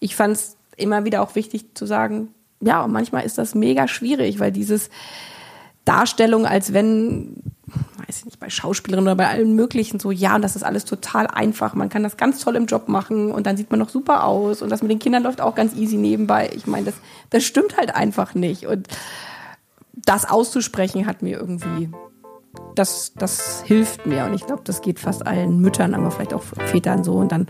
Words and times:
ich 0.00 0.16
fand 0.16 0.36
es 0.36 0.56
immer 0.76 1.04
wieder 1.04 1.22
auch 1.22 1.34
wichtig 1.34 1.74
zu 1.74 1.86
sagen, 1.86 2.28
ja, 2.60 2.86
manchmal 2.86 3.24
ist 3.24 3.38
das 3.38 3.54
mega 3.54 3.88
schwierig, 3.88 4.40
weil 4.40 4.52
dieses 4.52 4.90
Darstellung, 5.84 6.44
als 6.44 6.72
wenn, 6.72 7.36
weiß 8.06 8.18
ich 8.18 8.24
nicht, 8.26 8.40
bei 8.40 8.50
Schauspielerinnen 8.50 9.08
oder 9.08 9.16
bei 9.16 9.28
allen 9.28 9.54
möglichen 9.54 10.00
so, 10.00 10.10
ja, 10.10 10.36
und 10.36 10.42
das 10.42 10.56
ist 10.56 10.62
alles 10.62 10.84
total 10.84 11.26
einfach. 11.26 11.74
Man 11.74 11.88
kann 11.88 12.02
das 12.02 12.16
ganz 12.16 12.40
toll 12.40 12.56
im 12.56 12.66
Job 12.66 12.88
machen 12.88 13.30
und 13.30 13.46
dann 13.46 13.56
sieht 13.56 13.70
man 13.70 13.80
noch 13.80 13.88
super 13.88 14.24
aus 14.24 14.62
und 14.62 14.70
das 14.70 14.82
mit 14.82 14.90
den 14.90 14.98
Kindern 14.98 15.22
läuft 15.22 15.40
auch 15.40 15.54
ganz 15.54 15.74
easy 15.74 15.96
nebenbei. 15.96 16.50
Ich 16.54 16.66
meine, 16.66 16.86
das, 16.86 16.94
das 17.30 17.44
stimmt 17.44 17.76
halt 17.76 17.94
einfach 17.94 18.34
nicht. 18.34 18.66
Und 18.66 18.88
das 19.94 20.28
auszusprechen 20.28 21.06
hat 21.06 21.22
mir 21.22 21.38
irgendwie 21.38 21.90
das, 22.74 23.12
das 23.14 23.62
hilft 23.62 24.06
mir. 24.06 24.24
Und 24.24 24.34
ich 24.34 24.46
glaube, 24.46 24.62
das 24.64 24.82
geht 24.82 24.98
fast 25.00 25.26
allen 25.26 25.60
Müttern, 25.60 25.94
aber 25.94 26.10
vielleicht 26.10 26.34
auch 26.34 26.42
Vätern 26.42 27.04
so. 27.04 27.14
Und 27.14 27.32
dann, 27.32 27.46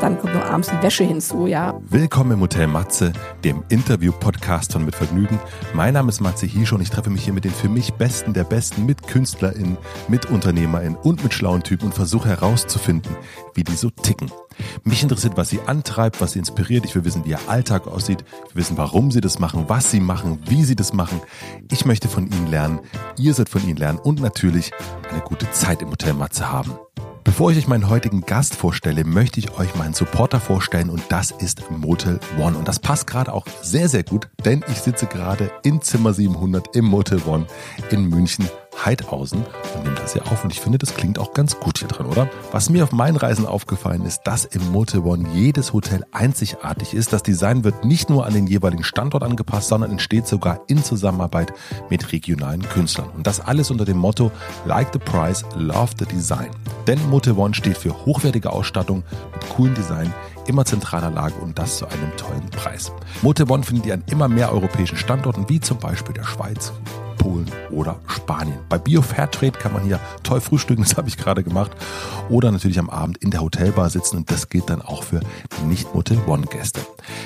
dann 0.00 0.18
kommt 0.18 0.34
noch 0.34 0.44
abends 0.44 0.68
die 0.68 0.82
Wäsche 0.82 1.04
hinzu, 1.04 1.46
ja. 1.46 1.78
Willkommen 1.88 2.32
im 2.32 2.40
Hotel 2.40 2.66
Matze, 2.66 3.12
dem 3.44 3.62
Interview-Podcast 3.68 4.72
von 4.72 4.84
Mit 4.84 4.94
Vergnügen. 4.94 5.38
Mein 5.74 5.94
Name 5.94 6.08
ist 6.08 6.20
Matze 6.20 6.46
Hiesch 6.46 6.72
und 6.72 6.80
ich 6.80 6.90
treffe 6.90 7.10
mich 7.10 7.24
hier 7.24 7.32
mit 7.32 7.44
den 7.44 7.52
für 7.52 7.68
mich 7.68 7.94
Besten 7.94 8.34
der 8.34 8.44
Besten, 8.44 8.84
mit 8.84 9.06
KünstlerInnen, 9.06 9.78
mit 10.08 10.26
UnternehmerInnen 10.26 10.96
und 10.96 11.22
mit 11.22 11.32
schlauen 11.34 11.62
Typen 11.62 11.86
und 11.86 11.94
versuche 11.94 12.28
herauszufinden, 12.28 13.16
wie 13.54 13.64
die 13.64 13.74
so 13.74 13.90
ticken. 13.90 14.30
Mich 14.84 15.02
interessiert, 15.02 15.36
was 15.36 15.48
sie 15.48 15.60
antreibt, 15.66 16.20
was 16.20 16.32
sie 16.32 16.40
inspiriert. 16.40 16.84
Ich 16.84 16.94
will 16.94 17.04
wissen, 17.04 17.24
wie 17.24 17.30
ihr 17.30 17.48
Alltag 17.48 17.86
aussieht. 17.86 18.24
Will 18.52 18.62
wissen, 18.62 18.76
warum 18.76 19.10
sie 19.10 19.20
das 19.20 19.38
machen, 19.38 19.64
was 19.68 19.90
sie 19.90 20.00
machen, 20.00 20.40
wie 20.46 20.64
sie 20.64 20.76
das 20.76 20.92
machen. 20.92 21.20
Ich 21.70 21.86
möchte 21.86 22.08
von 22.08 22.26
ihnen 22.26 22.48
lernen. 22.48 22.80
Ihr 23.16 23.34
sollt 23.34 23.48
von 23.48 23.62
ihnen 23.66 23.76
lernen 23.76 23.98
und 23.98 24.20
natürlich 24.20 24.72
eine 25.10 25.20
gute 25.20 25.50
Zeit 25.52 25.80
im 25.80 25.90
Hotel 25.90 26.14
Matze 26.14 26.50
haben. 26.50 26.72
Bevor 27.32 27.50
ich 27.50 27.56
euch 27.56 27.66
meinen 27.66 27.88
heutigen 27.88 28.20
Gast 28.26 28.54
vorstelle, 28.54 29.04
möchte 29.04 29.40
ich 29.40 29.58
euch 29.58 29.74
meinen 29.74 29.94
Supporter 29.94 30.38
vorstellen 30.38 30.90
und 30.90 31.02
das 31.08 31.30
ist 31.30 31.70
Motel 31.70 32.20
One. 32.38 32.58
Und 32.58 32.68
das 32.68 32.78
passt 32.78 33.06
gerade 33.06 33.32
auch 33.32 33.46
sehr, 33.62 33.88
sehr 33.88 34.02
gut, 34.02 34.28
denn 34.44 34.62
ich 34.70 34.76
sitze 34.76 35.06
gerade 35.06 35.50
in 35.62 35.80
Zimmer 35.80 36.12
700 36.12 36.76
im 36.76 36.84
Motel 36.84 37.22
One 37.26 37.46
in 37.90 38.10
München 38.10 38.50
Heidhausen 38.84 39.44
und 39.74 39.84
nehme 39.84 39.96
das 39.96 40.12
hier 40.12 40.22
auf. 40.30 40.44
Und 40.44 40.52
ich 40.52 40.60
finde, 40.60 40.78
das 40.78 40.94
klingt 40.94 41.18
auch 41.18 41.32
ganz 41.32 41.58
gut 41.58 41.78
hier 41.78 41.88
drin, 41.88 42.06
oder? 42.06 42.28
Was 42.50 42.70
mir 42.70 42.84
auf 42.84 42.92
meinen 42.92 43.16
Reisen 43.16 43.46
aufgefallen 43.46 44.04
ist, 44.04 44.22
dass 44.24 44.44
im 44.44 44.70
Motel 44.72 45.00
One 45.00 45.28
jedes 45.34 45.72
Hotel 45.72 46.04
einzigartig 46.12 46.94
ist. 46.94 47.12
Das 47.12 47.22
Design 47.22 47.64
wird 47.64 47.84
nicht 47.84 48.10
nur 48.10 48.26
an 48.26 48.34
den 48.34 48.46
jeweiligen 48.46 48.84
Standort 48.84 49.22
angepasst, 49.22 49.68
sondern 49.68 49.90
entsteht 49.90 50.26
sogar 50.26 50.60
in 50.66 50.82
Zusammenarbeit 50.82 51.52
mit 51.90 52.12
regionalen 52.12 52.62
Künstlern. 52.68 53.08
Und 53.10 53.26
das 53.26 53.40
alles 53.40 53.70
unter 53.70 53.84
dem 53.84 53.98
Motto 53.98 54.30
Like 54.64 54.88
the 54.92 54.98
Price, 54.98 55.44
Love 55.56 55.92
the 55.98 56.06
Design. 56.06 56.50
Denn 56.86 56.98
Motel 57.08 57.34
One 57.34 57.54
steht 57.54 57.78
für 57.78 58.04
hochwertige 58.04 58.50
Ausstattung 58.50 59.04
mit 59.32 59.48
coolen 59.50 59.74
Design, 59.74 60.12
immer 60.46 60.64
zentraler 60.64 61.10
Lage 61.10 61.34
und 61.40 61.58
das 61.58 61.78
zu 61.78 61.86
einem 61.86 62.16
tollen 62.16 62.50
Preis. 62.50 62.92
Motel 63.22 63.50
One 63.50 63.62
findet 63.62 63.86
ihr 63.86 63.94
an 63.94 64.04
immer 64.10 64.28
mehr 64.28 64.52
europäischen 64.52 64.96
Standorten, 64.96 65.48
wie 65.48 65.60
zum 65.60 65.78
Beispiel 65.78 66.14
der 66.14 66.24
Schweiz, 66.24 66.72
Polen 67.12 67.50
oder 67.70 68.00
Spanien. 68.06 68.58
Bei 68.68 68.78
Bio 68.78 69.02
Fairtrade 69.02 69.58
kann 69.58 69.72
man 69.72 69.82
hier 69.82 70.00
toll 70.22 70.40
frühstücken, 70.40 70.82
das 70.88 70.96
habe 70.96 71.08
ich 71.08 71.16
gerade 71.16 71.42
gemacht. 71.42 71.72
Oder 72.28 72.50
natürlich 72.50 72.78
am 72.78 72.90
Abend 72.90 73.18
in 73.18 73.30
der 73.30 73.40
Hotelbar 73.40 73.90
sitzen 73.90 74.16
und 74.16 74.30
das 74.30 74.48
geht 74.48 74.68
dann 74.70 74.82
auch 74.82 75.02
für 75.02 75.20
Nicht-Motel 75.66 76.18
One-Gäste. 76.26 76.80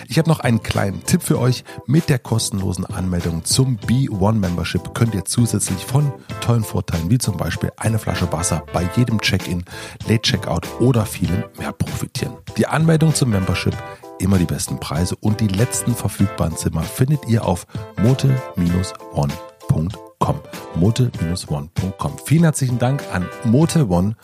Ich 0.09 0.19
habe 0.19 0.29
noch 0.29 0.41
einen 0.41 0.63
kleinen 0.63 1.05
Tipp 1.05 1.23
für 1.23 1.39
euch. 1.39 1.65
Mit 1.87 2.09
der 2.09 2.19
kostenlosen 2.19 2.85
Anmeldung 2.87 3.45
zum 3.45 3.79
B1 3.79 4.35
Membership 4.35 4.95
könnt 4.95 5.15
ihr 5.15 5.25
zusätzlich 5.25 5.85
von 5.85 6.13
tollen 6.41 6.65
Vorteilen 6.65 7.11
wie 7.11 7.19
zum 7.19 7.37
Beispiel 7.37 7.73
eine 7.77 7.99
Flasche 7.99 8.31
Wasser 8.33 8.63
bei 8.73 8.89
jedem 8.97 9.21
Check-in, 9.21 9.65
Late 10.09 10.23
Checkout 10.23 10.67
oder 10.81 11.07
vielem 11.07 11.45
mehr 11.59 11.73
profitieren. 11.73 12.35
Die 12.57 12.67
Anmeldung 12.67 13.15
zum 13.15 13.31
Membership 13.31 13.77
immer 14.19 14.39
die 14.39 14.45
besten 14.45 14.79
Preise 14.81 15.17
und 15.17 15.41
die 15.41 15.49
letzten 15.49 15.95
verfügbaren 15.95 16.57
Zimmer 16.57 16.83
findet 16.83 17.29
ihr 17.29 17.45
auf 17.45 17.67
motel-one.com 18.03 19.46
mote-one.com. 19.71 20.41
Mote-one.com. 20.77 22.13
Vielen 22.25 22.45
herzlichen 22.45 22.79
Dank 22.79 23.03
an 23.13 23.29
Mote 23.45 23.89
One 23.89 24.17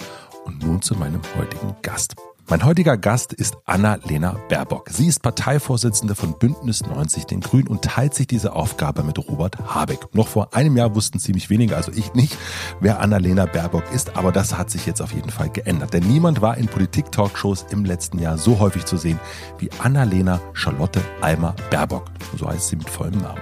und 0.44 0.62
nun 0.62 0.82
zu 0.82 0.94
meinem 0.94 1.20
heutigen 1.36 1.74
Gast. 1.82 2.14
Mein 2.48 2.64
heutiger 2.64 2.98
Gast 2.98 3.32
ist 3.32 3.56
Anna-Lena 3.64 4.36
Baerbock. 4.48 4.90
Sie 4.90 5.06
ist 5.06 5.22
Parteivorsitzende 5.22 6.14
von 6.14 6.38
Bündnis 6.38 6.82
90 6.82 7.24
Den 7.24 7.40
Grünen 7.40 7.68
und 7.68 7.82
teilt 7.82 8.14
sich 8.14 8.26
diese 8.26 8.54
Aufgabe 8.54 9.04
mit 9.04 9.16
Robert 9.18 9.56
Habeck. 9.74 10.12
Noch 10.12 10.28
vor 10.28 10.52
einem 10.54 10.76
Jahr 10.76 10.94
wussten 10.94 11.18
ziemlich 11.18 11.48
wenige, 11.50 11.76
also 11.76 11.92
ich 11.92 12.12
nicht, 12.14 12.36
wer 12.80 13.00
Anna-Lena 13.00 13.46
Baerbock 13.46 13.84
ist, 13.94 14.16
aber 14.16 14.32
das 14.32 14.58
hat 14.58 14.70
sich 14.70 14.84
jetzt 14.84 15.00
auf 15.00 15.12
jeden 15.12 15.30
Fall 15.30 15.48
geändert. 15.48 15.94
Denn 15.94 16.02
niemand 16.02 16.42
war 16.42 16.58
in 16.58 16.66
Politik-Talkshows 16.66 17.66
im 17.70 17.84
letzten 17.84 18.18
Jahr 18.18 18.36
so 18.36 18.58
häufig 18.58 18.84
zu 18.84 18.98
sehen 18.98 19.20
wie 19.58 19.70
Anna-Lena 19.78 20.40
Charlotte 20.52 21.00
Almer 21.22 21.54
Baerbock. 21.70 22.10
So 22.36 22.48
heißt 22.48 22.68
sie 22.68 22.76
mit 22.76 22.90
vollem 22.90 23.18
Namen. 23.18 23.40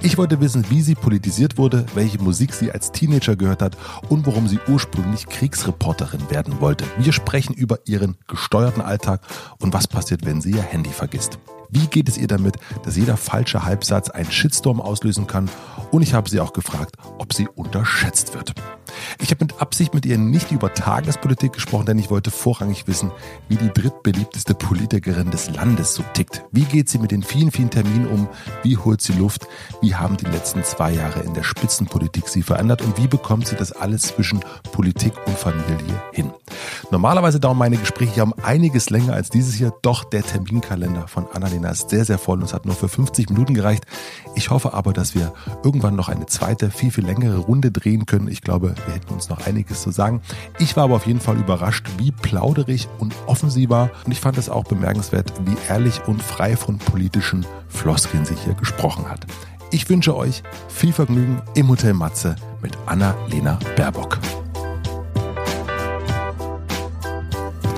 Ich 0.00 0.16
wollte 0.16 0.40
wissen, 0.40 0.64
wie 0.70 0.80
sie 0.80 0.94
politisiert 0.94 1.58
wurde, 1.58 1.84
welche 1.94 2.22
Musik 2.22 2.54
sie 2.54 2.70
als 2.70 2.92
Teenager 2.92 3.34
gehört 3.34 3.62
hat 3.62 3.76
und 4.08 4.26
warum 4.26 4.46
sie 4.46 4.60
ursprünglich 4.68 5.26
Kriegsreporterin 5.26 6.30
werden 6.30 6.60
wollte. 6.60 6.84
Wir 6.98 7.12
sprechen 7.12 7.52
über 7.52 7.80
ihren 7.84 8.16
gesteuerten 8.28 8.80
Alltag 8.80 9.20
und 9.58 9.72
was 9.72 9.88
passiert, 9.88 10.24
wenn 10.24 10.40
sie 10.40 10.52
ihr 10.52 10.62
Handy 10.62 10.90
vergisst. 10.90 11.40
Wie 11.70 11.86
geht 11.86 12.08
es 12.08 12.16
ihr 12.16 12.28
damit, 12.28 12.56
dass 12.84 12.96
jeder 12.96 13.16
falsche 13.16 13.64
Halbsatz 13.64 14.08
einen 14.10 14.30
Shitstorm 14.30 14.80
auslösen 14.80 15.26
kann? 15.26 15.50
Und 15.90 16.02
ich 16.02 16.14
habe 16.14 16.28
sie 16.28 16.40
auch 16.40 16.52
gefragt, 16.52 16.96
ob 17.18 17.32
sie 17.32 17.48
unterschätzt 17.48 18.34
wird. 18.34 18.54
Ich 19.20 19.30
habe 19.30 19.44
mit 19.44 19.60
Absicht 19.60 19.94
mit 19.94 20.06
ihr 20.06 20.18
nicht 20.18 20.50
über 20.50 20.72
Tagespolitik 20.72 21.52
gesprochen, 21.52 21.86
denn 21.86 21.98
ich 21.98 22.10
wollte 22.10 22.30
vorrangig 22.30 22.86
wissen, 22.86 23.10
wie 23.48 23.56
die 23.56 23.72
drittbeliebteste 23.72 24.54
Politikerin 24.54 25.30
des 25.30 25.50
Landes 25.50 25.94
so 25.94 26.02
tickt. 26.14 26.44
Wie 26.52 26.64
geht 26.64 26.88
sie 26.88 26.98
mit 26.98 27.10
den 27.10 27.22
vielen, 27.22 27.50
vielen 27.50 27.70
Terminen 27.70 28.06
um? 28.06 28.28
Wie 28.62 28.76
holt 28.76 29.00
sie 29.02 29.12
Luft? 29.12 29.46
Wie 29.80 29.94
haben 29.94 30.16
die 30.16 30.26
letzten 30.26 30.64
zwei 30.64 30.92
Jahre 30.92 31.20
in 31.20 31.34
der 31.34 31.42
Spitzenpolitik 31.42 32.28
sie 32.28 32.42
verändert? 32.42 32.82
Und 32.82 32.96
wie 32.96 33.08
bekommt 33.08 33.46
sie 33.48 33.56
das 33.56 33.72
alles 33.72 34.02
zwischen 34.02 34.40
Politik 34.72 35.12
und 35.26 35.38
Familie 35.38 36.02
hin? 36.12 36.30
Normalerweise 36.90 37.40
dauern 37.40 37.58
meine 37.58 37.76
Gespräche 37.76 38.16
ja 38.16 38.22
um 38.22 38.34
einiges 38.42 38.90
länger 38.90 39.14
als 39.14 39.30
dieses 39.30 39.54
hier, 39.54 39.72
doch 39.82 40.04
der 40.04 40.22
Terminkalender 40.22 41.08
von 41.08 41.26
Annalena 41.32 41.57
ist 41.64 41.90
sehr, 41.90 42.04
sehr 42.04 42.18
voll 42.18 42.38
und 42.38 42.44
es 42.44 42.54
hat 42.54 42.66
nur 42.66 42.74
für 42.74 42.88
50 42.88 43.30
Minuten 43.30 43.54
gereicht. 43.54 43.84
Ich 44.34 44.50
hoffe 44.50 44.74
aber, 44.74 44.92
dass 44.92 45.14
wir 45.14 45.32
irgendwann 45.64 45.96
noch 45.96 46.08
eine 46.08 46.26
zweite, 46.26 46.70
viel, 46.70 46.90
viel 46.90 47.06
längere 47.06 47.38
Runde 47.38 47.70
drehen 47.70 48.06
können. 48.06 48.28
Ich 48.28 48.42
glaube, 48.42 48.74
wir 48.86 48.94
hätten 48.94 49.12
uns 49.12 49.28
noch 49.28 49.46
einiges 49.46 49.82
zu 49.82 49.90
sagen. 49.90 50.22
Ich 50.58 50.76
war 50.76 50.84
aber 50.84 50.96
auf 50.96 51.06
jeden 51.06 51.20
Fall 51.20 51.36
überrascht, 51.36 51.86
wie 51.98 52.12
plauderig 52.12 52.88
und 52.98 53.14
offen 53.26 53.50
sie 53.50 53.70
war. 53.70 53.90
Und 54.04 54.12
ich 54.12 54.20
fand 54.20 54.38
es 54.38 54.48
auch 54.48 54.64
bemerkenswert, 54.64 55.32
wie 55.44 55.56
ehrlich 55.68 56.06
und 56.06 56.22
frei 56.22 56.56
von 56.56 56.78
politischen 56.78 57.46
Floskeln 57.68 58.24
sie 58.24 58.36
hier 58.36 58.54
gesprochen 58.54 59.08
hat. 59.08 59.26
Ich 59.70 59.88
wünsche 59.90 60.16
euch 60.16 60.42
viel 60.68 60.92
Vergnügen 60.92 61.42
im 61.54 61.68
Hotel 61.68 61.92
Matze 61.92 62.36
mit 62.62 62.76
Anna-Lena 62.86 63.58
Baerbock. 63.76 64.18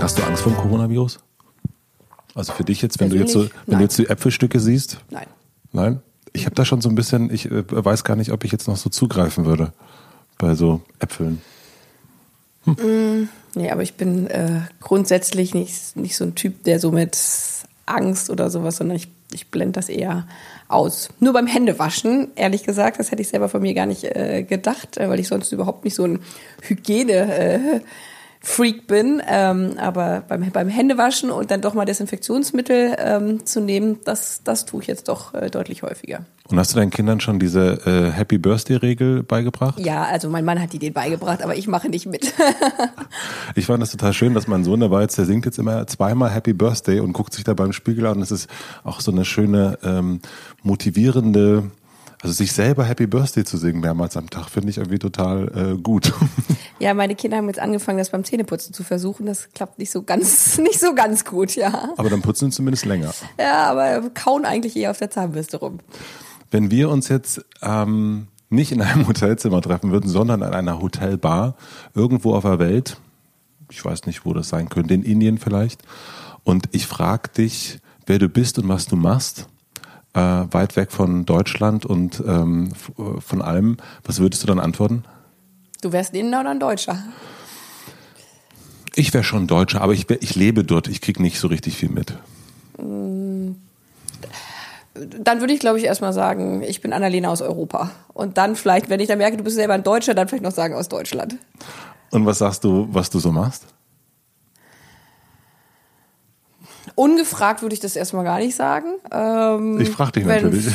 Hast 0.00 0.18
du 0.18 0.22
Angst 0.22 0.42
vor 0.42 0.52
dem 0.52 0.58
Coronavirus? 0.58 1.18
Also 2.34 2.52
für 2.52 2.64
dich 2.64 2.82
jetzt, 2.82 3.00
wenn 3.00 3.10
du 3.10 3.16
jetzt 3.16 3.32
so, 3.32 3.46
wenn 3.66 3.78
du 3.78 3.84
jetzt 3.84 3.98
die 3.98 4.08
Äpfelstücke 4.08 4.60
siehst? 4.60 4.98
Nein. 5.10 5.26
Nein? 5.72 6.00
Ich 6.32 6.46
habe 6.46 6.54
da 6.54 6.64
schon 6.64 6.80
so 6.80 6.88
ein 6.88 6.94
bisschen, 6.94 7.32
ich 7.32 7.50
äh, 7.50 7.64
weiß 7.68 8.04
gar 8.04 8.16
nicht, 8.16 8.32
ob 8.32 8.44
ich 8.44 8.52
jetzt 8.52 8.68
noch 8.68 8.76
so 8.76 8.88
zugreifen 8.88 9.46
würde 9.46 9.72
bei 10.38 10.54
so 10.54 10.80
Äpfeln. 11.00 11.40
Hm. 12.64 12.74
Mm, 12.74 13.28
nee, 13.54 13.70
aber 13.70 13.82
ich 13.82 13.94
bin 13.94 14.26
äh, 14.28 14.60
grundsätzlich 14.80 15.54
nicht, 15.54 15.96
nicht 15.96 16.16
so 16.16 16.24
ein 16.24 16.34
Typ, 16.34 16.64
der 16.64 16.78
so 16.78 16.92
mit 16.92 17.18
Angst 17.86 18.30
oder 18.30 18.50
sowas, 18.50 18.76
sondern 18.76 18.96
ich, 18.96 19.08
ich 19.32 19.48
blende 19.48 19.72
das 19.72 19.88
eher 19.88 20.26
aus. 20.68 21.08
Nur 21.18 21.32
beim 21.32 21.46
Händewaschen, 21.46 22.28
ehrlich 22.36 22.64
gesagt, 22.64 23.00
das 23.00 23.10
hätte 23.10 23.22
ich 23.22 23.28
selber 23.28 23.48
von 23.48 23.62
mir 23.62 23.74
gar 23.74 23.86
nicht 23.86 24.04
äh, 24.04 24.44
gedacht, 24.44 24.98
äh, 24.98 25.08
weil 25.08 25.18
ich 25.18 25.28
sonst 25.28 25.52
überhaupt 25.52 25.84
nicht 25.84 25.94
so 25.94 26.04
ein 26.04 26.20
Hygiene 26.62 27.12
äh, 27.12 27.80
Freak 28.42 28.86
bin, 28.86 29.22
ähm, 29.28 29.74
aber 29.76 30.22
beim, 30.26 30.50
beim 30.50 30.68
Händewaschen 30.68 31.30
und 31.30 31.50
dann 31.50 31.60
doch 31.60 31.74
mal 31.74 31.84
Desinfektionsmittel 31.84 32.96
ähm, 32.98 33.44
zu 33.44 33.60
nehmen, 33.60 33.98
das, 34.04 34.42
das 34.44 34.64
tue 34.64 34.80
ich 34.80 34.88
jetzt 34.88 35.08
doch 35.08 35.34
äh, 35.34 35.50
deutlich 35.50 35.82
häufiger. 35.82 36.24
Und 36.48 36.58
hast 36.58 36.72
du 36.72 36.78
deinen 36.78 36.90
Kindern 36.90 37.20
schon 37.20 37.38
diese 37.38 37.80
äh, 37.84 38.10
Happy 38.10 38.38
Birthday 38.38 38.76
Regel 38.76 39.22
beigebracht? 39.22 39.78
Ja, 39.78 40.04
also 40.04 40.30
mein 40.30 40.44
Mann 40.44 40.60
hat 40.60 40.72
die 40.72 40.78
den 40.78 40.94
beigebracht, 40.94 41.42
aber 41.42 41.54
ich 41.54 41.68
mache 41.68 41.90
nicht 41.90 42.06
mit. 42.06 42.32
ich 43.54 43.66
fand 43.66 43.82
das 43.82 43.90
total 43.90 44.14
schön, 44.14 44.32
dass 44.32 44.48
mein 44.48 44.64
Sohn 44.64 44.80
dabei 44.80 45.04
ist, 45.04 45.18
der 45.18 45.26
singt 45.26 45.44
jetzt 45.44 45.58
immer 45.58 45.86
zweimal 45.86 46.30
Happy 46.30 46.54
Birthday 46.54 47.00
und 47.00 47.12
guckt 47.12 47.34
sich 47.34 47.44
da 47.44 47.52
beim 47.52 47.72
Spiegel 47.72 48.06
an. 48.06 48.20
Das 48.20 48.32
ist 48.32 48.48
auch 48.84 49.00
so 49.00 49.12
eine 49.12 49.26
schöne 49.26 49.78
ähm, 49.84 50.20
motivierende 50.62 51.70
also 52.22 52.34
sich 52.34 52.52
selber 52.52 52.84
Happy 52.84 53.06
Birthday 53.06 53.44
zu 53.44 53.56
singen 53.56 53.80
mehrmals 53.80 54.16
am 54.16 54.28
Tag, 54.28 54.50
finde 54.50 54.70
ich 54.70 54.76
irgendwie 54.76 54.98
total 54.98 55.74
äh, 55.74 55.78
gut. 55.80 56.12
Ja, 56.80 56.94
meine 56.94 57.14
Kinder 57.14 57.36
haben 57.36 57.46
jetzt 57.46 57.60
angefangen, 57.60 57.98
das 57.98 58.08
beim 58.08 58.24
Zähneputzen 58.24 58.72
zu 58.72 58.82
versuchen. 58.84 59.26
Das 59.26 59.50
klappt 59.52 59.78
nicht 59.78 59.90
so 59.90 60.02
ganz, 60.02 60.56
nicht 60.62 60.80
so 60.80 60.94
ganz 60.94 61.26
gut, 61.26 61.54
ja. 61.54 61.90
Aber 61.98 62.08
dann 62.08 62.22
putzen 62.22 62.50
sie 62.50 62.56
zumindest 62.56 62.86
länger. 62.86 63.12
Ja, 63.38 63.70
aber 63.70 64.08
kauen 64.14 64.46
eigentlich 64.46 64.76
eher 64.76 64.90
auf 64.90 64.96
der 64.96 65.10
Zahnbürste 65.10 65.58
rum. 65.58 65.80
Wenn 66.50 66.70
wir 66.70 66.88
uns 66.88 67.08
jetzt 67.08 67.44
ähm, 67.60 68.28
nicht 68.48 68.72
in 68.72 68.80
einem 68.80 69.06
Hotelzimmer 69.08 69.60
treffen 69.60 69.92
würden, 69.92 70.08
sondern 70.08 70.42
an 70.42 70.54
einer 70.54 70.80
Hotelbar 70.80 71.54
irgendwo 71.94 72.34
auf 72.34 72.44
der 72.44 72.58
Welt, 72.58 72.96
ich 73.70 73.84
weiß 73.84 74.06
nicht, 74.06 74.24
wo 74.24 74.32
das 74.32 74.48
sein 74.48 74.70
könnte, 74.70 74.94
in 74.94 75.02
Indien 75.02 75.36
vielleicht, 75.36 75.82
und 76.44 76.70
ich 76.72 76.86
frage 76.86 77.28
dich, 77.28 77.78
wer 78.06 78.18
du 78.18 78.30
bist 78.30 78.58
und 78.58 78.66
was 78.70 78.86
du 78.86 78.96
machst, 78.96 79.48
äh, 80.14 80.20
weit 80.20 80.76
weg 80.76 80.92
von 80.92 81.24
Deutschland 81.24 81.86
und 81.86 82.22
ähm, 82.26 82.72
von 83.18 83.42
allem, 83.42 83.76
was 84.04 84.20
würdest 84.20 84.42
du 84.42 84.46
dann 84.46 84.58
antworten? 84.58 85.04
Du 85.82 85.92
wärst 85.92 86.12
ein 86.12 86.16
Inder 86.16 86.40
oder 86.40 86.50
ein 86.50 86.60
Deutscher? 86.60 87.02
Ich 88.94 89.14
wäre 89.14 89.24
schon 89.24 89.46
Deutscher, 89.46 89.80
aber 89.80 89.92
ich, 89.92 90.08
wär, 90.08 90.22
ich 90.22 90.34
lebe 90.34 90.64
dort. 90.64 90.88
Ich 90.88 91.00
kriege 91.00 91.22
nicht 91.22 91.38
so 91.38 91.48
richtig 91.48 91.76
viel 91.76 91.90
mit. 91.90 92.14
Dann 92.78 93.56
würde 95.40 95.52
ich, 95.52 95.60
glaube 95.60 95.78
ich, 95.78 95.84
erstmal 95.84 96.12
sagen, 96.12 96.62
ich 96.62 96.80
bin 96.80 96.92
Annalena 96.92 97.28
aus 97.28 97.40
Europa. 97.40 97.90
Und 98.12 98.36
dann 98.36 98.56
vielleicht, 98.56 98.90
wenn 98.90 99.00
ich 99.00 99.08
dann 99.08 99.18
merke, 99.18 99.36
du 99.36 99.44
bist 99.44 99.56
selber 99.56 99.74
ein 99.74 99.84
Deutscher, 99.84 100.14
dann 100.14 100.28
vielleicht 100.28 100.42
noch 100.42 100.52
sagen 100.52 100.74
aus 100.74 100.88
Deutschland. 100.88 101.36
Und 102.10 102.26
was 102.26 102.38
sagst 102.38 102.64
du, 102.64 102.88
was 102.90 103.08
du 103.08 103.20
so 103.20 103.30
machst? 103.30 103.66
Ungefragt 107.00 107.62
würde 107.62 107.72
ich 107.72 107.80
das 107.80 107.96
erstmal 107.96 108.24
gar 108.24 108.40
nicht 108.40 108.54
sagen. 108.54 108.88
Ähm, 109.10 109.80
ich 109.80 109.88
frage 109.88 110.12
dich 110.12 110.26
wenn, 110.26 110.44
natürlich. 110.44 110.66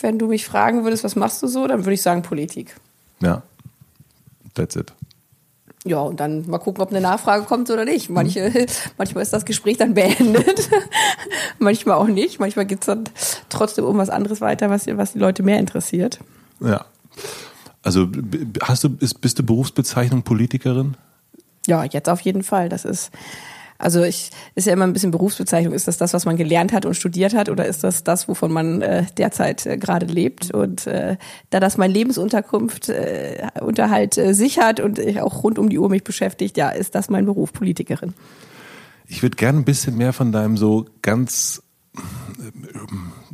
Wenn 0.00 0.18
du 0.18 0.26
mich 0.26 0.44
fragen 0.44 0.82
würdest, 0.82 1.04
was 1.04 1.14
machst 1.14 1.40
du 1.40 1.46
so, 1.46 1.68
dann 1.68 1.84
würde 1.84 1.94
ich 1.94 2.02
sagen 2.02 2.22
Politik. 2.22 2.74
Ja, 3.20 3.44
that's 4.54 4.74
it. 4.74 4.92
Ja, 5.84 6.00
und 6.00 6.18
dann 6.18 6.50
mal 6.50 6.58
gucken, 6.58 6.82
ob 6.82 6.90
eine 6.90 7.00
Nachfrage 7.00 7.44
kommt 7.44 7.70
oder 7.70 7.84
nicht. 7.84 8.10
Manche, 8.10 8.66
manchmal 8.98 9.22
ist 9.22 9.32
das 9.32 9.44
Gespräch 9.44 9.76
dann 9.76 9.94
beendet, 9.94 10.68
manchmal 11.60 11.98
auch 11.98 12.08
nicht. 12.08 12.40
Manchmal 12.40 12.66
geht 12.66 12.80
es 12.80 12.86
dann 12.86 13.04
trotzdem 13.48 13.84
um 13.84 13.98
was 13.98 14.10
anderes 14.10 14.40
weiter, 14.40 14.68
was, 14.68 14.88
was 14.88 15.12
die 15.12 15.20
Leute 15.20 15.44
mehr 15.44 15.60
interessiert. 15.60 16.18
Ja. 16.58 16.86
Also 17.84 18.08
hast 18.62 18.82
du, 18.82 18.90
bist 18.90 19.38
du 19.38 19.44
Berufsbezeichnung 19.44 20.24
Politikerin? 20.24 20.96
Ja, 21.68 21.84
jetzt 21.84 22.08
auf 22.08 22.20
jeden 22.22 22.42
Fall. 22.42 22.68
Das 22.68 22.84
ist 22.84 23.12
also 23.78 24.02
ich 24.02 24.30
ist 24.54 24.66
ja 24.66 24.72
immer 24.72 24.84
ein 24.84 24.92
bisschen 24.92 25.10
Berufsbezeichnung. 25.10 25.74
Ist 25.74 25.88
das 25.88 25.96
das, 25.96 26.14
was 26.14 26.24
man 26.24 26.36
gelernt 26.36 26.72
hat 26.72 26.86
und 26.86 26.94
studiert 26.94 27.34
hat, 27.34 27.48
oder 27.48 27.66
ist 27.66 27.84
das 27.84 28.04
das, 28.04 28.28
wovon 28.28 28.52
man 28.52 28.82
äh, 28.82 29.04
derzeit 29.16 29.66
äh, 29.66 29.76
gerade 29.76 30.06
lebt? 30.06 30.50
Und 30.52 30.86
äh, 30.86 31.16
da 31.50 31.60
das 31.60 31.76
mein 31.76 31.90
Lebensunterkunft 31.90 32.88
äh, 32.88 33.48
Unterhalt 33.60 34.16
äh, 34.18 34.34
sichert 34.34 34.80
und 34.80 34.98
ich 34.98 35.20
auch 35.20 35.42
rund 35.42 35.58
um 35.58 35.68
die 35.68 35.78
Uhr 35.78 35.88
mich 35.88 36.04
beschäftigt, 36.04 36.56
ja, 36.56 36.70
ist 36.70 36.94
das 36.94 37.10
mein 37.10 37.26
Beruf 37.26 37.52
Politikerin. 37.52 38.14
Ich 39.06 39.22
würde 39.22 39.36
gerne 39.36 39.58
ein 39.58 39.64
bisschen 39.64 39.96
mehr 39.96 40.12
von 40.12 40.32
deinem 40.32 40.56
so 40.56 40.86
ganz 41.02 41.62
äh, 41.96 42.00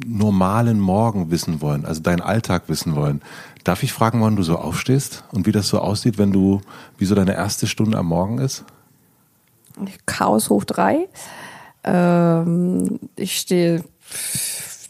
normalen 0.04 0.80
Morgen 0.80 1.30
wissen 1.30 1.60
wollen, 1.60 1.84
also 1.84 2.02
deinen 2.02 2.20
Alltag 2.20 2.64
wissen 2.66 2.94
wollen. 2.94 3.22
Darf 3.64 3.82
ich 3.82 3.92
fragen, 3.92 4.20
wann 4.20 4.36
du 4.36 4.42
so 4.42 4.58
aufstehst 4.58 5.24
und 5.32 5.46
wie 5.46 5.52
das 5.52 5.68
so 5.68 5.78
aussieht, 5.78 6.18
wenn 6.18 6.32
du, 6.32 6.60
wie 6.98 7.04
so 7.04 7.14
deine 7.14 7.34
erste 7.34 7.66
Stunde 7.66 7.96
am 7.96 8.06
Morgen 8.06 8.38
ist? 8.38 8.64
Chaos 10.06 10.50
hoch 10.50 10.64
drei. 10.64 11.08
Ähm, 11.84 13.00
ich 13.16 13.38
stehe 13.38 13.84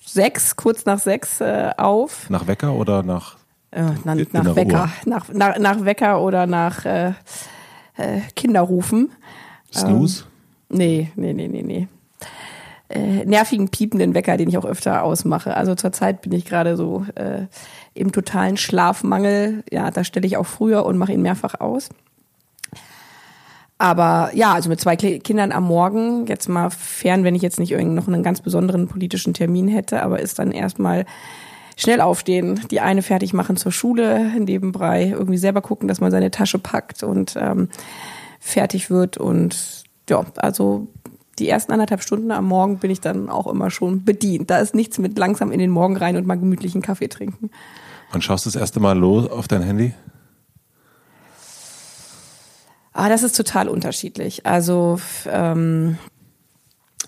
sechs, 0.05 0.57
kurz 0.57 0.85
nach 0.85 0.99
sechs 0.99 1.41
äh, 1.41 1.71
auf. 1.77 2.29
Nach 2.29 2.47
Wecker 2.47 2.75
oder 2.75 3.03
nach? 3.03 3.37
Äh, 3.71 3.83
nach, 4.05 4.17
nach 4.33 4.57
Wecker. 4.57 4.91
Nach, 5.07 5.29
nach, 5.33 5.59
nach 5.59 5.85
Wecker 5.85 6.21
oder 6.21 6.47
nach 6.47 6.85
äh, 6.85 7.13
äh, 7.97 8.21
Kinderrufen. 8.37 9.11
Snooze? 9.73 10.25
Ähm, 10.71 10.79
nee, 10.79 11.13
nee, 11.17 11.33
nee, 11.33 11.49
nee, 11.49 11.63
nee. 11.63 11.89
Äh, 12.89 13.25
nervigen, 13.25 13.71
piependen 13.71 14.13
Wecker, 14.15 14.37
den 14.37 14.51
ich 14.51 14.59
auch 14.59 14.67
öfter 14.67 15.03
ausmache. 15.03 15.57
Also 15.57 15.75
zurzeit 15.75 16.21
bin 16.21 16.33
ich 16.33 16.45
gerade 16.45 16.77
so 16.77 17.07
äh, 17.15 17.47
im 17.95 18.13
totalen 18.13 18.59
Schlafmangel. 18.59 19.65
Ja, 19.71 19.91
da 19.91 20.05
stelle 20.05 20.27
ich 20.27 20.37
auch 20.37 20.47
früher 20.47 20.85
und 20.85 20.99
mache 20.99 21.13
ihn 21.13 21.23
mehrfach 21.23 21.59
aus. 21.59 21.89
Aber 23.79 24.31
ja, 24.35 24.53
also 24.53 24.69
mit 24.69 24.81
zwei 24.81 24.97
Kindern 24.97 25.51
am 25.51 25.65
Morgen, 25.65 26.27
jetzt 26.27 26.49
mal 26.49 26.71
fern, 26.71 27.25
wenn 27.25 27.35
ich 27.35 27.43
jetzt 27.43 27.59
nicht 27.59 27.73
irgend 27.73 27.95
noch 27.95 28.07
einen 28.07 28.23
ganz 28.23 28.41
besonderen 28.41 28.87
politischen 28.87 29.35
Termin 29.35 29.67
hätte, 29.67 30.03
aber 30.03 30.21
ist 30.21 30.39
dann 30.39 30.53
erstmal 30.53 31.05
schnell 31.77 32.01
aufstehen, 32.01 32.61
die 32.71 32.81
eine 32.81 33.03
fertig 33.03 33.33
machen 33.33 33.57
zur 33.57 33.73
Schule, 33.73 34.31
nebenbei 34.39 35.09
irgendwie 35.09 35.39
selber 35.39 35.63
gucken, 35.63 35.89
dass 35.89 36.01
man 36.01 36.11
seine 36.11 36.31
Tasche 36.31 36.59
packt 36.59 37.03
und 37.03 37.35
ähm, 37.37 37.69
fertig 38.39 38.91
wird. 38.91 39.17
Und 39.19 39.85
ja, 40.09 40.25
also 40.37 40.89
die 41.39 41.49
ersten 41.49 41.73
anderthalb 41.73 42.03
Stunden 42.03 42.31
am 42.31 42.47
Morgen 42.47 42.79
bin 42.79 42.91
ich 42.91 43.01
dann 43.01 43.29
auch 43.29 43.47
immer 43.47 43.71
schon 43.71 44.05
bedient. 44.05 44.51
Da 44.51 44.59
ist 44.59 44.75
nichts 44.75 44.99
mit 44.99 45.19
langsam 45.19 45.51
in 45.51 45.59
den 45.59 45.71
Morgen 45.71 45.97
rein 45.97 46.17
und 46.17 46.27
mal 46.27 46.39
gemütlichen 46.39 46.83
Kaffee 46.83 47.09
trinken. 47.09 47.51
Wann 48.13 48.23
schaust 48.23 48.47
du 48.47 48.51
das 48.51 48.61
erste 48.61 48.79
Mal 48.79 48.99
los 48.99 49.29
auf 49.31 49.49
dein 49.49 49.63
Handy? 49.63 49.95
Ah, 52.93 53.09
das 53.09 53.23
ist 53.23 53.37
total 53.37 53.69
unterschiedlich. 53.69 54.45
Also 54.45 55.01
ähm, 55.27 55.97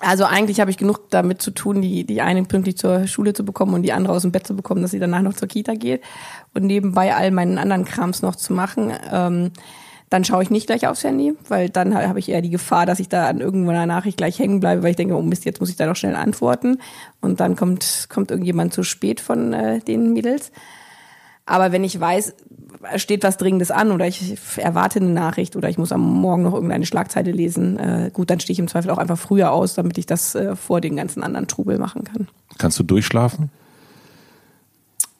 also 0.01 0.25
eigentlich 0.25 0.61
habe 0.61 0.71
ich 0.71 0.77
genug 0.77 1.11
damit 1.11 1.41
zu 1.41 1.51
tun, 1.51 1.81
die, 1.81 2.05
die 2.05 2.21
eine 2.21 2.43
pünktlich 2.45 2.77
zur 2.77 3.07
Schule 3.07 3.33
zu 3.33 3.45
bekommen 3.45 3.75
und 3.75 3.83
die 3.83 3.93
andere 3.93 4.15
aus 4.15 4.23
dem 4.23 4.33
Bett 4.33 4.47
zu 4.47 4.55
bekommen, 4.55 4.83
dass 4.83 4.91
sie 4.91 4.99
danach 4.99 5.23
noch 5.23 5.35
zur 5.35 5.49
Kita 5.49 5.75
geht 5.75 6.03
und 6.53 6.65
nebenbei 6.65 7.15
all 7.15 7.31
meinen 7.31 7.59
anderen 7.59 7.85
Krams 7.85 8.21
noch 8.21 8.37
zu 8.37 8.53
machen. 8.53 8.93
Ähm, 9.11 9.53
dann 10.11 10.25
schaue 10.25 10.43
ich 10.43 10.51
nicht 10.51 10.67
gleich 10.67 10.87
aufs 10.87 11.05
Handy, 11.05 11.35
weil 11.49 11.71
dann 11.71 11.95
habe 11.95 12.19
ich 12.19 12.29
eher 12.29 12.43
die 12.43 12.51
Gefahr, 12.51 12.87
dass 12.87 13.01
ich 13.01 13.09
da 13.09 13.29
an 13.29 13.41
irgendeiner 13.41 13.87
Nachricht 13.87 14.19
gleich 14.19 14.39
hängen 14.39 14.61
bleibe, 14.61 14.83
weil 14.83 14.91
ich 14.91 14.97
denke, 14.97 15.17
oh 15.17 15.23
Mist, 15.23 15.45
jetzt 15.45 15.61
muss 15.61 15.71
ich 15.71 15.77
da 15.77 15.87
noch 15.87 15.97
schnell 15.97 16.15
antworten. 16.15 16.79
Und 17.21 17.41
dann 17.41 17.57
kommt, 17.57 18.07
kommt 18.11 18.31
irgendjemand 18.31 18.75
zu 18.75 18.83
spät 18.83 19.21
von 19.21 19.53
äh, 19.53 19.81
den 19.81 20.13
Mädels. 20.13 20.53
Aber 21.47 21.73
wenn 21.73 21.85
ich 21.85 21.99
weiß, 21.99 22.35
steht 22.97 23.23
was 23.23 23.37
Dringendes 23.37 23.71
an 23.71 23.91
oder 23.91 24.07
ich 24.07 24.37
erwarte 24.57 25.01
eine 25.01 25.11
Nachricht 25.11 25.57
oder 25.57 25.69
ich 25.69 25.79
muss 25.79 25.93
am 25.93 26.01
Morgen 26.01 26.43
noch 26.43 26.55
irgendeine 26.55 26.87
Schlagzeile 26.87 27.33
lesen, 27.33 27.79
äh, 27.79 28.11
gut, 28.13 28.31
dann 28.31 28.41
stehe 28.41 28.53
ich 28.53 28.59
im 28.59 28.69
Zweifel 28.69 28.91
auch 28.91 28.99
einfach 28.99 29.19
früher 29.19 29.53
aus, 29.53 29.75
damit 29.75 29.99
ich 29.99 30.07
das 30.07 30.35
äh, 30.35 30.57
vor 30.57 30.81
den 30.81 30.97
ganzen 30.97 31.23
anderen 31.23 31.47
Trubel 31.47 31.79
machen 31.79 32.05
kann. 32.05 32.29
Kannst 32.59 32.79
du 32.79 32.83
durchschlafen? 32.83 33.51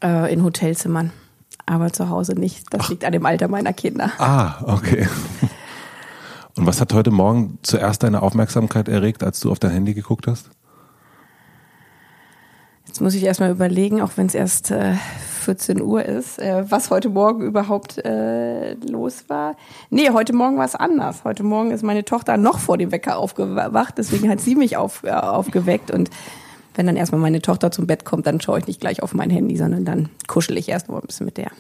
Äh, 0.03 0.33
in 0.33 0.43
Hotelzimmern, 0.43 1.13
aber 1.67 1.93
zu 1.93 2.09
Hause 2.11 2.35
nicht. 2.35 2.73
Das 2.73 2.83
Ach. 2.85 2.89
liegt 2.91 3.05
an 3.05 3.13
dem 3.13 3.25
Alter 3.27 3.49
meiner 3.49 3.73
Kinder. 3.73 4.11
Ah, 4.19 4.63
okay. 4.67 5.09
Und 6.57 6.67
was 6.67 6.81
hat 6.81 6.93
heute 6.93 7.11
Morgen 7.11 7.59
zuerst 7.63 8.03
deine 8.03 8.23
Aufmerksamkeit 8.23 8.89
erregt, 8.89 9.25
als 9.25 9.41
du 9.41 9.51
auf 9.51 9.59
dein 9.59 9.73
Handy 9.73 9.95
geguckt 9.95 10.27
hast? 10.27 10.51
Jetzt 12.95 13.01
muss 13.01 13.17
ich 13.17 13.25
erstmal 13.25 13.51
überlegen, 13.51 14.01
auch 14.01 14.13
wenn 14.15 14.27
es 14.27 14.37
erst 14.37 14.71
äh, 14.71 14.93
14 15.41 15.83
Uhr 15.83 16.05
ist, 16.05 16.39
äh, 16.39 16.63
was 16.71 16.91
heute 16.91 17.09
Morgen 17.09 17.43
überhaupt 17.43 17.99
äh, 17.99 18.75
los 18.75 19.25
war. 19.27 19.57
Nee, 19.91 20.11
heute 20.11 20.33
Morgen 20.33 20.59
war 20.59 20.65
es 20.65 20.77
anders. 20.77 21.25
Heute 21.25 21.43
Morgen 21.43 21.73
ist 21.73 21.83
meine 21.83 22.05
Tochter 22.05 22.37
noch 22.37 22.61
vor 22.61 22.79
dem 22.79 22.93
Wecker 22.93 23.19
aufgewacht, 23.19 23.95
deswegen 23.99 24.29
hat 24.29 24.41
sie 24.41 24.55
mich 24.55 24.77
auf, 24.77 25.03
äh, 25.03 25.11
aufgeweckt 25.11 25.91
und 25.91 26.09
wenn 26.75 26.87
dann 26.87 26.97
erstmal 26.97 27.21
meine 27.21 27.41
Tochter 27.41 27.71
zum 27.71 27.87
Bett 27.87 28.05
kommt, 28.05 28.27
dann 28.27 28.41
schaue 28.41 28.59
ich 28.59 28.67
nicht 28.67 28.81
gleich 28.81 29.03
auf 29.03 29.15
mein 29.15 29.31
Handy, 29.31 29.57
sondern 29.57 29.85
dann 29.85 30.09
kuschel 30.27 30.57
ich 30.59 30.69
erst 30.69 30.89
mal 30.89 30.97
ein 30.97 31.07
bisschen 31.07 31.27
mit 31.27 31.37
der. 31.37 31.51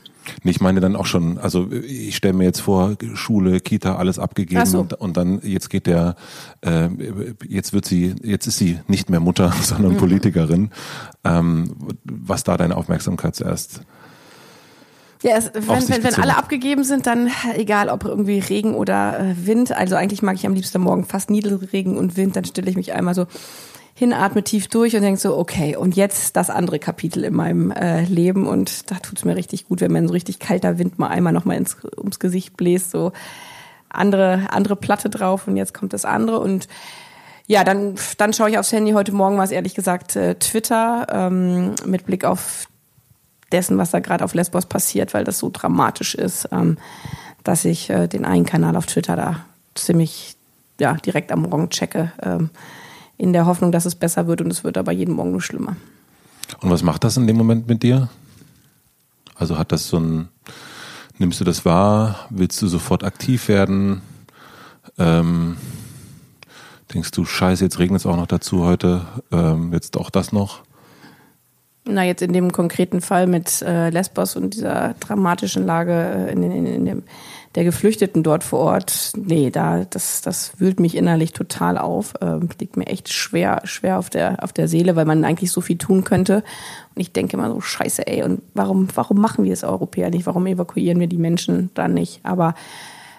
Ich 0.42 0.60
meine 0.60 0.80
dann 0.80 0.96
auch 0.96 1.06
schon, 1.06 1.38
also 1.38 1.70
ich 1.70 2.16
stelle 2.16 2.34
mir 2.34 2.44
jetzt 2.44 2.60
vor, 2.60 2.96
Schule, 3.14 3.60
Kita, 3.60 3.96
alles 3.96 4.18
abgegeben 4.18 4.66
so. 4.66 4.80
und, 4.80 4.94
und, 4.94 5.16
dann 5.16 5.40
jetzt 5.42 5.70
geht 5.70 5.86
der, 5.86 6.16
äh, 6.62 6.88
jetzt 7.46 7.72
wird 7.72 7.84
sie, 7.84 8.14
jetzt 8.22 8.46
ist 8.46 8.58
sie 8.58 8.78
nicht 8.88 9.10
mehr 9.10 9.20
Mutter, 9.20 9.52
sondern 9.62 9.92
mhm. 9.92 9.98
Politikerin. 9.98 10.70
Ähm, 11.24 11.74
was 12.04 12.44
da 12.44 12.56
deine 12.56 12.76
Aufmerksamkeit 12.76 13.36
zuerst 13.36 13.82
ja, 15.24 15.38
es, 15.38 15.50
wenn, 15.54 15.88
wenn, 15.88 16.04
wenn 16.04 16.14
alle 16.16 16.36
abgegeben 16.36 16.84
sind, 16.84 17.06
dann 17.06 17.30
egal 17.54 17.88
ob 17.88 18.04
irgendwie 18.04 18.40
Regen 18.40 18.74
oder 18.74 19.18
äh, 19.18 19.46
Wind, 19.46 19.72
also 19.72 19.96
eigentlich 19.96 20.20
mag 20.20 20.34
ich 20.36 20.44
am 20.44 20.52
liebsten 20.52 20.82
morgen 20.82 21.06
fast 21.06 21.30
Niedelregen 21.30 21.96
und 21.96 22.18
Wind, 22.18 22.36
dann 22.36 22.44
stelle 22.44 22.68
ich 22.68 22.76
mich 22.76 22.92
einmal 22.92 23.14
so 23.14 23.26
hinatme 23.94 24.42
tief 24.42 24.66
durch 24.68 24.96
und 24.96 25.02
denke 25.02 25.20
so, 25.20 25.36
okay, 25.36 25.76
und 25.76 25.94
jetzt 25.94 26.36
das 26.36 26.50
andere 26.50 26.78
Kapitel 26.78 27.22
in 27.24 27.34
meinem 27.34 27.70
äh, 27.70 28.04
Leben 28.04 28.46
und 28.46 28.90
da 28.90 28.96
tut's 28.96 29.24
mir 29.24 29.36
richtig 29.36 29.68
gut, 29.68 29.80
wenn 29.80 29.92
man 29.92 30.08
so 30.08 30.12
richtig 30.12 30.40
kalter 30.40 30.78
Wind 30.78 30.98
mal 30.98 31.08
einmal 31.08 31.32
nochmal 31.32 31.56
ins, 31.56 31.76
ums 31.96 32.18
Gesicht 32.18 32.56
bläst, 32.56 32.90
so 32.90 33.12
andere, 33.88 34.48
andere 34.50 34.74
Platte 34.74 35.08
drauf 35.08 35.46
und 35.46 35.56
jetzt 35.56 35.74
kommt 35.74 35.92
das 35.92 36.04
andere 36.04 36.40
und 36.40 36.66
ja, 37.46 37.62
dann, 37.62 37.94
dann 38.16 38.32
schaue 38.32 38.50
ich 38.50 38.58
aufs 38.58 38.72
Handy. 38.72 38.92
Heute 38.92 39.12
Morgen 39.12 39.36
war 39.36 39.44
es 39.44 39.50
ehrlich 39.50 39.74
gesagt 39.74 40.16
äh, 40.16 40.34
Twitter 40.36 41.06
ähm, 41.10 41.74
mit 41.84 42.06
Blick 42.06 42.24
auf 42.24 42.66
dessen, 43.52 43.76
was 43.76 43.90
da 43.90 44.00
gerade 44.00 44.24
auf 44.24 44.34
Lesbos 44.34 44.66
passiert, 44.66 45.12
weil 45.14 45.24
das 45.24 45.38
so 45.38 45.50
dramatisch 45.52 46.14
ist, 46.14 46.48
ähm, 46.52 46.78
dass 47.44 47.66
ich 47.66 47.90
äh, 47.90 48.08
den 48.08 48.24
einen 48.24 48.46
Kanal 48.46 48.76
auf 48.76 48.86
Twitter 48.86 49.14
da 49.14 49.44
ziemlich 49.74 50.36
ja, 50.80 50.94
direkt 50.94 51.30
am 51.30 51.42
Morgen 51.42 51.68
checke. 51.68 52.12
Ähm, 52.22 52.50
in 53.16 53.32
der 53.32 53.46
Hoffnung, 53.46 53.72
dass 53.72 53.86
es 53.86 53.94
besser 53.94 54.26
wird 54.26 54.40
und 54.40 54.50
es 54.50 54.64
wird 54.64 54.76
aber 54.78 54.92
jeden 54.92 55.14
Morgen 55.14 55.32
nur 55.32 55.42
schlimmer. 55.42 55.76
Und 56.60 56.70
was 56.70 56.82
macht 56.82 57.04
das 57.04 57.16
in 57.16 57.26
dem 57.26 57.36
Moment 57.36 57.68
mit 57.68 57.82
dir? 57.82 58.08
Also 59.34 59.58
hat 59.58 59.72
das 59.72 59.88
so 59.88 59.98
ein, 59.98 60.28
nimmst 61.18 61.40
du 61.40 61.44
das 61.44 61.64
wahr? 61.64 62.26
Willst 62.30 62.60
du 62.62 62.68
sofort 62.68 63.04
aktiv 63.04 63.48
werden? 63.48 64.02
Ähm, 64.98 65.56
denkst 66.92 67.10
du, 67.10 67.24
scheiße, 67.24 67.64
jetzt 67.64 67.78
regnet 67.78 68.00
es 68.00 68.06
auch 68.06 68.16
noch 68.16 68.26
dazu 68.26 68.64
heute, 68.64 69.02
ähm, 69.32 69.72
jetzt 69.72 69.96
auch 69.96 70.10
das 70.10 70.32
noch? 70.32 70.62
Na, 71.86 72.04
jetzt 72.04 72.22
in 72.22 72.32
dem 72.32 72.50
konkreten 72.50 73.00
Fall 73.00 73.26
mit 73.26 73.60
äh, 73.60 73.90
Lesbos 73.90 74.36
und 74.36 74.54
dieser 74.54 74.94
dramatischen 75.00 75.66
Lage 75.66 75.92
äh, 75.92 76.32
in, 76.32 76.42
in, 76.42 76.66
in 76.66 76.84
dem 76.86 77.02
der 77.54 77.64
Geflüchteten 77.64 78.22
dort 78.22 78.42
vor 78.42 78.58
Ort, 78.58 79.12
nee, 79.16 79.50
da, 79.50 79.84
das, 79.84 80.22
das 80.22 80.58
wühlt 80.58 80.80
mich 80.80 80.96
innerlich 80.96 81.32
total 81.32 81.78
auf. 81.78 82.14
Ähm, 82.20 82.48
liegt 82.58 82.76
mir 82.76 82.86
echt 82.86 83.12
schwer, 83.12 83.60
schwer 83.64 83.98
auf 83.98 84.10
der, 84.10 84.42
auf 84.42 84.52
der 84.52 84.66
Seele, 84.66 84.96
weil 84.96 85.04
man 85.04 85.24
eigentlich 85.24 85.52
so 85.52 85.60
viel 85.60 85.78
tun 85.78 86.02
könnte. 86.02 86.42
Und 86.94 87.00
ich 87.00 87.12
denke 87.12 87.36
immer 87.36 87.50
so, 87.50 87.60
scheiße, 87.60 88.06
ey, 88.08 88.24
und 88.24 88.42
warum, 88.54 88.88
warum 88.94 89.20
machen 89.20 89.44
wir 89.44 89.52
es 89.52 89.62
Europäer 89.62 90.10
nicht? 90.10 90.26
Warum 90.26 90.46
evakuieren 90.46 90.98
wir 90.98 91.06
die 91.06 91.18
Menschen 91.18 91.70
dann 91.74 91.94
nicht? 91.94 92.20
Aber 92.24 92.54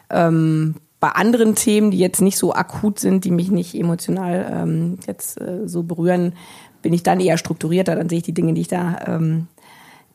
ähm, 0.09 0.75
bei 0.99 1.09
anderen 1.09 1.55
Themen, 1.55 1.91
die 1.91 1.99
jetzt 1.99 2.21
nicht 2.21 2.37
so 2.37 2.53
akut 2.53 2.99
sind, 2.99 3.23
die 3.23 3.31
mich 3.31 3.51
nicht 3.51 3.73
emotional 3.73 4.51
ähm, 4.51 4.97
jetzt 5.07 5.39
äh, 5.39 5.65
so 5.65 5.83
berühren, 5.83 6.33
bin 6.81 6.93
ich 6.93 7.03
dann 7.03 7.21
eher 7.21 7.37
strukturierter. 7.37 7.95
Dann 7.95 8.09
sehe 8.09 8.17
ich 8.17 8.23
die 8.23 8.33
Dinge, 8.33 8.53
die 8.53 8.61
ich 8.61 8.67
da 8.67 8.99
ähm, 9.07 9.47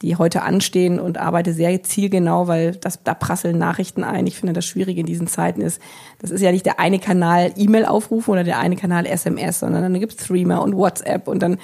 die 0.03 0.17
heute 0.17 0.43
anstehen 0.43 0.99
und 0.99 1.19
arbeite 1.19 1.53
sehr 1.53 1.83
zielgenau, 1.83 2.49
weil 2.49 2.73
das, 2.77 3.03
da 3.03 3.15
prasseln 3.15 3.59
Nachrichten 3.59 4.03
ein. 4.03 4.27
Ich 4.27 4.39
finde, 4.39 4.55
das 4.55 4.65
Schwierige 4.65 5.01
in 5.01 5.07
diesen 5.07 5.27
Zeiten 5.27 5.61
ist, 5.61 5.81
das 6.21 6.31
ist 6.31 6.41
ja 6.41 6.53
nicht 6.53 6.65
der 6.65 6.81
eine 6.81 6.99
Kanal 6.99 7.53
E-Mail-Aufrufe 7.57 8.31
oder 8.31 8.45
der 8.45 8.59
eine 8.59 8.77
Kanal 8.77 9.07
SMS, 9.07 9.61
sondern 9.61 9.83
dann 9.83 10.01
gibt 10.01 10.13
es 10.13 10.27
Threema 10.27 10.59
und 10.59 10.75
WhatsApp 10.75 11.29
und 11.29 11.43
dann 11.43 11.59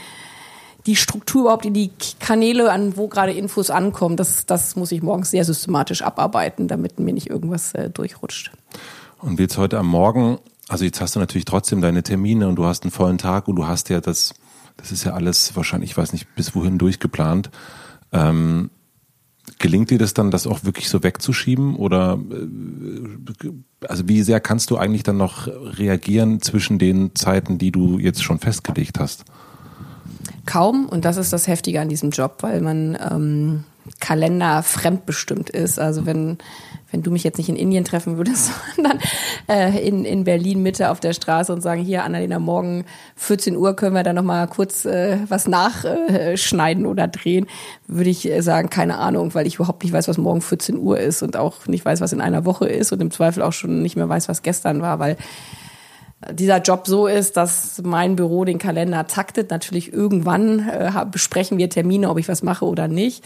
die 0.87 0.97
Struktur 0.97 1.43
überhaupt 1.43 1.67
in 1.67 1.75
die 1.75 1.91
Kanäle, 2.21 2.71
an 2.71 2.97
wo 2.97 3.09
gerade 3.09 3.33
Infos 3.33 3.71
ankommen, 3.71 4.17
das, 4.17 4.47
das 4.47 4.77
muss 4.77 4.93
ich 4.93 5.03
morgens 5.03 5.31
sehr 5.31 5.45
systematisch 5.45 6.03
abarbeiten, 6.03 6.69
damit 6.69 7.01
mir 7.01 7.13
nicht 7.13 7.29
irgendwas 7.29 7.75
äh, 7.75 7.91
durchrutscht. 7.91 8.53
Und 9.19 9.41
jetzt 9.41 9.59
heute 9.59 9.79
am 9.79 9.89
Morgen, 9.89 10.39
also 10.69 10.85
jetzt 10.85 11.01
hast 11.01 11.17
du 11.17 11.21
natürlich 11.21 11.45
trotzdem 11.45 11.81
deine 11.81 12.03
Termine 12.03 12.47
und 12.47 12.57
du 12.57 12.67
hast 12.67 12.85
einen 12.85 12.93
vollen 12.93 13.19
Tag 13.19 13.49
und 13.49 13.57
du 13.57 13.67
hast 13.67 13.89
ja 13.89 14.01
das, 14.01 14.35
das 14.77 14.93
ist 14.93 15.05
ja 15.05 15.15
alles 15.15 15.57
wahrscheinlich, 15.57 15.91
ich 15.91 15.97
weiß 15.97 16.13
nicht, 16.13 16.33
bis 16.37 16.55
wohin 16.55 16.79
durchgeplant. 16.79 17.51
Ähm, 18.17 18.71
gelingt 19.59 19.91
dir 19.91 19.99
das 19.99 20.15
dann, 20.15 20.31
das 20.31 20.47
auch 20.47 20.65
wirklich 20.65 20.89
so 20.89 21.03
wegzuschieben? 21.03 21.77
Oder 21.77 22.19
äh, 22.31 23.51
also 23.87 24.09
wie 24.09 24.23
sehr 24.23 24.41
kannst 24.41 24.71
du 24.71 24.77
eigentlich 24.77 25.03
dann 25.03 25.17
noch 25.17 25.47
reagieren 25.47 26.41
zwischen 26.41 26.79
den 26.79 27.15
Zeiten, 27.15 27.59
die 27.59 27.73
du 27.73 27.99
jetzt 27.99 28.23
schon 28.23 28.39
festgelegt 28.39 28.99
hast? 28.99 29.25
Kaum, 30.45 30.87
und 30.87 31.05
das 31.05 31.17
ist 31.17 31.33
das 31.33 31.47
Heftige 31.47 31.81
an 31.81 31.89
diesem 31.89 32.11
Job, 32.11 32.39
weil 32.41 32.61
man 32.61 32.97
ähm, 33.11 33.65
Kalender 34.01 34.63
fremdbestimmt 34.63 35.51
ist. 35.51 35.79
Also 35.79 36.07
wenn 36.07 36.39
wenn 36.93 37.03
du 37.03 37.11
mich 37.11 37.25
jetzt 37.25 37.39
nicht 37.39 37.49
in 37.49 37.57
Indien 37.57 37.85
treffen 37.85 38.17
würdest, 38.17 38.51
sondern 38.77 38.99
äh, 39.49 39.87
in, 39.87 40.05
in 40.05 40.25
Berlin 40.25 40.63
Mitte 40.63 40.91
auf 40.91 41.01
der 41.01 41.13
Straße 41.13 41.53
und 41.53 41.61
sagen, 41.61 41.83
hier 41.83 42.05
Annalena, 42.05 42.39
morgen 42.39 42.85
14 43.17 43.57
Uhr 43.57 43.75
können 43.75 43.95
wir 43.95 44.03
da 44.03 44.13
nochmal 44.13 44.47
kurz 44.47 44.85
äh, 44.85 45.19
was 45.29 45.49
nachschneiden 45.49 46.85
äh, 46.85 46.89
oder 46.89 47.09
drehen, 47.09 47.47
würde 47.87 48.11
ich 48.11 48.31
äh, 48.31 48.41
sagen, 48.41 48.71
keine 48.71 48.99
Ahnung, 48.99 49.35
weil 49.35 49.47
ich 49.47 49.57
überhaupt 49.57 49.83
nicht 49.83 49.93
weiß, 49.93 50.09
was 50.09 50.19
morgen 50.19 50.41
14 50.41 50.79
Uhr 50.79 50.99
ist 50.99 51.23
und 51.23 51.37
auch 51.37 51.67
nicht 51.67 51.85
weiß, 51.85 52.01
was 52.01 52.13
in 52.13 52.21
einer 52.21 52.45
Woche 52.45 52.69
ist 52.69 52.93
und 52.93 53.01
im 53.01 53.11
Zweifel 53.11 53.43
auch 53.43 53.53
schon 53.53 53.83
nicht 53.83 53.97
mehr 53.97 54.09
weiß, 54.09 54.29
was 54.29 54.43
gestern 54.43 54.81
war, 54.81 54.99
weil 54.99 55.17
dieser 56.33 56.61
Job 56.61 56.87
so 56.87 57.07
ist, 57.07 57.37
dass 57.37 57.83
mein 57.85 58.17
Büro 58.17 58.45
den 58.45 58.59
Kalender 58.59 59.07
taktet. 59.07 59.51
Natürlich 59.51 59.93
irgendwann 59.93 60.69
äh, 60.69 60.91
besprechen 61.11 61.59
wir 61.59 61.69
Termine, 61.69 62.09
ob 62.09 62.19
ich 62.19 62.29
was 62.29 62.43
mache 62.43 62.65
oder 62.65 62.89
nicht. 62.89 63.23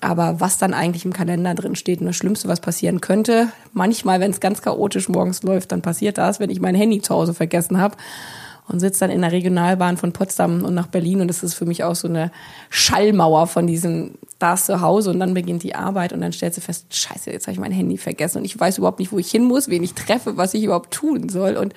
Aber 0.00 0.40
was 0.40 0.56
dann 0.58 0.72
eigentlich 0.72 1.04
im 1.04 1.12
Kalender 1.12 1.54
drin 1.54 1.76
steht 1.76 2.00
und 2.00 2.06
das 2.06 2.16
Schlimmste, 2.16 2.48
was 2.48 2.60
passieren 2.60 3.00
könnte, 3.00 3.48
manchmal, 3.72 4.20
wenn 4.20 4.30
es 4.30 4.40
ganz 4.40 4.62
chaotisch 4.62 5.08
morgens 5.08 5.42
läuft, 5.42 5.72
dann 5.72 5.82
passiert 5.82 6.16
das, 6.18 6.40
wenn 6.40 6.50
ich 6.50 6.60
mein 6.60 6.74
Handy 6.74 7.02
zu 7.02 7.14
Hause 7.14 7.34
vergessen 7.34 7.80
habe 7.80 7.96
und 8.68 8.80
sitze 8.80 9.00
dann 9.00 9.10
in 9.10 9.20
der 9.20 9.32
Regionalbahn 9.32 9.96
von 9.96 10.12
Potsdam 10.12 10.64
und 10.64 10.74
nach 10.74 10.86
Berlin 10.86 11.20
und 11.20 11.28
das 11.28 11.42
ist 11.42 11.54
für 11.54 11.66
mich 11.66 11.84
auch 11.84 11.96
so 11.96 12.08
eine 12.08 12.30
Schallmauer 12.70 13.46
von 13.46 13.66
diesem 13.66 14.12
da 14.38 14.56
zu 14.56 14.80
Hause 14.80 15.10
und 15.10 15.20
dann 15.20 15.34
beginnt 15.34 15.62
die 15.64 15.74
Arbeit 15.74 16.12
und 16.12 16.20
dann 16.22 16.32
stellst 16.32 16.56
du 16.56 16.62
fest, 16.62 16.86
scheiße, 16.94 17.30
jetzt 17.30 17.46
habe 17.46 17.52
ich 17.52 17.60
mein 17.60 17.72
Handy 17.72 17.98
vergessen 17.98 18.38
und 18.38 18.44
ich 18.44 18.58
weiß 18.58 18.78
überhaupt 18.78 19.00
nicht, 19.00 19.12
wo 19.12 19.18
ich 19.18 19.30
hin 19.30 19.44
muss, 19.44 19.68
wen 19.68 19.82
ich 19.82 19.92
treffe, 19.94 20.36
was 20.36 20.54
ich 20.54 20.64
überhaupt 20.64 20.92
tun 20.92 21.28
soll 21.28 21.56
und 21.56 21.74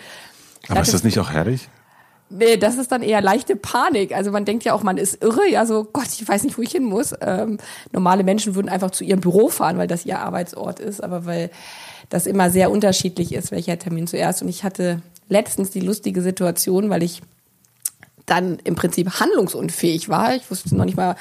aber 0.70 0.82
ist 0.82 0.94
das 0.94 1.04
nicht 1.04 1.20
auch 1.20 1.32
herrlich? 1.32 1.68
Das 2.60 2.78
ist 2.78 2.92
dann 2.92 3.04
eher 3.04 3.22
leichte 3.22 3.56
Panik. 3.56 4.16
Also 4.16 4.32
man 4.32 4.44
denkt 4.44 4.64
ja 4.64 4.74
auch, 4.74 4.82
man 4.82 4.98
ist 4.98 5.24
irre, 5.24 5.48
ja 5.50 5.66
so, 5.66 5.84
Gott, 5.84 6.08
ich 6.20 6.28
weiß 6.28 6.44
nicht, 6.44 6.58
wo 6.58 6.64
ich 6.64 6.72
hin 6.72 6.84
muss. 6.84 7.14
Ähm, 7.22 7.58
normale 7.92 8.24
Menschen 8.24 8.56
würden 8.56 8.70
einfach 8.70 8.92
zu 8.92 9.04
ihrem 9.04 9.22
Büro 9.22 9.50
fahren, 9.50 9.78
weil 9.78 9.88
das 9.88 10.06
ihr 10.06 10.20
Arbeitsort 10.20 10.80
ist, 10.80 11.04
aber 11.04 11.26
weil 11.26 11.52
das 12.10 12.26
immer 12.26 12.50
sehr 12.50 12.72
unterschiedlich 12.72 13.34
ist, 13.34 13.52
welcher 13.52 13.78
Termin 13.78 14.08
zuerst. 14.08 14.42
Und 14.42 14.50
ich 14.50 14.64
hatte 14.64 15.02
letztens 15.30 15.70
die 15.70 15.80
lustige 15.80 16.22
Situation, 16.22 16.90
weil 16.90 17.04
ich 17.04 17.22
dann 18.26 18.58
im 18.64 18.76
Prinzip 18.76 19.20
handlungsunfähig 19.20 20.10
war. 20.10 20.36
Ich 20.36 20.50
wusste 20.50 20.76
noch 20.76 20.86
nicht 20.86 20.98
mal, 20.98 21.16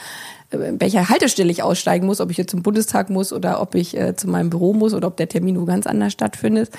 äh, 0.50 0.56
in 0.56 0.80
welcher 0.80 1.08
Haltestelle 1.08 1.50
ich 1.50 1.62
aussteigen 1.62 2.06
muss, 2.06 2.20
ob 2.20 2.30
ich 2.30 2.36
jetzt 2.36 2.50
zum 2.50 2.62
Bundestag 2.62 3.10
muss 3.10 3.32
oder 3.32 3.60
ob 3.60 3.74
ich 3.74 3.96
äh, 3.96 4.16
zu 4.16 4.28
meinem 4.28 4.50
Büro 4.50 4.72
muss 4.72 4.94
oder 4.94 5.08
ob 5.08 5.16
der 5.16 5.28
Termin 5.28 5.60
wo 5.60 5.64
ganz 5.64 5.86
anders 5.86 6.12
stattfindet. 6.12 6.70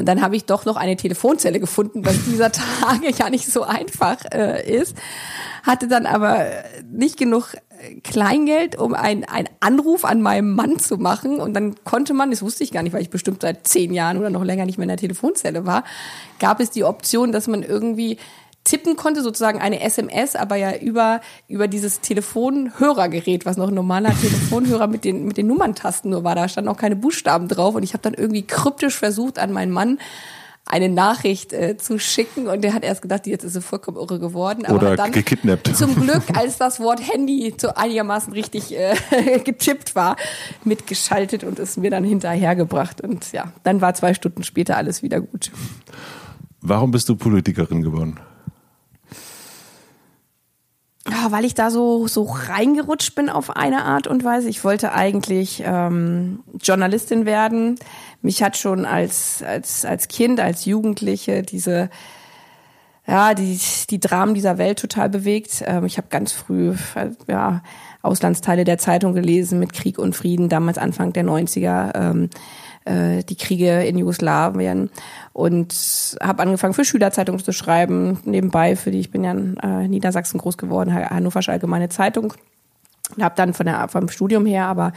Und 0.00 0.06
dann 0.06 0.22
habe 0.22 0.34
ich 0.34 0.46
doch 0.46 0.64
noch 0.64 0.76
eine 0.76 0.96
Telefonzelle 0.96 1.60
gefunden, 1.60 2.04
was 2.04 2.24
dieser 2.24 2.50
Tage 2.52 3.12
ja 3.16 3.30
nicht 3.30 3.46
so 3.46 3.62
einfach 3.62 4.16
äh, 4.32 4.68
ist. 4.68 4.96
Hatte 5.62 5.88
dann 5.88 6.06
aber 6.06 6.46
nicht 6.90 7.18
genug 7.18 7.54
äh, 7.54 8.00
Kleingeld, 8.00 8.78
um 8.78 8.94
einen 8.94 9.24
Anruf 9.60 10.06
an 10.06 10.22
meinem 10.22 10.54
Mann 10.54 10.78
zu 10.78 10.96
machen. 10.96 11.38
Und 11.38 11.52
dann 11.54 11.76
konnte 11.84 12.14
man, 12.14 12.30
das 12.30 12.42
wusste 12.42 12.64
ich 12.64 12.72
gar 12.72 12.82
nicht, 12.82 12.94
weil 12.94 13.02
ich 13.02 13.10
bestimmt 13.10 13.42
seit 13.42 13.66
zehn 13.66 13.92
Jahren 13.92 14.16
oder 14.16 14.30
noch 14.30 14.42
länger 14.42 14.64
nicht 14.64 14.78
mehr 14.78 14.84
in 14.84 14.88
der 14.88 14.96
Telefonzelle 14.96 15.66
war, 15.66 15.84
gab 16.38 16.60
es 16.60 16.70
die 16.70 16.84
Option, 16.84 17.30
dass 17.30 17.46
man 17.46 17.62
irgendwie 17.62 18.16
tippen 18.64 18.96
konnte, 18.96 19.22
sozusagen 19.22 19.60
eine 19.60 19.80
SMS, 19.80 20.36
aber 20.36 20.56
ja 20.56 20.76
über, 20.76 21.20
über 21.48 21.66
dieses 21.68 22.00
Telefonhörergerät, 22.00 23.46
was 23.46 23.56
noch 23.56 23.68
ein 23.68 23.74
normaler 23.74 24.10
Telefonhörer 24.18 24.86
mit 24.86 25.04
den, 25.04 25.24
mit 25.24 25.36
den 25.36 25.46
Nummerntasten 25.46 26.10
nur 26.10 26.24
war. 26.24 26.34
Da 26.34 26.48
standen 26.48 26.68
auch 26.68 26.76
keine 26.76 26.96
Buchstaben 26.96 27.48
drauf 27.48 27.74
und 27.74 27.82
ich 27.82 27.94
habe 27.94 28.02
dann 28.02 28.14
irgendwie 28.14 28.42
kryptisch 28.42 28.96
versucht, 28.96 29.38
an 29.38 29.52
meinen 29.52 29.72
Mann 29.72 29.98
eine 30.66 30.88
Nachricht 30.88 31.52
äh, 31.52 31.76
zu 31.76 31.98
schicken 31.98 32.46
und 32.46 32.62
der 32.62 32.74
hat 32.74 32.84
erst 32.84 33.02
gedacht, 33.02 33.26
jetzt 33.26 33.44
ist 33.44 33.54
sie 33.54 33.60
vollkommen 33.60 33.96
irre 33.96 34.20
geworden. 34.20 34.64
Aber 34.66 34.76
Oder 34.76 34.96
dann 34.96 35.10
gekidnappt. 35.10 35.66
Zum 35.76 35.94
Glück, 36.00 36.22
als 36.34 36.58
das 36.58 36.78
Wort 36.78 37.00
Handy 37.00 37.52
so 37.58 37.74
einigermaßen 37.74 38.32
richtig 38.32 38.76
äh, 38.76 38.94
getippt 39.44 39.96
war, 39.96 40.16
mitgeschaltet 40.64 41.42
und 41.44 41.58
es 41.58 41.76
mir 41.76 41.90
dann 41.90 42.04
hinterhergebracht. 42.04 43.00
Und 43.00 43.32
ja, 43.32 43.52
dann 43.64 43.80
war 43.80 43.94
zwei 43.94 44.14
Stunden 44.14 44.44
später 44.44 44.76
alles 44.76 45.02
wieder 45.02 45.20
gut. 45.20 45.50
Warum 46.60 46.90
bist 46.90 47.08
du 47.08 47.16
Politikerin 47.16 47.82
geworden? 47.82 48.20
Ja, 51.10 51.32
weil 51.32 51.44
ich 51.44 51.54
da 51.54 51.70
so, 51.70 52.06
so 52.06 52.22
reingerutscht 52.24 53.14
bin 53.14 53.28
auf 53.28 53.56
eine 53.56 53.84
Art 53.84 54.06
und 54.06 54.24
Weise. 54.24 54.48
Ich 54.48 54.64
wollte 54.64 54.92
eigentlich 54.92 55.62
ähm, 55.64 56.40
Journalistin 56.62 57.26
werden. 57.26 57.76
Mich 58.22 58.42
hat 58.42 58.56
schon 58.56 58.84
als, 58.84 59.42
als, 59.42 59.84
als 59.84 60.08
Kind, 60.08 60.40
als 60.40 60.64
Jugendliche 60.64 61.42
diese, 61.42 61.90
ja, 63.06 63.34
die, 63.34 63.58
die 63.90 64.00
Dramen 64.00 64.34
dieser 64.34 64.58
Welt 64.58 64.78
total 64.78 65.08
bewegt. 65.08 65.64
Ähm, 65.66 65.84
ich 65.84 65.96
habe 65.96 66.08
ganz 66.10 66.32
früh 66.32 66.74
ja, 67.26 67.62
Auslandsteile 68.02 68.64
der 68.64 68.78
Zeitung 68.78 69.14
gelesen 69.14 69.58
mit 69.58 69.72
Krieg 69.72 69.98
und 69.98 70.14
Frieden, 70.14 70.48
damals 70.48 70.78
Anfang 70.78 71.12
der 71.12 71.24
90er. 71.24 71.94
Ähm, 71.94 72.30
äh, 72.90 73.22
die 73.22 73.36
Kriege 73.36 73.84
in 73.84 73.98
Jugoslawien 73.98 74.90
und 75.32 76.16
habe 76.20 76.42
angefangen 76.42 76.74
für 76.74 76.84
Schülerzeitungen 76.84 77.42
zu 77.42 77.52
schreiben, 77.52 78.18
nebenbei 78.24 78.76
für 78.76 78.90
die, 78.90 79.00
ich 79.00 79.10
bin 79.10 79.24
ja 79.24 79.32
in 79.32 79.56
äh, 79.58 79.88
Niedersachsen 79.88 80.38
groß 80.38 80.58
geworden, 80.58 80.92
Hannoversche 80.92 81.52
Allgemeine 81.52 81.88
Zeitung. 81.88 82.34
Und 83.16 83.24
habe 83.24 83.34
dann 83.36 83.54
von 83.54 83.66
der, 83.66 83.88
vom 83.88 84.08
Studium 84.08 84.46
her 84.46 84.66
aber 84.66 84.92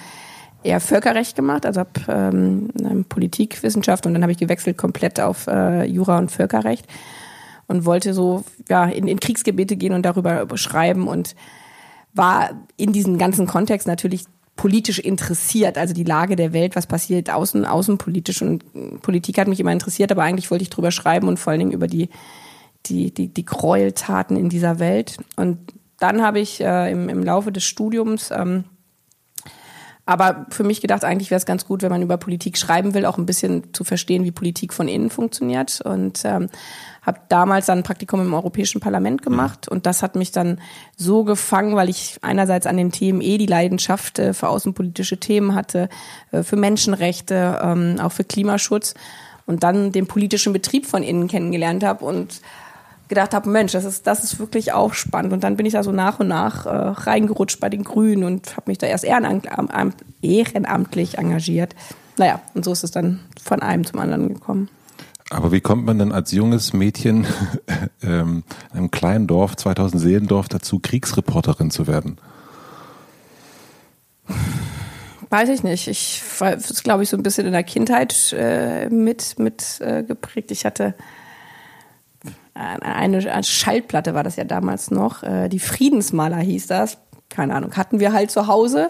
eher 0.63 0.79
Völkerrecht 0.79 1.35
gemacht, 1.35 1.65
also 1.65 1.81
habe 1.81 1.91
ähm, 2.07 3.05
Politikwissenschaft 3.07 4.05
und 4.05 4.13
dann 4.13 4.23
habe 4.23 4.31
ich 4.31 4.38
gewechselt 4.38 4.77
komplett 4.77 5.19
auf 5.19 5.47
äh, 5.47 5.85
Jura 5.85 6.17
und 6.17 6.31
Völkerrecht 6.31 6.88
und 7.67 7.85
wollte 7.85 8.13
so 8.13 8.43
ja 8.69 8.85
in, 8.85 9.07
in 9.07 9.19
Kriegsgebiete 9.19 9.75
gehen 9.75 9.93
und 9.93 10.03
darüber 10.03 10.45
schreiben 10.55 11.07
und 11.07 11.35
war 12.13 12.51
in 12.77 12.93
diesem 12.93 13.17
ganzen 13.17 13.47
Kontext 13.47 13.88
natürlich 13.88 14.25
politisch 14.55 15.00
interessiert, 15.00 15.77
also 15.77 15.93
die 15.93 16.03
Lage 16.03 16.36
der 16.36 16.53
Welt, 16.53 16.75
was 16.75 16.88
passiert 16.88 17.29
außen, 17.29 17.65
außenpolitisch 17.65 18.41
und 18.41 19.01
Politik 19.01 19.38
hat 19.39 19.48
mich 19.48 19.60
immer 19.60 19.72
interessiert, 19.72 20.12
aber 20.12 20.24
eigentlich 20.24 20.51
wollte 20.51 20.63
ich 20.63 20.69
drüber 20.69 20.91
schreiben 20.91 21.27
und 21.27 21.38
vor 21.38 21.51
allen 21.51 21.60
Dingen 21.60 21.72
über 21.72 21.88
die, 21.88 22.10
die, 22.86 23.13
die, 23.13 23.29
die 23.29 23.45
Gräueltaten 23.45 24.38
in 24.38 24.50
dieser 24.50 24.79
Welt. 24.79 25.17
Und 25.38 25.74
dann 26.00 26.22
habe 26.22 26.39
ich 26.39 26.62
äh, 26.62 26.91
im, 26.91 27.10
im 27.10 27.24
Laufe 27.24 27.51
des 27.51 27.63
Studiums 27.63 28.29
ähm, 28.31 28.65
aber 30.05 30.48
für 30.50 30.63
mich 30.63 30.81
gedacht, 30.81 31.05
eigentlich 31.05 31.31
wäre 31.31 31.38
es 31.38 31.45
ganz 31.45 31.65
gut, 31.65 31.81
wenn 31.81 31.91
man 31.91 32.01
über 32.01 32.17
Politik 32.17 32.57
schreiben 32.57 32.93
will, 32.93 33.05
auch 33.05 33.17
ein 33.17 33.25
bisschen 33.25 33.74
zu 33.74 33.86
verstehen, 33.86 34.25
wie 34.25 34.31
Politik 34.31 34.74
von 34.74 34.89
innen 34.89 35.10
funktioniert. 35.10 35.79
Und 35.81 36.24
ähm, 36.25 36.50
habe 37.03 37.19
damals 37.29 37.67
dann 37.67 37.79
ein 37.79 37.83
Praktikum 37.83 38.22
im 38.22 38.33
Europäischen 38.33 38.79
Parlament 38.79 39.22
gemacht 39.22 39.67
und 39.67 39.86
das 39.86 40.01
hat 40.01 40.15
mich 40.15 40.31
dann 40.31 40.60
so 40.95 41.24
gefangen, 41.24 41.75
weil 41.75 41.89
ich 41.89 42.17
einerseits 42.22 42.65
an 42.65 42.77
den 42.77 42.91
Themen 42.91 43.22
eh 43.22 43.38
die 43.38 43.45
Leidenschaft 43.45 44.19
äh, 44.19 44.33
für 44.33 44.48
außenpolitische 44.48 45.17
Themen 45.17 45.53
hatte, 45.53 45.89
äh, 46.31 46.43
für 46.43 46.55
Menschenrechte, 46.55 47.60
ähm, 47.62 47.98
auch 48.00 48.13
für 48.13 48.24
Klimaschutz 48.24 48.93
und 49.45 49.63
dann 49.63 49.91
den 49.91 50.07
politischen 50.07 50.53
Betrieb 50.53 50.86
von 50.86 51.03
innen 51.03 51.27
kennengelernt 51.27 51.83
habe 51.83 52.05
und 52.05 52.41
gedacht 53.10 53.33
habe, 53.33 53.50
Mensch, 53.50 53.74
das 53.74 53.86
ist, 53.86 54.07
das 54.07 54.24
ist 54.24 54.39
wirklich 54.39 54.74
auch 54.74 54.93
spannend. 54.93 55.33
Und 55.33 55.43
dann 55.43 55.57
bin 55.57 55.65
ich 55.65 55.74
da 55.74 55.83
so 55.83 55.91
nach 55.91 56.19
und 56.19 56.29
nach 56.29 56.65
äh, 56.65 56.69
reingerutscht 56.69 57.60
bei 57.60 57.69
den 57.69 57.83
Grünen 57.83 58.24
und 58.24 58.55
habe 58.55 58.72
mich 58.72 58.77
da 58.77 58.88
erst 58.88 59.03
ehrenamtlich 59.03 61.17
engagiert. 61.17 61.75
naja, 62.17 62.39
und 62.53 62.63
so 62.63 62.72
ist 62.72 62.83
es 62.83 62.91
dann 62.91 63.19
von 63.43 63.62
einem 63.62 63.86
zum 63.86 64.00
anderen 64.00 64.33
gekommen. 64.33 64.69
Aber 65.33 65.51
wie 65.51 65.61
kommt 65.61 65.85
man 65.85 65.97
denn 65.97 66.11
als 66.11 66.31
junges 66.31 66.73
Mädchen 66.73 67.25
ähm, 68.03 68.43
in 68.71 68.77
einem 68.77 68.91
kleinen 68.91 69.27
Dorf, 69.27 69.55
2000 69.55 70.01
Seelendorf, 70.01 70.47
dazu, 70.47 70.79
Kriegsreporterin 70.79 71.71
zu 71.71 71.87
werden? 71.87 72.17
Weiß 75.29 75.49
ich 75.49 75.63
nicht. 75.63 75.87
Ich 75.87 76.21
war, 76.39 76.55
glaube 76.83 77.03
ich, 77.03 77.09
so 77.09 77.17
ein 77.17 77.23
bisschen 77.23 77.47
in 77.47 77.53
der 77.53 77.63
Kindheit 77.63 78.33
äh, 78.37 78.89
mit, 78.89 79.39
mit 79.39 79.81
äh, 79.81 80.03
geprägt. 80.03 80.51
Ich 80.51 80.65
hatte 80.65 80.93
eine, 82.53 83.17
eine 83.31 83.43
Schallplatte, 83.43 84.13
war 84.13 84.23
das 84.23 84.35
ja 84.35 84.43
damals 84.43 84.91
noch. 84.91 85.23
Äh, 85.23 85.49
die 85.49 85.59
Friedensmaler 85.59 86.37
hieß 86.37 86.67
das. 86.67 86.99
Keine 87.29 87.55
Ahnung, 87.55 87.75
hatten 87.75 87.99
wir 87.99 88.13
halt 88.13 88.29
zu 88.29 88.45
Hause. 88.45 88.89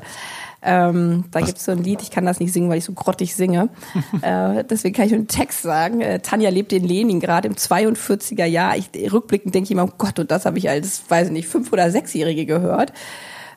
Ähm, 0.65 1.25
da 1.31 1.41
gibt 1.41 1.57
es 1.57 1.65
so 1.65 1.73
ein 1.73 1.83
Lied, 1.83 2.01
ich 2.01 2.09
kann 2.09 2.25
das 2.25 2.39
nicht 2.39 2.53
singen, 2.53 2.69
weil 2.69 2.77
ich 2.77 2.85
so 2.85 2.93
grottig 2.93 3.35
singe. 3.35 3.69
äh, 4.21 4.63
deswegen 4.63 4.95
kann 4.95 5.05
ich 5.05 5.11
nur 5.11 5.19
einen 5.19 5.27
Text 5.27 5.61
sagen. 5.61 6.01
Äh, 6.01 6.19
Tanja 6.19 6.49
lebt 6.49 6.71
in 6.71 6.85
Leningrad 6.85 7.45
im 7.45 7.55
42er 7.55 8.45
Jahr. 8.45 8.77
Ich, 8.77 8.89
rückblickend 9.11 9.53
denke 9.53 9.65
ich 9.65 9.71
immer, 9.71 9.85
oh 9.85 9.93
Gott, 9.97 10.19
und 10.19 10.31
das 10.31 10.45
habe 10.45 10.57
ich 10.57 10.69
als, 10.69 11.03
weiß 11.09 11.27
ich 11.27 11.33
nicht, 11.33 11.47
fünf- 11.47 11.73
oder 11.73 11.91
sechsjährige 11.91 12.45
gehört. 12.45 12.93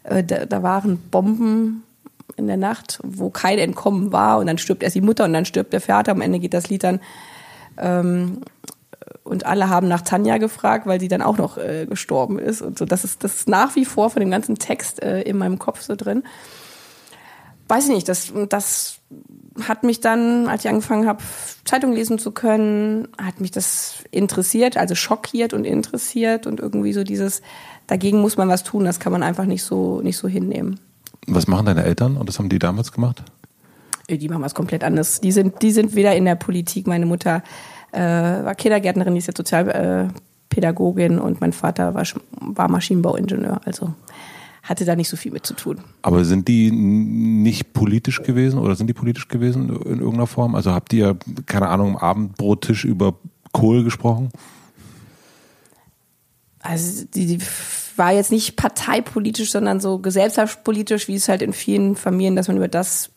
Äh, 0.03 0.25
da, 0.25 0.47
da 0.47 0.63
waren 0.63 0.99
Bomben 0.99 1.85
in 2.37 2.49
der 2.49 2.57
Nacht, 2.57 2.99
wo 3.05 3.31
kein 3.31 3.59
Entkommen 3.59 4.13
war 4.13 4.39
und 4.39 4.47
dann 4.47 4.59
stirbt 4.59 4.83
erst 4.83 4.97
die 4.97 5.01
Mutter 5.01 5.25
und 5.25 5.33
dann 5.33 5.45
stirbt 5.45 5.73
der 5.73 5.81
Vater. 5.81 6.13
Am 6.13 6.21
Ende 6.21 6.41
geht 6.41 6.55
das 6.55 6.69
Lied 6.69 6.83
dann 6.83 7.01
ähm, 7.79 8.41
und 9.23 9.47
alle 9.47 9.69
haben 9.69 9.89
nach 9.89 10.03
Tanja 10.03 10.39
gefragt, 10.39 10.87
weil 10.87 11.01
sie 11.01 11.09
dann 11.09 11.23
auch 11.23 11.39
noch 11.39 11.57
äh, 11.57 11.87
gestorben 11.87 12.39
ist 12.39 12.63
und 12.63 12.79
so. 12.79 12.85
Das 12.85 13.05
ist 13.05 13.25
das 13.25 13.37
ist 13.37 13.49
nach 13.49 13.77
wie 13.77 13.85
vor 13.85 14.11
von 14.11 14.21
dem 14.21 14.31
ganzen 14.31 14.57
Text 14.57 15.03
äh, 15.03 15.23
in 15.23 15.39
meinem 15.39 15.59
Kopf 15.59 15.83
so 15.83 15.95
drin. 15.95 16.25
Weiß 17.69 17.89
ich 17.89 17.95
nicht, 17.95 18.09
das 18.09 18.33
das 18.49 18.99
hat 19.63 19.85
mich 19.85 20.01
dann, 20.01 20.49
als 20.49 20.65
ich 20.65 20.71
angefangen 20.71 21.07
habe, 21.07 21.23
Zeitung 21.65 21.93
lesen 21.93 22.19
zu 22.19 22.31
können, 22.31 23.09
hat 23.17 23.41
mich 23.41 23.51
das 23.51 24.05
interessiert, 24.11 24.77
also 24.77 24.95
schockiert 24.95 25.55
und 25.55 25.65
interessiert 25.65 26.47
und 26.47 26.61
irgendwie 26.61 26.93
so 26.93 27.05
dieses 27.05 27.43
dagegen 27.87 28.21
muss 28.21 28.37
man 28.37 28.49
was 28.49 28.65
tun, 28.65 28.85
das 28.85 29.01
kann 29.01 29.13
man 29.13 29.23
einfach 29.23 29.47
nicht 29.47 29.63
so 29.63 30.01
nicht 30.01 30.17
so 30.17 30.29
hinnehmen. 30.29 30.81
Was 31.27 31.47
machen 31.47 31.67
deine 31.67 31.85
Eltern 31.85 32.17
und 32.17 32.29
das 32.29 32.39
haben 32.39 32.49
die 32.49 32.59
damals 32.59 32.93
gemacht? 32.93 33.23
Äh, 34.07 34.19
die 34.19 34.29
machen 34.29 34.43
was 34.43 34.55
komplett 34.55 34.85
anderes. 34.85 35.21
Die 35.21 35.33
sind, 35.33 35.63
die 35.63 35.73
sind 35.73 35.95
wieder 35.95 36.15
in 36.15 36.25
der 36.25 36.37
Politik. 36.37 36.87
Meine 36.87 37.07
Mutter 37.07 37.43
äh, 37.93 38.01
war 38.01 38.55
Kindergärtnerin, 38.55 39.15
die 39.15 39.19
ist 39.19 39.27
jetzt 39.27 39.39
Sozialpädagogin 39.39 41.19
und 41.19 41.41
mein 41.41 41.53
Vater 41.53 41.95
war, 41.95 42.05
war 42.41 42.69
Maschinenbauingenieur. 42.69 43.61
Also 43.65 43.95
hatte 44.67 44.85
da 44.85 44.97
nicht 44.97 45.09
so 45.09 45.17
viel 45.17 45.33
mit 45.33 45.47
zu 45.47 45.55
tun. 45.55 45.79
Aber 46.03 46.25
sind 46.25 46.49
die 46.49 46.71
nicht 46.73 47.73
politisch 47.73 48.23
gewesen 48.23 48.59
oder 48.59 48.75
sind 48.75 48.89
die 48.89 48.95
politisch 48.95 49.29
gewesen 49.29 49.69
in 49.69 50.01
irgendeiner 50.01 50.27
Form? 50.27 50.57
Also 50.57 50.73
habt 50.73 50.93
ihr, 50.93 51.17
keine 51.47 51.69
Ahnung, 51.69 51.97
am 51.97 51.97
Abendbrottisch 51.97 52.85
über 52.85 53.15
Kohl 53.53 53.85
gesprochen? 53.85 54.31
Also 56.61 57.07
die, 57.15 57.27
die 57.27 57.39
war 57.95 58.13
jetzt 58.13 58.33
nicht 58.33 58.57
parteipolitisch, 58.57 59.53
sondern 59.53 59.81
so 59.81 59.99
gesellschaftspolitisch, 60.01 61.07
wie 61.07 61.15
es 61.15 61.29
halt 61.29 61.43
in 61.43 61.53
vielen 61.53 61.95
Familien, 61.95 62.35
dass 62.35 62.49
man 62.49 62.57
über 62.57 62.69
das 62.69 63.11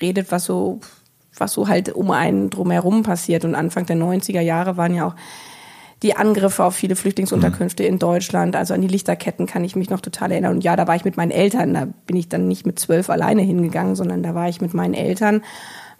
redet, 0.00 0.32
was 0.32 0.46
so, 0.46 0.80
was 1.36 1.52
so 1.52 1.68
halt 1.68 1.90
um 1.90 2.10
einen 2.12 2.48
drumherum 2.48 3.02
passiert. 3.02 3.44
Und 3.44 3.54
Anfang 3.54 3.84
der 3.84 3.96
90er 3.96 4.40
Jahre 4.40 4.78
waren 4.78 4.94
ja 4.94 5.08
auch 5.08 5.14
die 6.02 6.16
Angriffe 6.16 6.64
auf 6.64 6.74
viele 6.74 6.96
Flüchtlingsunterkünfte 6.96 7.82
mhm. 7.82 7.88
in 7.88 7.98
Deutschland, 7.98 8.56
also 8.56 8.74
an 8.74 8.82
die 8.82 8.88
Lichterketten 8.88 9.46
kann 9.46 9.64
ich 9.64 9.76
mich 9.76 9.90
noch 9.90 10.00
total 10.00 10.32
erinnern. 10.32 10.56
Und 10.56 10.64
ja, 10.64 10.76
da 10.76 10.86
war 10.86 10.96
ich 10.96 11.04
mit 11.04 11.16
meinen 11.16 11.30
Eltern, 11.30 11.74
da 11.74 11.86
bin 12.06 12.16
ich 12.16 12.28
dann 12.28 12.48
nicht 12.48 12.66
mit 12.66 12.78
zwölf 12.78 13.10
alleine 13.10 13.42
hingegangen, 13.42 13.96
sondern 13.96 14.22
da 14.22 14.34
war 14.34 14.48
ich 14.48 14.60
mit 14.60 14.74
meinen 14.74 14.94
Eltern. 14.94 15.42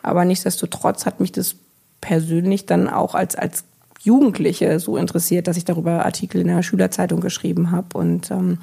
Aber 0.03 0.25
nichtsdestotrotz 0.25 1.07
hat 1.07 1.21
mich 1.21 1.33
das 1.33 1.57
persönlich 2.01 2.67
dann 2.67 2.89
auch 2.89 3.15
als, 3.15 3.37
als 3.37 3.65
Jugendliche 4.03 4.79
so 4.79 4.99
interessiert, 4.99 5.47
dass 5.47 5.57
ich 5.57 5.65
darüber 5.65 6.05
Artikel 6.05 6.43
in 6.43 6.49
der 6.49 6.63
Schülerzeitung 6.63 7.21
geschrieben 7.21 7.71
habe. 7.71 7.97
Und 7.97 8.31
ähm, 8.31 8.59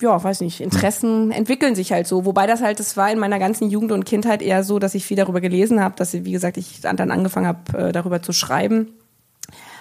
ja, 0.00 0.22
weiß 0.22 0.42
nicht, 0.42 0.60
Interessen 0.60 1.32
entwickeln 1.32 1.74
sich 1.74 1.90
halt 1.90 2.06
so. 2.06 2.24
Wobei 2.24 2.46
das 2.46 2.62
halt, 2.62 2.78
das 2.78 2.96
war 2.96 3.10
in 3.10 3.18
meiner 3.18 3.38
ganzen 3.38 3.68
Jugend 3.70 3.92
und 3.92 4.04
Kindheit 4.04 4.42
eher 4.42 4.62
so, 4.62 4.78
dass 4.78 4.94
ich 4.94 5.04
viel 5.04 5.16
darüber 5.16 5.40
gelesen 5.40 5.82
habe, 5.82 5.96
dass, 5.96 6.12
wie 6.12 6.32
gesagt, 6.32 6.56
ich 6.56 6.80
dann 6.82 7.10
angefangen 7.10 7.46
habe, 7.46 7.78
äh, 7.78 7.92
darüber 7.92 8.22
zu 8.22 8.32
schreiben. 8.32 8.92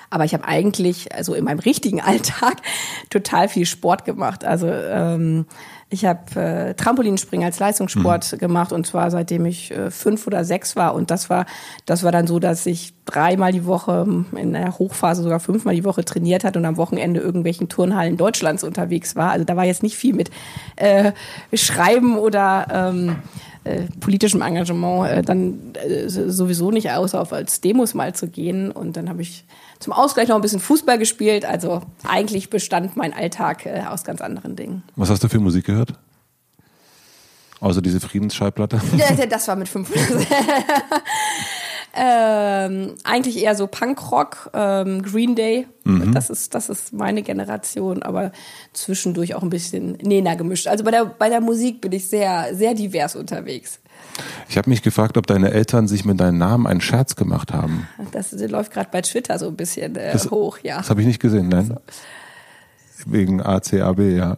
Aber 0.10 0.26
ich 0.26 0.34
habe 0.34 0.46
eigentlich, 0.46 1.14
also 1.14 1.34
in 1.34 1.44
meinem 1.44 1.60
richtigen 1.60 2.02
Alltag, 2.06 2.62
total 3.10 3.50
viel 3.50 3.66
Sport 3.66 4.06
gemacht. 4.06 4.46
Also 4.46 4.68
ähm, 4.68 5.46
ich 5.90 6.04
habe 6.06 6.40
äh, 6.40 6.74
Trampolinspringen 6.74 7.46
als 7.46 7.60
Leistungssport 7.60 8.34
mhm. 8.34 8.38
gemacht 8.38 8.72
und 8.72 8.88
zwar 8.88 9.12
seitdem 9.12 9.46
ich 9.46 9.72
äh, 9.72 9.92
fünf 9.92 10.26
oder 10.26 10.44
sechs 10.44 10.76
war. 10.76 10.96
Und 10.96 11.12
das 11.12 11.30
war, 11.30 11.46
das 11.86 12.04
war 12.04 12.12
dann 12.12 12.28
so, 12.28 12.40
dass 12.40 12.66
ich 12.66 12.94
dreimal 13.06 13.52
die 13.52 13.66
Woche, 13.66 14.26
in 14.36 14.54
der 14.54 14.78
Hochphase 14.80 15.22
sogar 15.22 15.40
fünfmal 15.40 15.76
die 15.76 15.84
Woche 15.84 16.04
trainiert 16.04 16.44
hat 16.44 16.58
und 16.58 16.66
am 16.66 16.78
Wochenende 16.78 17.20
irgendwelchen 17.20 17.70
Turnhallen 17.70 18.18
Deutschlands 18.18 18.64
unterwegs 18.64 19.16
war. 19.16 19.32
Also 19.32 19.46
da 19.46 19.56
war 19.56 19.66
jetzt 19.66 19.84
nicht 19.84 19.96
viel 19.96 20.16
mit 20.16 20.32
äh, 20.76 21.12
Schreiben 21.54 22.18
oder 22.18 22.68
ähm, 22.72 23.18
äh, 23.64 23.84
politischem 24.00 24.42
Engagement 24.42 25.10
äh, 25.10 25.22
dann 25.22 25.74
äh, 25.74 26.10
sowieso 26.10 26.72
nicht 26.72 26.92
aus, 26.92 27.16
auf 27.16 27.32
als 27.32 27.62
Demos 27.62 27.94
mal 27.94 28.14
zu 28.14 28.28
gehen. 28.28 28.72
Und 28.72 28.98
dann 28.98 29.08
habe 29.08 29.22
ich 29.22 29.46
zum 29.80 29.94
Ausgleich 29.94 30.30
noch 30.30 30.36
ein 30.36 30.42
bisschen 30.42 30.60
Fußball 30.60 30.98
gespielt. 30.98 31.46
Also 31.46 31.82
eigentlich 32.08 32.50
bestand 32.50 32.96
mein 32.96 33.14
Alltag 33.14 33.66
äh, 33.66 33.84
aus 33.88 34.04
ganz 34.04 34.22
anderen 34.22 34.56
Dingen. 34.56 34.84
Was 34.96 35.10
hast 35.10 35.24
du 35.24 35.30
für 35.30 35.40
Musik 35.40 35.66
gehört? 35.66 35.94
Außer 37.60 37.82
diese 37.82 38.00
Friedensschallplatte? 38.00 38.82
Ja, 38.98 39.26
das 39.26 39.48
war 39.48 39.56
mit 39.56 39.68
fünf. 39.68 39.90
ähm, 41.96 42.96
eigentlich 43.04 43.42
eher 43.42 43.56
so 43.56 43.68
Punkrock, 43.68 44.52
ähm, 44.54 45.02
Green 45.02 45.36
Day. 45.36 45.68
Mhm. 45.84 46.14
Das 46.14 46.30
ist 46.30 46.54
das 46.54 46.70
ist 46.70 46.94
meine 46.94 47.22
Generation, 47.22 48.04
aber 48.04 48.32
zwischendurch 48.74 49.36
auch 49.36 49.44
ein 49.44 49.50
bisschen 49.50 49.94
Nena 50.02 50.36
gemischt. 50.36 50.68
Also 50.68 50.84
bei 50.84 50.92
der 50.92 51.06
bei 51.06 51.30
der 51.30 51.42
Musik 51.42 51.82
bin 51.82 51.92
ich 51.94 52.08
sehr 52.08 52.54
sehr 52.54 52.74
divers 52.74 53.16
unterwegs. 53.16 53.80
Ich 54.50 54.58
habe 54.58 54.70
mich 54.70 54.82
gefragt, 54.82 55.18
ob 55.18 55.28
deine 55.28 55.52
Eltern 55.52 55.88
sich 55.88 56.06
mit 56.06 56.20
deinem 56.20 56.38
Namen 56.38 56.68
einen 56.68 56.82
Scherz 56.82 57.16
gemacht 57.16 57.54
haben. 57.54 57.88
Das 58.12 58.32
läuft 58.32 58.72
gerade 58.72 58.90
bei 58.92 59.02
Twitter 59.02 59.38
so 59.40 59.48
ein 59.48 59.56
bisschen 59.56 59.96
äh, 59.96 60.14
das, 60.14 60.32
hoch, 60.32 60.60
ja. 60.64 60.78
Das 60.78 60.90
habe 60.90 61.02
ich 61.02 61.08
nicht 61.08 61.20
gesehen, 61.20 61.50
nein. 61.50 61.68
So. 61.68 63.12
Wegen 63.12 63.42
ACAB, 63.42 64.00
ja. 64.00 64.38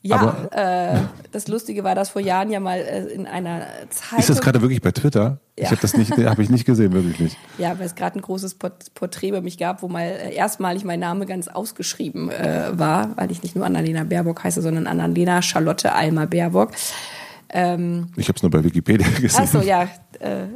Ja, 0.00 0.16
Aber, 0.16 0.52
äh, 0.52 1.00
das 1.32 1.48
Lustige 1.48 1.82
war, 1.82 1.94
dass 1.96 2.10
vor 2.10 2.22
Jahren 2.22 2.50
ja 2.50 2.60
mal 2.60 2.78
äh, 2.78 3.06
in 3.06 3.26
einer 3.26 3.66
Zeitung. 3.90 4.18
Ist 4.20 4.30
das 4.30 4.40
gerade 4.40 4.62
wirklich 4.62 4.80
bei 4.80 4.92
Twitter? 4.92 5.38
Ja. 5.56 5.64
Ich 5.64 5.70
habe 5.70 5.80
das 5.80 5.96
nicht, 5.96 6.12
habe 6.12 6.42
ich 6.42 6.50
nicht 6.50 6.64
gesehen, 6.64 6.92
wirklich 6.92 7.18
nicht. 7.18 7.36
Ja, 7.58 7.78
weil 7.78 7.86
es 7.86 7.96
gerade 7.96 8.18
ein 8.18 8.22
großes 8.22 8.54
Porträt 8.94 9.28
über 9.28 9.40
mich 9.40 9.58
gab, 9.58 9.82
wo 9.82 9.88
mal 9.88 10.04
äh, 10.04 10.34
erstmalig 10.34 10.84
mein 10.84 11.00
Name 11.00 11.26
ganz 11.26 11.48
ausgeschrieben 11.48 12.30
äh, 12.30 12.78
war, 12.78 13.16
weil 13.16 13.32
ich 13.32 13.42
nicht 13.42 13.56
nur 13.56 13.66
Annalena 13.66 14.04
Baerbock 14.04 14.44
heiße, 14.44 14.62
sondern 14.62 14.86
Annalena 14.86 15.42
Charlotte 15.42 15.92
Alma 15.92 16.26
Baerbock. 16.26 16.70
Ähm, 17.50 18.08
ich 18.16 18.28
habe 18.28 18.36
es 18.36 18.42
nur 18.42 18.50
bei 18.50 18.62
Wikipedia 18.62 19.06
gesehen. 19.20 19.40
Ach 19.42 19.46
so, 19.46 19.60
ja. 19.60 19.88
Äh, 20.20 20.46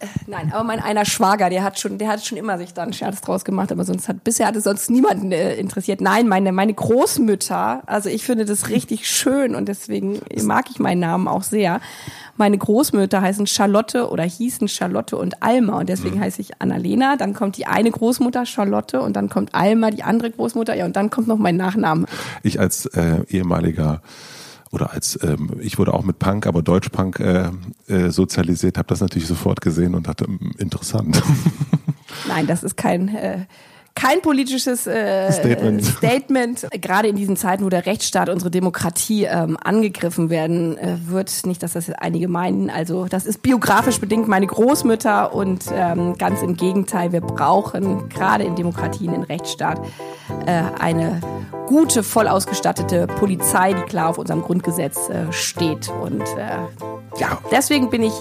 äh, 0.00 0.06
nein, 0.28 0.52
aber 0.52 0.62
mein 0.62 0.78
einer 0.78 1.04
Schwager, 1.04 1.50
der 1.50 1.64
hat 1.64 1.80
schon, 1.80 1.98
der 1.98 2.08
hat 2.08 2.24
schon 2.24 2.38
immer 2.38 2.56
sich 2.56 2.72
da 2.72 2.84
einen 2.84 2.92
Scherz 2.92 3.20
draus 3.20 3.44
gemacht, 3.44 3.72
aber 3.72 3.84
sonst 3.84 4.08
hat 4.08 4.22
bisher 4.22 4.46
hat 4.46 4.54
es 4.54 4.62
sonst 4.62 4.90
niemanden 4.90 5.32
äh, 5.32 5.56
interessiert. 5.56 6.00
Nein, 6.00 6.28
meine 6.28 6.52
meine 6.52 6.72
Großmütter, 6.72 7.82
also 7.86 8.08
ich 8.08 8.24
finde 8.24 8.44
das 8.44 8.68
richtig 8.68 9.08
schön 9.08 9.56
und 9.56 9.68
deswegen 9.68 10.20
mag 10.42 10.66
ich 10.70 10.78
meinen 10.78 11.00
Namen 11.00 11.26
auch 11.26 11.42
sehr. 11.42 11.80
Meine 12.36 12.56
Großmütter 12.56 13.20
heißen 13.20 13.48
Charlotte 13.48 14.08
oder 14.08 14.22
hießen 14.22 14.68
Charlotte 14.68 15.16
und 15.16 15.42
Alma 15.42 15.80
und 15.80 15.88
deswegen 15.88 16.18
mhm. 16.18 16.20
heiße 16.20 16.40
ich 16.42 16.62
Annalena. 16.62 17.16
Dann 17.16 17.34
kommt 17.34 17.56
die 17.56 17.66
eine 17.66 17.90
Großmutter 17.90 18.46
Charlotte 18.46 19.00
und 19.00 19.16
dann 19.16 19.28
kommt 19.28 19.56
Alma, 19.56 19.90
die 19.90 20.04
andere 20.04 20.30
Großmutter, 20.30 20.76
ja 20.76 20.84
und 20.84 20.94
dann 20.94 21.10
kommt 21.10 21.26
noch 21.26 21.38
mein 21.38 21.56
Nachname. 21.56 22.06
Ich 22.44 22.60
als 22.60 22.86
äh, 22.86 23.24
ehemaliger 23.28 24.00
oder 24.70 24.92
als 24.92 25.18
ähm, 25.22 25.52
ich 25.60 25.78
wurde 25.78 25.94
auch 25.94 26.04
mit 26.04 26.18
Punk, 26.18 26.46
aber 26.46 26.62
Deutschpunk 26.62 27.20
äh, 27.20 27.50
äh, 27.86 28.10
sozialisiert, 28.10 28.78
habe 28.78 28.88
das 28.88 29.00
natürlich 29.00 29.28
sofort 29.28 29.60
gesehen 29.60 29.94
und 29.94 30.08
dachte, 30.08 30.26
hm, 30.26 30.52
interessant. 30.58 31.22
Nein, 32.28 32.46
das 32.46 32.62
ist 32.62 32.76
kein 32.76 33.08
äh, 33.08 33.46
kein 33.98 34.22
politisches 34.22 34.86
äh, 34.86 35.32
Statement. 35.32 35.84
Statement. 35.84 36.66
Gerade 36.80 37.08
in 37.08 37.16
diesen 37.16 37.36
Zeiten, 37.36 37.64
wo 37.64 37.68
der 37.68 37.84
Rechtsstaat, 37.84 38.28
unsere 38.28 38.50
Demokratie 38.50 39.24
ähm, 39.24 39.58
angegriffen 39.62 40.30
werden 40.30 40.78
äh, 40.78 40.96
wird, 41.06 41.46
nicht, 41.46 41.62
dass 41.62 41.72
das 41.72 41.90
einige 41.90 42.28
meinen. 42.28 42.70
Also 42.70 43.06
das 43.06 43.26
ist 43.26 43.42
biografisch 43.42 43.98
bedingt 43.98 44.28
meine 44.28 44.46
Großmütter 44.46 45.34
und 45.34 45.64
ähm, 45.72 46.16
ganz 46.16 46.42
im 46.42 46.56
Gegenteil, 46.56 47.12
wir 47.12 47.20
brauchen 47.20 48.08
gerade 48.08 48.44
in 48.44 48.54
Demokratien, 48.54 49.12
in 49.12 49.24
Rechtsstaat 49.24 49.80
äh, 50.46 50.62
eine 50.78 51.20
gute, 51.66 52.02
voll 52.02 52.28
ausgestattete 52.28 53.06
Polizei, 53.06 53.74
die 53.74 53.82
klar 53.82 54.08
auf 54.08 54.18
unserem 54.18 54.42
Grundgesetz 54.42 55.08
äh, 55.10 55.30
steht. 55.32 55.90
Und 56.02 56.22
äh, 56.22 57.20
ja, 57.20 57.38
deswegen 57.50 57.90
bin 57.90 58.02
ich 58.02 58.14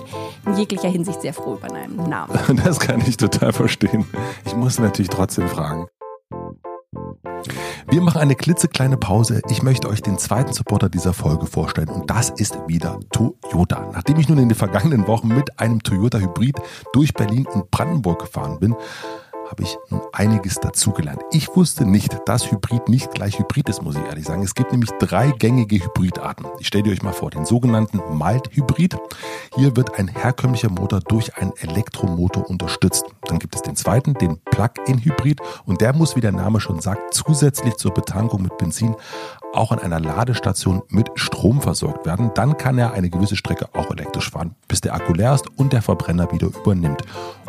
in 0.45 0.57
jeglicher 0.57 0.89
Hinsicht 0.89 1.21
sehr 1.21 1.33
froh 1.33 1.55
über 1.55 1.71
meinen 1.71 2.09
Namen. 2.09 2.37
Das 2.65 2.79
kann 2.79 3.01
ich 3.07 3.15
total 3.15 3.53
verstehen. 3.53 4.05
Ich 4.45 4.55
muss 4.55 4.79
natürlich 4.79 5.09
trotzdem 5.09 5.47
fragen. 5.47 5.66
Wir 7.89 8.01
machen 8.01 8.19
eine 8.19 8.35
klitzekleine 8.35 8.97
Pause. 8.97 9.41
Ich 9.49 9.63
möchte 9.63 9.87
euch 9.87 10.01
den 10.01 10.17
zweiten 10.17 10.53
Supporter 10.53 10.89
dieser 10.89 11.13
Folge 11.13 11.45
vorstellen 11.45 11.89
und 11.89 12.09
das 12.09 12.29
ist 12.29 12.57
wieder 12.67 12.99
Toyota. 13.11 13.89
Nachdem 13.93 14.17
ich 14.19 14.27
nun 14.27 14.39
in 14.39 14.49
den 14.49 14.57
vergangenen 14.57 15.07
Wochen 15.07 15.29
mit 15.29 15.59
einem 15.59 15.81
Toyota 15.81 16.17
Hybrid 16.17 16.57
durch 16.93 17.13
Berlin 17.13 17.45
und 17.45 17.71
Brandenburg 17.71 18.19
gefahren 18.19 18.59
bin, 18.59 18.75
habe 19.49 19.63
ich 19.63 19.77
nun 19.89 20.01
einiges 20.11 20.55
dazugelernt. 20.55 21.21
Ich 21.31 21.55
wusste 21.55 21.85
nicht, 21.85 22.17
dass 22.25 22.51
Hybrid 22.51 22.89
nicht 22.89 23.11
gleich 23.11 23.39
Hybrid 23.39 23.69
ist, 23.69 23.81
muss 23.81 23.95
ich 23.95 24.03
ehrlich 24.03 24.25
sagen. 24.25 24.43
Es 24.43 24.55
gibt 24.55 24.71
nämlich 24.71 24.91
drei 24.99 25.31
gängige 25.31 25.83
Hybridarten. 25.83 26.45
Ich 26.59 26.67
stelle 26.67 26.83
dir 26.83 26.91
euch 26.91 27.03
mal 27.03 27.13
vor, 27.13 27.29
den 27.29 27.45
sogenannten 27.45 28.01
Mild-Hybrid. 28.17 28.97
Hier 29.55 29.75
wird 29.75 29.97
ein 29.97 30.07
herkömmlicher 30.07 30.69
Motor 30.69 30.99
durch 31.01 31.37
einen 31.37 31.53
Elektromotor 31.57 32.49
unterstützt. 32.49 33.05
Dann 33.23 33.39
gibt 33.39 33.55
es 33.55 33.61
den 33.61 33.75
zweiten, 33.75 34.13
den 34.13 34.39
Plug-in-Hybrid 34.39 35.41
und 35.65 35.81
der 35.81 35.93
muss, 35.93 36.15
wie 36.15 36.21
der 36.21 36.31
Name 36.31 36.59
schon 36.59 36.81
sagt, 36.81 37.13
zusätzlich 37.13 37.75
zur 37.77 37.93
Betankung 37.93 38.41
mit 38.41 38.57
Benzin 38.57 38.95
auch 39.53 39.71
an 39.71 39.79
einer 39.79 39.99
Ladestation 39.99 40.83
mit 40.89 41.09
Strom 41.15 41.61
versorgt 41.61 42.05
werden. 42.05 42.31
Dann 42.33 42.57
kann 42.57 42.77
er 42.77 42.93
eine 42.93 43.09
gewisse 43.09 43.35
Strecke 43.35 43.67
auch 43.73 43.89
elektrisch 43.91 44.29
fahren, 44.29 44.55
bis 44.67 44.81
der 44.81 44.93
Akku 44.93 45.13
leer 45.13 45.33
ist 45.33 45.47
und 45.57 45.73
der 45.73 45.81
Verbrenner 45.81 46.31
wieder 46.31 46.47
übernimmt. 46.47 47.01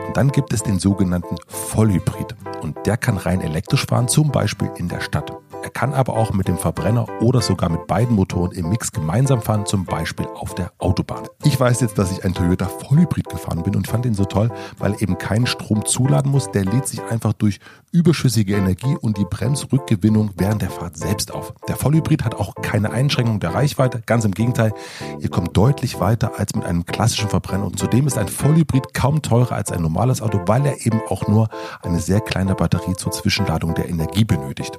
Und 0.06 0.16
dann 0.16 0.30
gibt 0.30 0.52
es 0.52 0.62
den 0.62 0.78
sogenannten 0.78 1.36
Vollhybrid. 1.46 2.34
Und 2.62 2.76
der 2.86 2.96
kann 2.96 3.16
rein 3.16 3.40
elektrisch 3.40 3.86
fahren, 3.86 4.08
zum 4.08 4.30
Beispiel 4.30 4.70
in 4.76 4.88
der 4.88 5.00
Stadt. 5.00 5.32
Er 5.62 5.70
kann 5.70 5.94
aber 5.94 6.16
auch 6.16 6.32
mit 6.32 6.48
dem 6.48 6.58
Verbrenner 6.58 7.06
oder 7.20 7.40
sogar 7.40 7.68
mit 7.70 7.86
beiden 7.86 8.14
Motoren 8.14 8.52
im 8.52 8.68
Mix 8.68 8.92
gemeinsam 8.92 9.42
fahren, 9.42 9.66
zum 9.66 9.84
Beispiel 9.84 10.26
auf 10.34 10.54
der 10.54 10.72
Autobahn. 10.78 11.24
Ich 11.44 11.58
weiß 11.58 11.80
jetzt, 11.80 11.98
dass 11.98 12.12
ich 12.12 12.24
ein 12.24 12.34
Toyota 12.34 12.66
Vollhybrid 12.66 13.28
gefahren 13.28 13.62
bin 13.62 13.76
und 13.76 13.86
fand 13.86 14.06
ihn 14.06 14.14
so 14.14 14.24
toll, 14.24 14.50
weil 14.78 14.92
er 14.92 15.02
eben 15.02 15.18
keinen 15.18 15.46
Strom 15.46 15.84
zuladen 15.84 16.30
muss. 16.30 16.50
Der 16.50 16.64
lädt 16.64 16.86
sich 16.86 17.02
einfach 17.10 17.32
durch 17.32 17.60
überschüssige 17.92 18.56
Energie 18.56 18.96
und 19.00 19.18
die 19.18 19.24
Bremsrückgewinnung 19.24 20.30
während 20.36 20.62
der 20.62 20.70
Fahrt 20.70 20.96
selbst 20.96 21.32
auf. 21.32 21.54
Der 21.68 21.76
Vollhybrid 21.76 22.24
hat 22.24 22.34
auch 22.34 22.54
keine 22.56 22.90
Einschränkung 22.90 23.40
der 23.40 23.54
Reichweite, 23.54 24.02
ganz 24.04 24.24
im 24.24 24.32
Gegenteil, 24.32 24.72
ihr 25.20 25.30
kommt 25.30 25.56
deutlich 25.56 26.00
weiter 26.00 26.32
als 26.38 26.54
mit 26.54 26.64
einem 26.64 26.84
klassischen 26.86 27.28
Verbrenner 27.28 27.66
und 27.66 27.78
zudem 27.78 28.06
ist 28.06 28.18
ein 28.18 28.28
Vollhybrid 28.28 28.94
kaum 28.94 29.22
teurer 29.22 29.52
als 29.52 29.72
ein 29.72 29.82
normales 29.82 30.22
Auto, 30.22 30.40
weil 30.46 30.66
er 30.66 30.86
eben 30.86 31.00
auch 31.08 31.26
nur 31.28 31.48
eine 31.82 32.00
sehr 32.00 32.20
kleine 32.20 32.54
Batterie 32.54 32.94
zur 32.94 33.12
Zwischenladung 33.12 33.74
der 33.74 33.88
Energie 33.88 34.24
benötigt. 34.24 34.78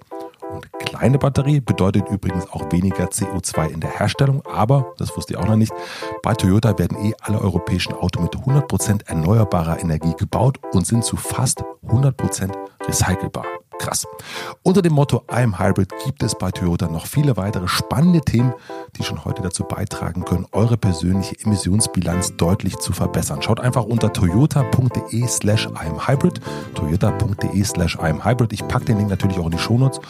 Und 0.51 0.71
kleine 0.79 1.17
Batterie 1.17 1.59
bedeutet 1.59 2.09
übrigens 2.09 2.49
auch 2.51 2.71
weniger 2.71 3.05
CO2 3.05 3.69
in 3.69 3.79
der 3.79 3.91
Herstellung, 3.91 4.41
aber, 4.45 4.93
das 4.97 5.15
wusste 5.15 5.33
ich 5.33 5.39
auch 5.39 5.47
noch 5.47 5.55
nicht, 5.55 5.73
bei 6.23 6.33
Toyota 6.33 6.77
werden 6.77 6.97
eh 7.05 7.13
alle 7.21 7.39
europäischen 7.39 7.93
Autos 7.93 8.23
mit 8.23 8.35
100% 8.35 9.07
erneuerbarer 9.07 9.79
Energie 9.79 10.15
gebaut 10.17 10.59
und 10.73 10.87
sind 10.87 11.03
zu 11.03 11.17
fast 11.17 11.63
100% 11.87 12.51
recycelbar. 12.87 13.45
Krass. 13.79 14.05
Unter 14.61 14.81
dem 14.81 14.93
Motto 14.93 15.23
I'm 15.29 15.57
Hybrid 15.57 15.91
gibt 16.05 16.21
es 16.21 16.37
bei 16.37 16.51
Toyota 16.51 16.87
noch 16.87 17.07
viele 17.07 17.37
weitere 17.37 17.67
spannende 17.67 18.19
Themen, 18.19 18.53
die 18.97 19.03
schon 19.03 19.23
heute 19.23 19.41
dazu 19.41 19.63
beitragen 19.63 20.25
können, 20.25 20.45
eure 20.51 20.77
persönliche 20.77 21.39
Emissionsbilanz 21.39 22.35
deutlich 22.35 22.77
zu 22.77 22.91
verbessern. 22.91 23.41
Schaut 23.41 23.61
einfach 23.61 23.85
unter 23.85 24.11
toyota.de 24.11 25.27
slash 25.27 25.67
I'm 25.69 26.07
Hybrid, 26.07 26.41
toyota.de 26.75 27.63
slash 27.63 27.97
I'm 27.97 28.25
Hybrid. 28.25 28.51
Ich 28.51 28.67
packe 28.67 28.85
den 28.85 28.97
Link 28.97 29.09
natürlich 29.09 29.39
auch 29.39 29.45
in 29.45 29.51
die 29.51 29.57
Shownotes 29.57 30.01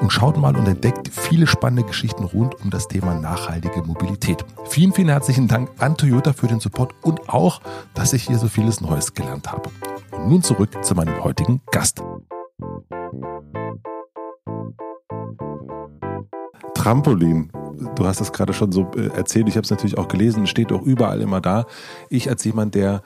und 0.00 0.12
schaut 0.12 0.36
mal 0.36 0.56
und 0.56 0.66
entdeckt 0.66 1.08
viele 1.12 1.48
spannende 1.48 1.82
Geschichten 1.82 2.24
rund 2.24 2.60
um 2.62 2.70
das 2.70 2.86
Thema 2.86 3.14
nachhaltige 3.14 3.82
Mobilität. 3.82 4.44
Vielen, 4.66 4.92
vielen 4.92 5.08
herzlichen 5.08 5.48
Dank 5.48 5.70
an 5.78 5.96
Toyota 5.96 6.32
für 6.32 6.46
den 6.46 6.60
Support 6.60 6.94
und 7.02 7.28
auch, 7.28 7.60
dass 7.94 8.12
ich 8.12 8.24
hier 8.24 8.38
so 8.38 8.46
vieles 8.46 8.80
Neues 8.80 9.14
gelernt 9.14 9.50
habe. 9.50 9.70
Und 10.12 10.28
nun 10.28 10.42
zurück 10.42 10.84
zu 10.84 10.94
meinem 10.94 11.24
heutigen 11.24 11.60
Gast. 11.72 12.02
Trampolin. 16.84 17.50
Du 17.96 18.06
hast 18.06 18.20
es 18.20 18.32
gerade 18.32 18.52
schon 18.52 18.70
so 18.70 18.90
äh, 18.94 19.06
erzählt, 19.16 19.48
ich 19.48 19.56
habe 19.56 19.64
es 19.64 19.70
natürlich 19.70 19.96
auch 19.96 20.08
gelesen, 20.08 20.46
steht 20.46 20.70
auch 20.70 20.82
überall 20.82 21.22
immer 21.22 21.40
da. 21.40 21.64
Ich 22.10 22.28
als 22.28 22.44
jemand, 22.44 22.74
der 22.74 23.02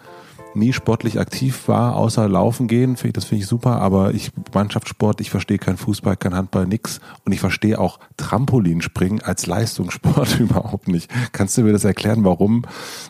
nie 0.55 0.73
sportlich 0.73 1.21
aktiv 1.21 1.68
war, 1.68 1.94
außer 1.94 2.29
Laufen 2.29 2.66
gehen, 2.66 2.97
finde 2.97 3.09
ich, 3.09 3.12
das 3.14 3.25
finde 3.25 3.42
ich 3.42 3.49
super, 3.49 3.81
aber 3.81 4.14
ich 4.14 4.33
Mannschaftssport, 4.53 5.21
ich 5.21 5.31
verstehe 5.31 5.59
kein 5.59 5.77
Fußball, 5.77 6.16
kein 6.16 6.35
Handball, 6.35 6.66
nix 6.66 7.01
und 7.25 7.33
ich 7.33 7.38
verstehe 7.38 7.79
auch 7.79 8.01
Trampolinspringen 8.16 9.23
als 9.23 9.47
Leistungssport 9.47 10.40
überhaupt 10.40 10.88
nicht. 10.88 11.11
Kannst 11.33 11.57
du 11.57 11.62
mir 11.62 11.73
das 11.73 11.85
erklären, 11.85 12.25
warum 12.25 12.64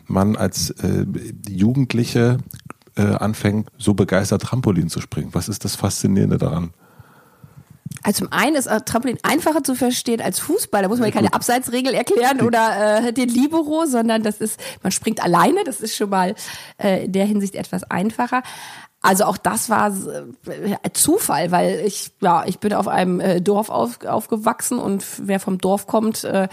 man 0.06 0.36
als 0.36 0.70
äh, 0.70 1.06
Jugendliche 1.48 2.38
äh, 2.98 3.02
anfängt, 3.02 3.68
so 3.78 3.94
begeistert 3.94 4.42
Trampolin 4.42 4.88
zu 4.88 5.00
springen? 5.00 5.30
Was 5.32 5.48
ist 5.48 5.64
das 5.64 5.76
Faszinierende 5.76 6.38
daran? 6.38 6.72
Also 8.02 8.24
zum 8.24 8.32
einen 8.32 8.56
ist 8.56 8.66
äh, 8.66 8.80
Trampolin 8.80 9.18
einfacher 9.22 9.64
zu 9.64 9.74
verstehen 9.74 10.20
als 10.20 10.38
Fußball. 10.38 10.82
Da 10.82 10.88
muss 10.88 10.98
man 10.98 11.08
ja 11.08 11.14
keine 11.14 11.32
Abseitsregel 11.32 11.94
erklären 11.94 12.42
oder 12.42 13.06
äh, 13.06 13.12
den 13.12 13.28
Libero, 13.28 13.86
sondern 13.86 14.22
das 14.22 14.40
ist, 14.40 14.60
man 14.82 14.92
springt 14.92 15.22
alleine. 15.22 15.64
Das 15.64 15.80
ist 15.80 15.96
schon 15.96 16.10
mal 16.10 16.34
äh, 16.82 17.06
in 17.06 17.12
der 17.12 17.24
Hinsicht 17.24 17.54
etwas 17.54 17.84
einfacher. 17.84 18.42
Also 19.00 19.24
auch 19.24 19.36
das 19.36 19.70
war 19.70 19.90
äh, 19.90 20.90
Zufall, 20.92 21.52
weil 21.52 21.82
ich 21.86 22.10
ja 22.20 22.44
ich 22.46 22.58
bin 22.58 22.72
auf 22.72 22.88
einem 22.88 23.20
äh, 23.20 23.40
Dorf 23.40 23.70
auf, 23.70 24.04
aufgewachsen 24.04 24.80
und 24.80 25.04
wer 25.18 25.38
vom 25.38 25.58
Dorf 25.58 25.86
kommt, 25.86 26.24
äh, 26.24 26.48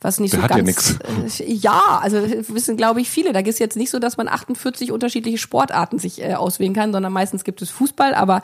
was 0.00 0.18
nicht 0.18 0.32
Der 0.32 0.40
so 0.40 0.46
ganz 0.46 0.98
ja, 1.38 1.44
äh, 1.44 1.52
ja 1.52 2.00
also 2.02 2.16
wissen 2.48 2.78
glaube 2.78 3.02
ich 3.02 3.10
viele. 3.10 3.34
Da 3.34 3.40
es 3.40 3.58
jetzt 3.58 3.76
nicht 3.76 3.90
so, 3.90 3.98
dass 3.98 4.16
man 4.16 4.28
48 4.28 4.92
unterschiedliche 4.92 5.36
Sportarten 5.36 5.98
sich 5.98 6.22
äh, 6.22 6.34
auswählen 6.34 6.72
kann, 6.72 6.92
sondern 6.92 7.12
meistens 7.12 7.44
gibt 7.44 7.60
es 7.60 7.68
Fußball, 7.68 8.14
aber 8.14 8.40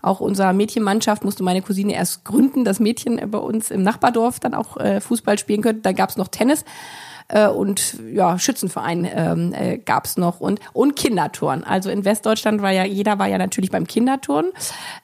auch 0.00 0.20
unser 0.20 0.54
Mädchenmannschaft 0.54 1.24
musste 1.24 1.42
meine 1.42 1.60
Cousine 1.60 1.94
erst 1.94 2.24
gründen, 2.24 2.64
das 2.64 2.80
Mädchen 2.80 3.30
bei 3.30 3.38
uns 3.38 3.70
im 3.70 3.82
Nachbardorf 3.82 4.40
dann 4.40 4.54
auch 4.54 4.78
äh, 4.78 5.00
Fußball 5.00 5.38
spielen 5.38 5.60
könnte. 5.60 5.82
Dann 5.82 5.94
gab 5.94 6.10
es 6.10 6.16
noch 6.16 6.28
Tennis 6.28 6.64
äh, 7.28 7.48
und 7.48 7.98
ja 8.12 8.38
Schützenverein 8.38 9.08
ähm, 9.12 9.52
äh, 9.52 9.78
gab 9.78 10.04
es 10.04 10.16
noch 10.16 10.40
und 10.40 10.60
und 10.72 10.96
Kinderturnen. 10.96 11.64
Also 11.64 11.90
in 11.90 12.04
Westdeutschland 12.04 12.62
war 12.62 12.70
ja 12.70 12.84
jeder 12.84 13.18
war 13.18 13.28
ja 13.28 13.38
natürlich 13.38 13.70
beim 13.70 13.86
Kinderturnen. 13.86 14.52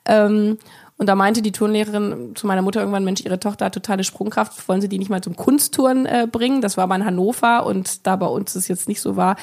Ähm, 0.05 0.59
und 1.01 1.07
da 1.07 1.15
meinte 1.15 1.41
die 1.41 1.53
Turnlehrerin 1.53 2.33
zu 2.35 2.47
meiner 2.47 2.61
Mutter 2.61 2.81
irgendwann, 2.81 3.05
Mensch, 3.05 3.23
ihre 3.25 3.41
Tochter 3.41 3.65
hat 3.65 3.73
totale 3.73 4.05
Sprungkraft, 4.05 4.69
wollen 4.69 4.83
Sie 4.83 4.89
die 4.91 4.99
nicht 4.99 5.09
mal 5.09 5.23
zum 5.23 5.35
Kunstturnen 5.35 6.05
äh, 6.05 6.29
bringen? 6.31 6.61
Das 6.61 6.77
war 6.77 6.85
aber 6.85 6.95
in 6.95 7.07
Hannover 7.07 7.65
und 7.65 8.07
da 8.07 8.17
bei 8.17 8.27
uns 8.27 8.55
es 8.55 8.69
jetzt 8.69 8.87
nicht 8.87 9.01
so 9.01 9.17
war, 9.17 9.37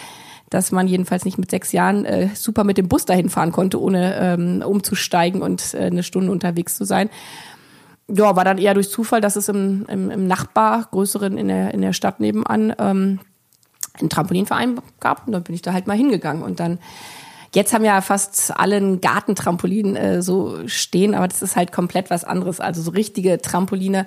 dass 0.52 0.72
man 0.72 0.88
jedenfalls 0.88 1.26
nicht 1.26 1.40
mit 1.40 1.50
sechs 1.50 1.72
Jahren 1.72 2.06
äh, 2.06 2.30
super 2.36 2.63
mit 2.63 2.78
dem 2.78 2.88
Bus 2.88 3.06
dahin 3.06 3.32
fahren 3.32 3.52
konnte, 3.52 3.82
ohne 3.82 4.16
ähm, 4.20 4.63
umzusteigen 4.63 5.42
und 5.42 5.74
äh, 5.74 5.88
eine 5.88 6.04
Stunde 6.04 6.32
unterwegs 6.32 6.78
zu 6.78 6.86
sein. 6.86 7.10
Ja, 8.10 8.36
war 8.36 8.46
dann 8.46 8.58
eher 8.58 8.74
durch 8.74 8.89
Zufall, 8.89 9.20
dass 9.20 9.36
es 9.36 9.50
im, 9.50 9.86
im, 9.89 10.10
im 10.10 10.28
Nachbar, 10.28 10.88
größeren 10.91 11.38
in 11.38 11.50
der, 11.50 11.74
in 11.74 11.82
der 11.82 11.93
Stadt 11.93 12.20
nebenan, 12.20 12.74
ähm, 12.80 13.20
einen 14.00 14.10
Trampolinverein 14.10 14.80
gab. 15.00 15.28
Und 15.28 15.34
dann 15.34 15.43
bin 15.43 15.56
ich 15.56 15.62
da 15.62 15.74
halt 15.74 15.88
mal 15.88 15.98
hingegangen. 15.98 16.41
Und 16.41 16.60
dann, 16.62 16.80
jetzt 17.54 17.74
haben 17.74 17.84
ja 17.84 18.00
fast 18.00 18.58
alle 18.58 18.78
ein 18.78 19.02
Gartentrampolin 19.02 19.96
äh, 19.98 20.22
so 20.22 20.67
stehen, 20.67 21.15
aber 21.15 21.28
das 21.28 21.41
ist 21.41 21.58
halt 21.58 21.74
komplett 21.74 22.10
was 22.10 22.24
anderes. 22.24 22.62
Also 22.62 22.82
so 22.82 22.91
richtige 22.91 23.41
Trampoline, 23.41 24.06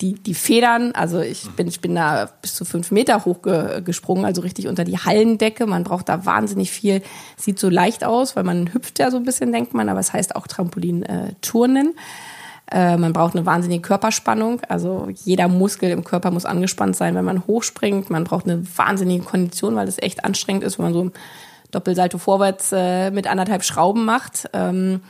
die, 0.00 0.14
die 0.14 0.34
Federn, 0.34 0.92
also 0.92 1.20
ich 1.20 1.50
bin, 1.50 1.68
ich 1.68 1.80
bin 1.80 1.94
da 1.94 2.30
bis 2.40 2.54
zu 2.54 2.64
fünf 2.64 2.90
Meter 2.90 3.24
hoch 3.24 3.42
ge, 3.42 3.82
gesprungen, 3.82 4.24
also 4.24 4.40
richtig 4.40 4.68
unter 4.68 4.84
die 4.84 4.96
Hallendecke. 4.96 5.66
Man 5.66 5.84
braucht 5.84 6.08
da 6.08 6.24
wahnsinnig 6.24 6.70
viel. 6.70 7.02
Sieht 7.36 7.58
so 7.58 7.68
leicht 7.68 8.04
aus, 8.04 8.34
weil 8.36 8.44
man 8.44 8.72
hüpft 8.72 8.98
ja 8.98 9.10
so 9.10 9.18
ein 9.18 9.24
bisschen, 9.24 9.52
denkt 9.52 9.74
man, 9.74 9.88
aber 9.88 10.00
es 10.00 10.12
heißt 10.12 10.36
auch 10.36 10.46
Trampolin-Turnen. 10.46 11.88
Äh, 11.88 12.00
man 12.72 13.12
braucht 13.12 13.34
eine 13.34 13.46
wahnsinnige 13.46 13.82
Körperspannung. 13.82 14.60
Also 14.68 15.08
jeder 15.24 15.48
Muskel 15.48 15.90
im 15.90 16.04
Körper 16.04 16.30
muss 16.30 16.44
angespannt 16.44 16.94
sein, 16.94 17.14
wenn 17.14 17.24
man 17.24 17.46
hochspringt. 17.46 18.10
Man 18.10 18.24
braucht 18.24 18.44
eine 18.44 18.62
wahnsinnige 18.76 19.24
Kondition, 19.24 19.74
weil 19.74 19.88
es 19.88 19.98
echt 19.98 20.24
anstrengend 20.24 20.62
ist, 20.62 20.78
wenn 20.78 20.84
man 20.86 20.94
so 20.94 21.04
ein 21.04 21.12
Doppelsalto 21.70 22.18
vorwärts 22.18 22.72
äh, 22.72 23.10
mit 23.10 23.26
anderthalb 23.26 23.64
Schrauben 23.64 24.04
macht. 24.04 24.48
Ähm, 24.52 25.00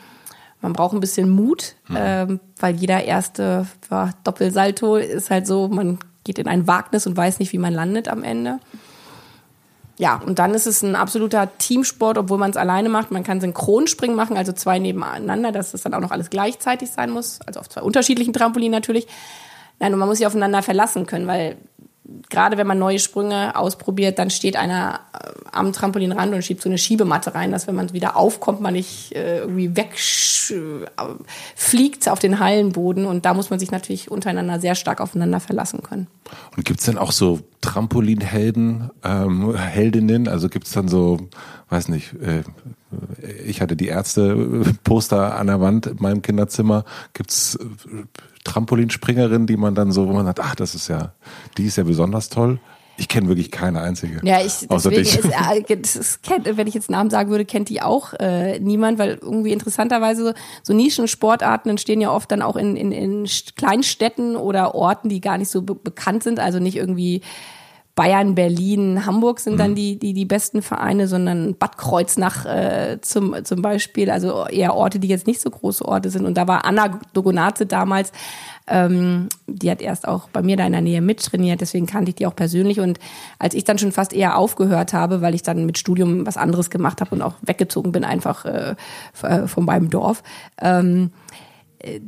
man 0.61 0.73
braucht 0.73 0.95
ein 0.95 1.01
bisschen 1.01 1.31
Mut, 1.31 1.75
mhm. 1.89 1.97
ähm, 1.99 2.41
weil 2.59 2.77
jeder 2.77 3.05
erste 3.05 3.67
ja, 3.91 4.11
Doppelsalto 4.25 4.97
ist 4.97 5.31
halt 5.31 5.47
so, 5.47 5.69
man 5.69 5.99
geht 6.25 6.39
in 6.39 6.49
ein 6.49 6.67
Wagnis 6.67 7.07
und 7.07 7.17
weiß 7.17 7.39
nicht, 7.39 7.53
wie 7.53 7.59
man 7.59 7.73
landet 7.73 8.09
am 8.09 8.23
Ende. 8.23 8.59
Ja, 10.01 10.17
und 10.25 10.39
dann 10.39 10.55
ist 10.55 10.67
es 10.67 10.81
ein 10.83 10.97
absoluter 10.97 11.51
Teamsport, 11.59 12.17
obwohl 12.17 12.39
man 12.39 12.51
es 12.51 12.57
alleine 12.57 12.89
macht. 12.89 13.11
Man 13.11 13.23
kann 13.23 13.39
Synchronspringen 13.39 14.17
machen, 14.17 14.39
also 14.39 14.51
zwei 14.53 14.79
nebeneinander, 14.79 15.53
dass 15.53 15.73
das 15.73 15.83
dann 15.83 15.93
auch 15.93 16.01
noch 16.01 16.11
alles 16.11 16.31
gleichzeitig 16.31 16.91
sein 16.91 17.11
muss, 17.11 17.39
also 17.47 17.61
auf 17.61 17.69
zwei 17.69 17.83
unterschiedlichen 17.83 18.33
Trampolinen 18.33 18.73
natürlich. 18.73 19.07
Nein, 19.79 19.93
und 19.93 19.99
man 19.99 20.09
muss 20.09 20.17
sich 20.17 20.27
aufeinander 20.27 20.63
verlassen 20.63 21.05
können, 21.05 21.27
weil 21.27 21.59
gerade 22.31 22.57
wenn 22.57 22.67
man 22.67 22.79
neue 22.79 22.99
Sprünge 22.99 23.55
ausprobiert, 23.55 24.19
dann 24.19 24.31
steht 24.31 24.57
einer 24.57 25.01
äh, 25.13 25.33
am 25.53 25.75
Trampolinrand 25.75 26.33
und 26.33 26.43
schiebt 26.43 26.63
so 26.63 26.71
eine 26.71 26.79
Schiebematte 26.79 27.35
rein, 27.35 27.53
dass 27.53 27.67
wenn 27.67 27.75
man 27.75 27.93
wieder 27.93 28.17
aufkommt, 28.17 28.63
man 28.63 28.73
nicht 28.73 29.15
äh, 29.15 29.41
irgendwie 29.41 29.77
wegfliegt 29.77 30.49
auf 32.09 32.21
den 32.21 32.41
Hallenboden. 32.41 33.05
Und 33.05 33.27
da 33.27 33.35
muss 33.35 33.51
man 33.51 33.59
sich 33.59 33.71
natürlich 33.71 34.11
untereinander 34.11 34.61
sehr 34.61 34.77
stark 34.77 35.03
aufeinander 35.03 35.41
verlassen 35.41 35.83
können. 35.83 36.07
Und 36.57 36.65
gibt's 36.65 36.87
denn 36.87 36.97
auch 36.97 37.13
so 37.13 37.41
Trampolinhelden, 37.61 38.91
ähm, 39.05 39.55
Heldinnen? 39.55 40.29
Also 40.29 40.49
gibt's 40.49 40.73
dann 40.73 40.89
so, 40.89 41.29
weiß 41.69 41.89
nicht, 41.89 42.15
äh, 42.15 42.43
ich 43.45 43.61
hatte 43.61 43.77
die 43.77 43.89
Ärzte-Poster 43.89 45.37
an 45.37 45.47
der 45.47 45.61
Wand 45.61 45.87
in 45.87 45.97
meinem 46.01 46.23
Kinderzimmer. 46.23 46.85
Gibt's 47.13 47.57
äh, 47.57 47.65
Trampolinspringerin, 48.45 49.47
die 49.47 49.57
man 49.57 49.75
dann 49.75 49.93
so, 49.93 50.09
wo 50.09 50.13
man 50.13 50.27
sagt, 50.27 50.41
ach, 50.41 50.55
das 50.55 50.75
ist 50.75 50.89
ja, 50.89 51.13
die 51.59 51.67
ist 51.67 51.77
ja 51.77 51.85
besonders 51.85 52.31
toll. 52.31 52.59
Ich 53.01 53.09
kenne 53.09 53.29
wirklich 53.29 53.51
keine 53.51 53.81
einzige. 53.81 54.21
Ja, 54.23 54.41
ich 54.45 54.71
außer 54.71 54.91
dich. 54.91 55.19
Ist, 55.19 55.25
äh, 55.25 55.77
das 55.81 56.21
kennt, 56.21 56.45
wenn 56.59 56.67
ich 56.67 56.75
jetzt 56.75 56.91
Namen 56.91 57.09
sagen 57.09 57.31
würde, 57.31 57.47
kennt 57.47 57.71
die 57.71 57.81
auch 57.81 58.13
äh, 58.21 58.61
niemand, 58.61 58.99
weil 58.99 59.19
irgendwie 59.23 59.53
interessanterweise 59.53 60.23
so, 60.23 60.33
so 60.63 60.75
Nischensportarten 60.75 61.71
entstehen 61.71 62.03
ja 62.03 62.13
oft 62.13 62.31
dann 62.31 62.43
auch 62.43 62.57
in, 62.57 62.77
in, 62.77 62.93
in 62.93 63.27
Kleinstädten 63.57 64.37
oder 64.37 64.75
Orten, 64.75 65.09
die 65.09 65.23
gar 65.23 65.39
nicht 65.39 65.49
so 65.49 65.63
be 65.63 65.75
bekannt 65.75 66.23
sind, 66.25 66.41
also 66.41 66.59
nicht 66.59 66.77
irgendwie 66.77 67.23
Bayern, 67.95 68.35
Berlin, 68.35 69.05
Hamburg 69.05 69.41
sind 69.41 69.59
dann 69.59 69.73
mhm. 69.73 69.75
die, 69.75 69.99
die, 69.99 70.15
die 70.15 70.25
besten 70.25 70.63
Vereine, 70.63 71.09
sondern 71.09 71.57
Bad 71.57 71.77
Kreuznach 71.77 72.47
äh, 72.47 72.99
zum, 73.01 73.45
zum 73.45 73.63
Beispiel, 73.63 74.11
also 74.11 74.47
eher 74.47 74.75
Orte, 74.75 74.99
die 74.99 75.09
jetzt 75.09 75.27
nicht 75.27 75.41
so 75.41 75.51
große 75.51 75.85
Orte 75.85 76.11
sind. 76.11 76.25
Und 76.25 76.37
da 76.37 76.49
war 76.49 76.65
Anna 76.65 77.01
Dogonaze 77.13 77.67
damals, 77.67 78.13
ähm, 78.69 79.29
die 79.47 79.71
hat 79.71 79.83
erst 79.83 80.07
auch 80.07 80.29
bei 80.29 80.43
mir 80.43 80.57
da 80.57 80.65
in 80.65 80.73
der 80.73 80.81
Nähe 80.81 81.01
mittrainiert, 81.01 81.61
deswegen 81.61 81.87
kannte 81.87 82.11
ich 82.11 82.15
die 82.15 82.27
auch 82.27 82.37
persönlich. 82.37 82.81
Und 82.81 82.99
als 83.39 83.55
ich 83.55 83.65
dann 83.65 83.79
schon 83.79 83.93
fast 83.93 84.13
eher 84.13 84.39
aufgehört 84.39 84.93
habe, 84.93 85.21
weil 85.21 85.35
ich 85.35 85.43
dann 85.43 85.67
mit 85.67 85.77
Studium 85.77 86.27
was 86.27 86.37
anderes 86.37 86.71
gemacht 86.71 87.01
habe 87.01 87.15
und 87.15 87.23
auch 87.23 87.35
weggezogen 87.43 87.93
bin, 87.93 88.05
einfach 88.05 88.45
äh, 88.45 88.77
äh 89.23 89.47
von 89.47 89.65
meinem 89.65 89.91
Dorf, 89.91 90.23
ähm, 90.61 91.11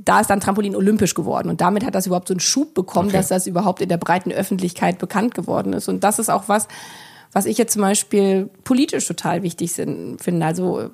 da 0.04 0.20
ist 0.20 0.30
dann 0.30 0.40
Trampolin 0.40 0.76
olympisch 0.76 1.14
geworden 1.14 1.48
und 1.48 1.60
damit 1.60 1.84
hat 1.84 1.94
das 1.94 2.06
überhaupt 2.06 2.28
so 2.28 2.34
einen 2.34 2.40
Schub 2.40 2.74
bekommen, 2.74 3.08
okay. 3.08 3.16
dass 3.16 3.28
das 3.28 3.46
überhaupt 3.46 3.80
in 3.80 3.88
der 3.88 3.96
breiten 3.96 4.30
Öffentlichkeit 4.30 4.98
bekannt 4.98 5.34
geworden 5.34 5.72
ist. 5.72 5.88
Und 5.88 6.04
das 6.04 6.18
ist 6.18 6.28
auch 6.28 6.48
was, 6.48 6.68
was 7.32 7.46
ich 7.46 7.56
jetzt 7.56 7.72
zum 7.72 7.82
Beispiel 7.82 8.50
politisch 8.62 9.06
total 9.06 9.42
wichtig 9.42 9.72
finde. 9.72 10.44
Also 10.44 10.90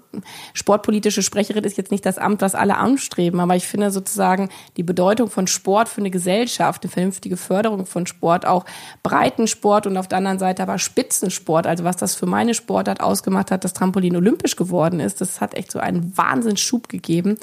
sportpolitische 0.54 1.22
Sprecherin 1.22 1.64
ist 1.64 1.76
jetzt 1.76 1.90
nicht 1.90 2.06
das 2.06 2.16
Amt, 2.16 2.42
was 2.42 2.54
alle 2.54 2.76
anstreben, 2.76 3.40
aber 3.40 3.56
ich 3.56 3.66
finde 3.66 3.90
sozusagen 3.90 4.48
die 4.76 4.84
Bedeutung 4.84 5.30
von 5.30 5.48
Sport 5.48 5.88
für 5.88 6.00
eine 6.00 6.10
Gesellschaft, 6.10 6.84
eine 6.84 6.92
vernünftige 6.92 7.36
Förderung 7.36 7.86
von 7.86 8.06
Sport, 8.06 8.46
auch 8.46 8.64
Breitensport 9.02 9.88
und 9.88 9.96
auf 9.96 10.06
der 10.06 10.18
anderen 10.18 10.38
Seite 10.38 10.62
aber 10.62 10.78
Spitzensport, 10.78 11.66
also 11.66 11.82
was 11.82 11.96
das 11.96 12.14
für 12.14 12.26
meine 12.26 12.54
Sportart 12.54 13.00
ausgemacht 13.00 13.50
hat, 13.50 13.64
dass 13.64 13.72
Trampolin 13.72 14.14
olympisch 14.14 14.54
geworden 14.54 15.00
ist, 15.00 15.20
das 15.20 15.40
hat 15.40 15.54
echt 15.54 15.72
so 15.72 15.80
einen 15.80 16.16
Wahnsinnsschub 16.16 16.88
gegeben. 16.88 17.38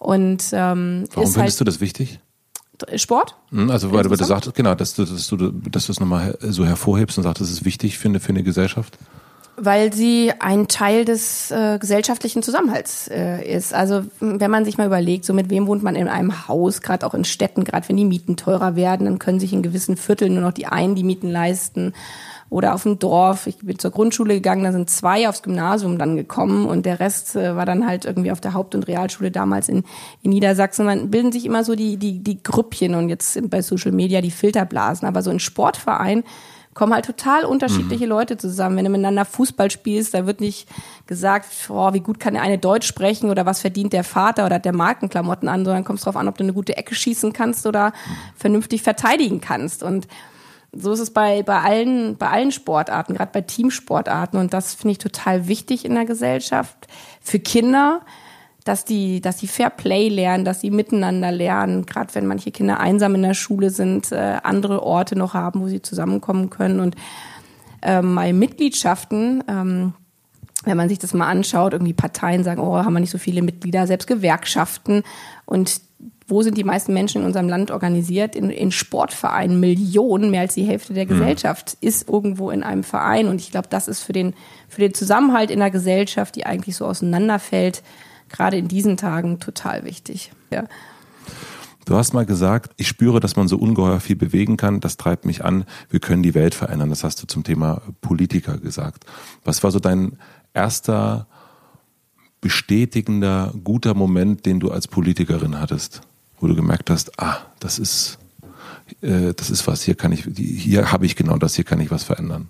Und 0.00 0.44
ähm, 0.52 1.04
warum 1.12 1.30
findest 1.30 1.36
halt 1.36 1.60
du 1.60 1.64
das 1.64 1.80
wichtig? 1.80 2.20
Sport? 2.96 3.36
Hm, 3.50 3.70
also 3.70 3.92
weil, 3.92 4.08
weil 4.08 4.16
du 4.16 4.24
sagst, 4.24 4.54
genau, 4.54 4.74
dass 4.74 4.94
du, 4.94 5.04
dass 5.04 5.26
du, 5.26 5.36
dass 5.36 5.86
du 5.86 5.92
es 5.92 6.00
nochmal 6.00 6.38
so 6.40 6.64
hervorhebst 6.64 7.18
und 7.18 7.24
sagst, 7.24 7.42
das 7.42 7.50
ist 7.50 7.66
wichtig 7.66 7.98
für 7.98 8.08
eine, 8.08 8.18
für 8.18 8.30
eine 8.30 8.42
Gesellschaft. 8.42 8.96
Weil 9.56 9.92
sie 9.92 10.32
ein 10.38 10.68
Teil 10.68 11.04
des 11.04 11.50
äh, 11.50 11.78
gesellschaftlichen 11.78 12.42
Zusammenhalts 12.42 13.08
äh, 13.08 13.44
ist. 13.44 13.74
Also 13.74 14.04
wenn 14.20 14.50
man 14.50 14.64
sich 14.64 14.78
mal 14.78 14.86
überlegt, 14.86 15.24
so 15.24 15.34
mit 15.34 15.50
wem 15.50 15.66
wohnt 15.66 15.82
man 15.82 15.96
in 15.96 16.08
einem 16.08 16.48
Haus, 16.48 16.80
gerade 16.80 17.06
auch 17.06 17.14
in 17.14 17.24
Städten, 17.24 17.64
gerade 17.64 17.88
wenn 17.88 17.96
die 17.96 18.04
Mieten 18.04 18.36
teurer 18.36 18.74
werden, 18.76 19.04
dann 19.04 19.18
können 19.18 19.40
sich 19.40 19.52
in 19.52 19.62
gewissen 19.62 19.96
Vierteln 19.96 20.34
nur 20.34 20.42
noch 20.42 20.52
die 20.52 20.66
einen 20.66 20.94
die 20.94 21.04
Mieten 21.04 21.30
leisten 21.30 21.92
oder 22.50 22.74
auf 22.74 22.82
dem 22.82 22.98
Dorf. 22.98 23.46
Ich 23.46 23.58
bin 23.58 23.78
zur 23.78 23.92
Grundschule 23.92 24.34
gegangen, 24.34 24.64
da 24.64 24.72
sind 24.72 24.90
zwei 24.90 25.28
aufs 25.28 25.42
Gymnasium 25.42 25.98
dann 25.98 26.16
gekommen 26.16 26.66
und 26.66 26.84
der 26.84 27.00
Rest 27.00 27.36
äh, 27.36 27.56
war 27.56 27.64
dann 27.64 27.86
halt 27.86 28.04
irgendwie 28.04 28.32
auf 28.32 28.40
der 28.40 28.52
Haupt- 28.52 28.74
und 28.74 28.88
Realschule 28.88 29.30
damals 29.30 29.68
in, 29.68 29.84
in 30.22 30.30
Niedersachsen. 30.30 30.86
Dann 30.86 31.10
bilden 31.10 31.32
sich 31.32 31.46
immer 31.46 31.64
so 31.64 31.76
die, 31.76 31.96
die, 31.96 32.18
die 32.18 32.42
Grüppchen 32.42 32.96
und 32.96 33.08
jetzt 33.08 33.32
sind 33.32 33.50
bei 33.50 33.62
Social 33.62 33.92
Media 33.92 34.20
die 34.20 34.32
Filterblasen. 34.32 35.06
Aber 35.06 35.22
so 35.22 35.30
ein 35.30 35.38
Sportverein 35.38 36.24
kommen 36.74 36.94
halt 36.94 37.04
total 37.04 37.44
unterschiedliche 37.44 38.04
mhm. 38.04 38.10
Leute 38.10 38.36
zusammen. 38.36 38.76
Wenn 38.76 38.84
du 38.84 38.90
miteinander 38.90 39.24
Fußball 39.24 39.70
spielst, 39.70 40.14
da 40.14 40.26
wird 40.26 40.40
nicht 40.40 40.68
gesagt, 41.06 41.46
oh, 41.68 41.92
wie 41.92 42.00
gut 42.00 42.20
kann 42.20 42.34
der 42.34 42.42
eine 42.42 42.58
Deutsch 42.58 42.86
sprechen 42.86 43.30
oder 43.30 43.44
was 43.44 43.60
verdient 43.60 43.92
der 43.92 44.04
Vater 44.04 44.46
oder 44.46 44.56
hat 44.56 44.64
der 44.64 44.74
Markenklamotten 44.74 45.48
an, 45.48 45.64
sondern 45.64 45.84
kommt 45.84 45.98
es 45.98 46.04
darauf 46.04 46.20
an, 46.20 46.28
ob 46.28 46.38
du 46.38 46.44
eine 46.44 46.52
gute 46.52 46.76
Ecke 46.76 46.94
schießen 46.94 47.32
kannst 47.32 47.66
oder 47.66 47.92
vernünftig 48.36 48.82
verteidigen 48.82 49.40
kannst. 49.40 49.82
Und 49.82 50.06
so 50.72 50.92
ist 50.92 51.00
es 51.00 51.10
bei, 51.10 51.42
bei, 51.42 51.60
allen, 51.60 52.16
bei 52.16 52.28
allen 52.28 52.52
Sportarten, 52.52 53.14
gerade 53.14 53.32
bei 53.32 53.40
Teamsportarten. 53.40 54.38
Und 54.38 54.54
das 54.54 54.74
finde 54.74 54.92
ich 54.92 54.98
total 54.98 55.48
wichtig 55.48 55.84
in 55.84 55.94
der 55.94 56.04
Gesellschaft. 56.04 56.86
Für 57.20 57.40
Kinder, 57.40 58.02
dass 58.64 58.84
die, 58.84 59.20
dass 59.20 59.38
die 59.38 59.46
Fair 59.46 59.70
Play 59.70 60.08
lernen, 60.08 60.44
dass 60.44 60.60
sie 60.60 60.70
miteinander 60.70 61.32
lernen. 61.32 61.86
Gerade 61.86 62.14
wenn 62.14 62.26
manche 62.26 62.50
Kinder 62.50 62.78
einsam 62.78 63.14
in 63.14 63.22
der 63.22 63.34
Schule 63.34 63.70
sind, 63.70 64.12
äh, 64.12 64.38
andere 64.42 64.82
Orte 64.82 65.16
noch 65.16 65.34
haben, 65.34 65.60
wo 65.60 65.68
sie 65.68 65.82
zusammenkommen 65.82 66.50
können. 66.50 66.80
Und 66.80 66.96
ähm, 67.82 68.14
bei 68.14 68.32
Mitgliedschaften, 68.32 69.42
ähm, 69.48 69.94
wenn 70.64 70.76
man 70.76 70.90
sich 70.90 70.98
das 70.98 71.14
mal 71.14 71.28
anschaut, 71.28 71.72
irgendwie 71.72 71.94
Parteien 71.94 72.44
sagen, 72.44 72.60
oh, 72.60 72.76
haben 72.76 72.92
wir 72.92 73.00
nicht 73.00 73.10
so 73.10 73.18
viele 73.18 73.40
Mitglieder, 73.40 73.86
selbst 73.86 74.06
Gewerkschaften. 74.06 75.02
Und 75.46 75.80
wo 76.28 76.42
sind 76.42 76.58
die 76.58 76.64
meisten 76.64 76.92
Menschen 76.92 77.22
in 77.22 77.26
unserem 77.26 77.48
Land 77.48 77.70
organisiert? 77.70 78.36
In, 78.36 78.50
in 78.50 78.70
Sportvereinen, 78.70 79.58
Millionen, 79.58 80.30
mehr 80.30 80.42
als 80.42 80.54
die 80.54 80.64
Hälfte 80.64 80.92
der 80.92 81.06
mhm. 81.06 81.10
Gesellschaft 81.10 81.78
ist 81.80 82.08
irgendwo 82.08 82.50
in 82.50 82.62
einem 82.62 82.84
Verein. 82.84 83.26
Und 83.28 83.40
ich 83.40 83.50
glaube, 83.50 83.68
das 83.70 83.88
ist 83.88 84.02
für 84.02 84.12
den, 84.12 84.34
für 84.68 84.82
den 84.82 84.92
Zusammenhalt 84.92 85.50
in 85.50 85.60
der 85.60 85.70
Gesellschaft, 85.70 86.36
die 86.36 86.44
eigentlich 86.44 86.76
so 86.76 86.84
auseinanderfällt, 86.84 87.82
gerade 88.30 88.56
in 88.56 88.68
diesen 88.68 88.96
Tagen 88.96 89.40
total 89.40 89.84
wichtig. 89.84 90.32
Ja. 90.50 90.64
Du 91.84 91.96
hast 91.96 92.12
mal 92.12 92.26
gesagt, 92.26 92.72
ich 92.76 92.88
spüre, 92.88 93.20
dass 93.20 93.36
man 93.36 93.48
so 93.48 93.56
ungeheuer 93.56 94.00
viel 94.00 94.16
bewegen 94.16 94.56
kann. 94.56 94.80
Das 94.80 94.96
treibt 94.96 95.24
mich 95.24 95.44
an. 95.44 95.64
Wir 95.88 96.00
können 96.00 96.22
die 96.22 96.34
Welt 96.34 96.54
verändern. 96.54 96.90
Das 96.90 97.04
hast 97.04 97.22
du 97.22 97.26
zum 97.26 97.42
Thema 97.42 97.82
Politiker 98.00 98.58
gesagt. 98.58 99.04
Was 99.44 99.62
war 99.64 99.70
so 99.70 99.80
dein 99.80 100.18
erster 100.54 101.26
bestätigender, 102.40 103.52
guter 103.64 103.94
Moment, 103.94 104.46
den 104.46 104.60
du 104.60 104.70
als 104.70 104.88
Politikerin 104.88 105.58
hattest? 105.58 106.02
wo 106.40 106.46
du 106.46 106.54
gemerkt 106.56 106.90
hast, 106.90 107.18
ah, 107.20 107.38
das 107.60 107.78
ist, 107.78 108.18
äh, 109.02 109.34
das 109.34 109.50
ist 109.50 109.66
was, 109.66 109.82
hier 109.82 109.94
kann 109.94 110.12
ich, 110.12 110.26
hier 110.36 110.90
habe 110.90 111.06
ich 111.06 111.14
genau 111.16 111.36
das, 111.36 111.54
hier 111.54 111.64
kann 111.64 111.80
ich 111.80 111.90
was 111.90 112.02
verändern? 112.02 112.48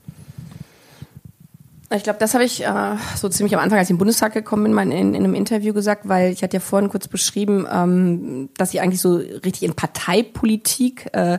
Ich 1.92 2.04
glaube, 2.04 2.20
das 2.20 2.34
habe 2.34 2.44
ich 2.44 2.64
äh, 2.64 2.96
so 3.16 3.28
ziemlich 3.28 3.54
am 3.54 3.60
Anfang, 3.60 3.78
als 3.78 3.88
ich 3.88 3.90
in 3.90 3.96
den 3.96 3.98
Bundestag 3.98 4.32
gekommen 4.32 4.62
bin, 4.62 4.72
mal 4.72 4.82
in, 4.82 4.92
in, 4.92 5.16
einem 5.16 5.34
Interview 5.34 5.74
gesagt, 5.74 6.08
weil 6.08 6.32
ich 6.32 6.44
hatte 6.44 6.56
ja 6.56 6.60
vorhin 6.60 6.88
kurz 6.88 7.08
beschrieben, 7.08 7.66
ähm, 7.70 8.48
dass 8.56 8.72
ich 8.72 8.80
eigentlich 8.80 9.00
so 9.00 9.16
richtig 9.16 9.64
in 9.64 9.74
Parteipolitik 9.74 11.08
äh, 11.12 11.38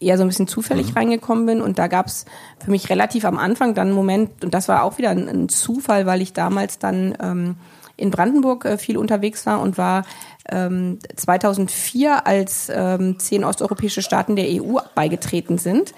eher 0.00 0.16
so 0.16 0.24
ein 0.24 0.28
bisschen 0.28 0.48
zufällig 0.48 0.88
mhm. 0.88 0.96
reingekommen 0.96 1.44
bin. 1.44 1.60
Und 1.60 1.78
da 1.78 1.86
gab 1.86 2.06
es 2.06 2.24
für 2.64 2.70
mich 2.70 2.88
relativ 2.88 3.26
am 3.26 3.36
Anfang 3.36 3.74
dann 3.74 3.88
einen 3.88 3.96
Moment, 3.96 4.42
und 4.42 4.54
das 4.54 4.68
war 4.68 4.84
auch 4.84 4.96
wieder 4.96 5.10
ein, 5.10 5.28
ein 5.28 5.48
Zufall, 5.50 6.06
weil 6.06 6.22
ich 6.22 6.32
damals 6.32 6.78
dann 6.78 7.14
ähm, 7.20 7.56
in 7.98 8.10
Brandenburg 8.10 8.64
äh, 8.64 8.78
viel 8.78 8.96
unterwegs 8.96 9.44
war 9.44 9.60
und 9.60 9.76
war 9.76 10.04
ähm, 10.48 10.98
2004, 11.14 12.26
als 12.26 12.72
ähm, 12.74 13.18
zehn 13.18 13.44
osteuropäische 13.44 14.00
Staaten 14.00 14.34
der 14.34 14.46
EU 14.48 14.78
beigetreten 14.94 15.58
sind, 15.58 15.92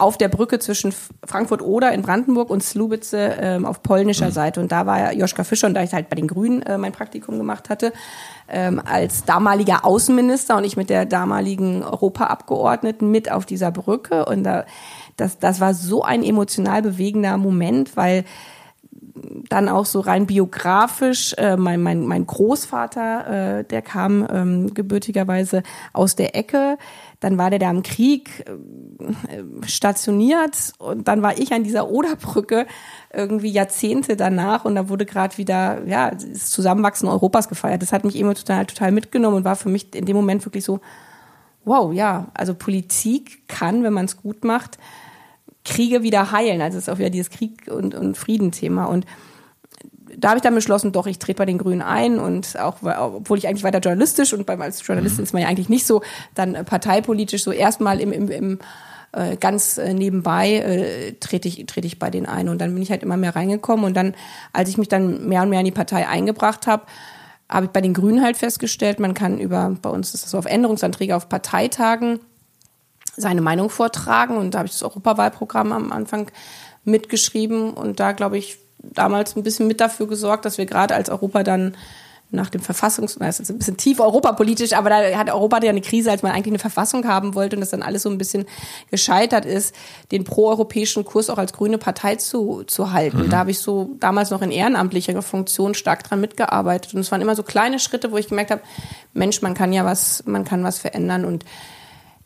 auf 0.00 0.18
der 0.18 0.28
Brücke 0.28 0.58
zwischen 0.58 0.92
Frankfurt-Oder 1.24 1.92
in 1.92 2.02
Brandenburg 2.02 2.50
und 2.50 2.62
Slubice 2.62 3.14
ähm, 3.14 3.66
auf 3.66 3.82
polnischer 3.82 4.26
mhm. 4.26 4.32
Seite. 4.32 4.60
Und 4.60 4.72
da 4.72 4.86
war 4.86 5.12
Joschka 5.12 5.44
Fischer, 5.44 5.66
und 5.66 5.74
da 5.74 5.82
ich 5.82 5.92
halt 5.92 6.08
bei 6.08 6.16
den 6.16 6.26
Grünen 6.26 6.62
äh, 6.62 6.78
mein 6.78 6.92
Praktikum 6.92 7.38
gemacht 7.38 7.68
hatte, 7.68 7.92
ähm, 8.48 8.80
als 8.84 9.24
damaliger 9.24 9.84
Außenminister 9.84 10.56
und 10.56 10.64
ich 10.64 10.76
mit 10.76 10.90
der 10.90 11.06
damaligen 11.06 11.82
Europaabgeordneten 11.82 13.10
mit 13.10 13.30
auf 13.30 13.46
dieser 13.46 13.70
Brücke. 13.70 14.24
Und 14.24 14.44
da, 14.44 14.64
das, 15.16 15.38
das 15.38 15.60
war 15.60 15.74
so 15.74 16.02
ein 16.02 16.22
emotional 16.22 16.82
bewegender 16.82 17.36
Moment, 17.36 17.96
weil 17.96 18.24
dann 19.48 19.68
auch 19.68 19.86
so 19.86 20.00
rein 20.00 20.26
biografisch, 20.26 21.34
äh, 21.34 21.56
mein, 21.56 21.82
mein, 21.82 22.06
mein 22.06 22.26
Großvater, 22.26 23.58
äh, 23.58 23.64
der 23.64 23.82
kam 23.82 24.26
ähm, 24.30 24.74
gebürtigerweise 24.74 25.62
aus 25.92 26.16
der 26.16 26.36
Ecke, 26.36 26.78
dann 27.20 27.38
war 27.38 27.50
der 27.50 27.58
da 27.58 27.70
im 27.70 27.82
Krieg 27.82 28.44
äh, 28.46 29.66
stationiert 29.66 30.72
und 30.78 31.06
dann 31.06 31.22
war 31.22 31.38
ich 31.38 31.52
an 31.52 31.64
dieser 31.64 31.90
Oderbrücke 31.90 32.66
irgendwie 33.12 33.50
Jahrzehnte 33.50 34.16
danach 34.16 34.64
und 34.64 34.74
da 34.74 34.88
wurde 34.88 35.06
gerade 35.06 35.38
wieder 35.38 35.86
ja 35.86 36.10
das 36.10 36.50
Zusammenwachsen 36.50 37.08
Europas 37.08 37.48
gefeiert. 37.48 37.82
Das 37.82 37.92
hat 37.92 38.04
mich 38.04 38.18
emotional 38.18 38.66
total 38.66 38.92
mitgenommen 38.92 39.36
und 39.36 39.44
war 39.44 39.56
für 39.56 39.68
mich 39.68 39.94
in 39.94 40.06
dem 40.06 40.16
Moment 40.16 40.44
wirklich 40.44 40.64
so 40.64 40.80
wow, 41.64 41.92
ja, 41.92 42.28
also 42.34 42.54
Politik 42.54 43.46
kann, 43.48 43.82
wenn 43.82 43.92
man 43.92 44.06
es 44.06 44.16
gut 44.16 44.44
macht, 44.44 44.78
Kriege 45.64 46.02
wieder 46.02 46.32
heilen. 46.32 46.62
Also 46.62 46.78
es 46.78 46.84
ist 46.84 46.88
auch 46.88 46.98
wieder 46.98 47.10
dieses 47.10 47.30
Krieg- 47.30 47.70
und, 47.70 47.94
und 47.94 48.16
Friedenthema. 48.16 48.86
Und 48.86 49.06
da 50.16 50.28
habe 50.28 50.38
ich 50.38 50.42
dann 50.42 50.54
beschlossen, 50.54 50.92
doch, 50.92 51.06
ich 51.06 51.18
trete 51.18 51.38
bei 51.38 51.46
den 51.46 51.58
Grünen 51.58 51.82
ein 51.82 52.18
und 52.18 52.58
auch, 52.58 52.76
obwohl 52.82 53.38
ich 53.38 53.48
eigentlich 53.48 53.64
weiter 53.64 53.78
journalistisch 53.78 54.32
und 54.32 54.46
beim, 54.46 54.60
als 54.60 54.86
Journalistin 54.86 55.22
mhm. 55.22 55.24
ist 55.24 55.32
man 55.32 55.42
ja 55.42 55.48
eigentlich 55.48 55.68
nicht 55.68 55.86
so 55.86 56.02
dann 56.34 56.54
äh, 56.54 56.64
parteipolitisch 56.64 57.44
so 57.44 57.52
erstmal 57.52 58.00
im, 58.00 58.12
im, 58.12 58.30
im 58.30 58.58
äh, 59.12 59.36
ganz 59.36 59.78
äh, 59.78 59.94
nebenbei 59.94 60.54
äh, 60.54 61.12
trete 61.12 61.48
ich, 61.48 61.66
trete 61.66 61.86
ich 61.86 61.98
bei 61.98 62.10
denen 62.10 62.26
ein 62.26 62.48
und 62.48 62.60
dann 62.60 62.72
bin 62.74 62.82
ich 62.82 62.90
halt 62.90 63.02
immer 63.02 63.16
mehr 63.16 63.34
reingekommen 63.34 63.84
und 63.84 63.96
dann, 63.96 64.14
als 64.52 64.68
ich 64.68 64.78
mich 64.78 64.88
dann 64.88 65.28
mehr 65.28 65.42
und 65.42 65.50
mehr 65.50 65.60
in 65.60 65.66
die 65.66 65.72
Partei 65.72 66.06
eingebracht 66.06 66.66
habe, 66.66 66.84
habe 67.48 67.66
ich 67.66 67.72
bei 67.72 67.80
den 67.80 67.94
Grünen 67.94 68.22
halt 68.22 68.36
festgestellt, 68.36 69.00
man 69.00 69.14
kann 69.14 69.38
über, 69.38 69.76
bei 69.82 69.90
uns 69.90 70.14
ist 70.14 70.24
das 70.24 70.30
so 70.30 70.38
auf 70.38 70.46
Änderungsanträge 70.46 71.16
auf 71.16 71.28
Parteitagen 71.28 72.20
seine 73.16 73.40
Meinung 73.40 73.70
vortragen. 73.70 74.36
Und 74.36 74.54
da 74.54 74.58
habe 74.58 74.66
ich 74.66 74.72
das 74.72 74.82
Europawahlprogramm 74.82 75.72
am 75.72 75.92
Anfang 75.92 76.30
mitgeschrieben. 76.84 77.72
Und 77.72 78.00
da, 78.00 78.12
glaube 78.12 78.38
ich, 78.38 78.58
damals 78.82 79.36
ein 79.36 79.42
bisschen 79.42 79.66
mit 79.66 79.80
dafür 79.80 80.06
gesorgt, 80.06 80.44
dass 80.44 80.58
wir 80.58 80.66
gerade 80.66 80.94
als 80.94 81.10
Europa 81.10 81.42
dann 81.42 81.76
nach 82.32 82.48
dem 82.48 82.60
Verfassungs, 82.60 83.16
das 83.18 83.40
ist 83.40 83.50
ein 83.50 83.58
bisschen 83.58 83.76
tief 83.76 83.98
europapolitisch, 83.98 84.72
aber 84.72 84.88
da 84.88 85.18
hat 85.18 85.30
Europa 85.30 85.62
ja 85.62 85.70
eine 85.70 85.80
Krise, 85.80 86.12
als 86.12 86.22
man 86.22 86.32
eigentlich 86.32 86.52
eine 86.52 86.60
Verfassung 86.60 87.06
haben 87.06 87.34
wollte 87.34 87.56
und 87.56 87.60
das 87.60 87.70
dann 87.70 87.82
alles 87.82 88.02
so 88.02 88.10
ein 88.10 88.18
bisschen 88.18 88.46
gescheitert 88.90 89.44
ist, 89.44 89.74
den 90.12 90.22
proeuropäischen 90.22 91.04
Kurs 91.04 91.28
auch 91.28 91.38
als 91.38 91.52
grüne 91.52 91.78
Partei 91.78 92.16
zu, 92.16 92.62
zu 92.64 92.92
halten. 92.92 93.24
Mhm. 93.24 93.30
Da 93.30 93.38
habe 93.38 93.50
ich 93.50 93.58
so 93.58 93.96
damals 93.98 94.30
noch 94.30 94.42
in 94.42 94.52
ehrenamtlicher 94.52 95.20
Funktion 95.22 95.74
stark 95.74 96.04
dran 96.04 96.20
mitgearbeitet 96.20 96.94
und 96.94 97.00
es 97.00 97.10
waren 97.10 97.20
immer 97.20 97.34
so 97.34 97.42
kleine 97.42 97.80
Schritte, 97.80 98.12
wo 98.12 98.16
ich 98.16 98.28
gemerkt 98.28 98.52
habe, 98.52 98.62
Mensch, 99.12 99.42
man 99.42 99.54
kann 99.54 99.72
ja 99.72 99.84
was, 99.84 100.24
man 100.26 100.44
kann 100.44 100.62
was 100.62 100.78
verändern 100.78 101.24
und 101.24 101.44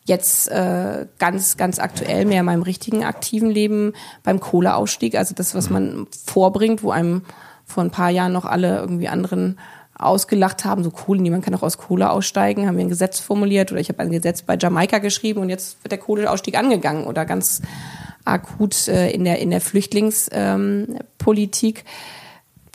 jetzt 0.05 0.49
äh, 0.49 1.07
ganz, 1.19 1.57
ganz 1.57 1.79
aktuell 1.79 2.25
mehr 2.25 2.41
in 2.41 2.45
meinem 2.45 2.61
richtigen 2.61 3.03
aktiven 3.03 3.49
Leben 3.49 3.93
beim 4.23 4.39
Kohleausstieg, 4.39 5.15
also 5.15 5.33
das, 5.35 5.55
was 5.55 5.69
man 5.69 6.07
vorbringt, 6.25 6.83
wo 6.83 6.91
einem 6.91 7.23
vor 7.65 7.83
ein 7.83 7.91
paar 7.91 8.11
Jahren 8.11 8.31
noch 8.31 8.45
alle 8.45 8.77
irgendwie 8.77 9.07
anderen 9.07 9.59
ausgelacht 9.97 10.65
haben, 10.65 10.83
so 10.83 10.91
Kohle, 10.91 11.21
niemand 11.21 11.43
kann 11.43 11.55
auch 11.55 11.63
aus 11.63 11.77
Kohle 11.77 12.11
aussteigen, 12.11 12.67
haben 12.67 12.77
wir 12.77 12.85
ein 12.85 12.89
Gesetz 12.89 13.19
formuliert 13.19 13.71
oder 13.71 13.81
ich 13.81 13.89
habe 13.89 13.99
ein 13.99 14.11
Gesetz 14.11 14.43
bei 14.43 14.57
Jamaika 14.59 14.99
geschrieben 14.99 15.41
und 15.41 15.49
jetzt 15.49 15.83
wird 15.83 15.91
der 15.91 15.99
Kohleausstieg 15.99 16.57
angegangen 16.57 17.05
oder 17.05 17.25
ganz 17.25 17.61
akut 18.25 18.87
äh, 18.87 19.09
in 19.11 19.23
der 19.23 19.39
in 19.39 19.51
der 19.51 19.61
Flüchtlingspolitik. 19.61 21.79
Ähm, 21.79 21.85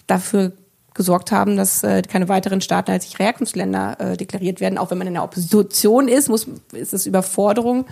dafür 0.06 0.52
gesorgt 1.00 1.32
haben, 1.32 1.56
dass 1.56 1.82
äh, 1.82 2.02
keine 2.02 2.28
weiteren 2.28 2.60
Staaten 2.60 2.90
als 2.90 3.04
sichere 3.04 3.24
Herkunftsländer 3.24 3.98
äh, 3.98 4.16
deklariert 4.18 4.60
werden. 4.60 4.76
Auch 4.76 4.90
wenn 4.90 4.98
man 4.98 5.06
in 5.06 5.14
der 5.14 5.24
Opposition 5.24 6.08
ist, 6.08 6.28
muss, 6.28 6.46
ist 6.72 6.92
es 6.92 7.06
Überforderung. 7.06 7.86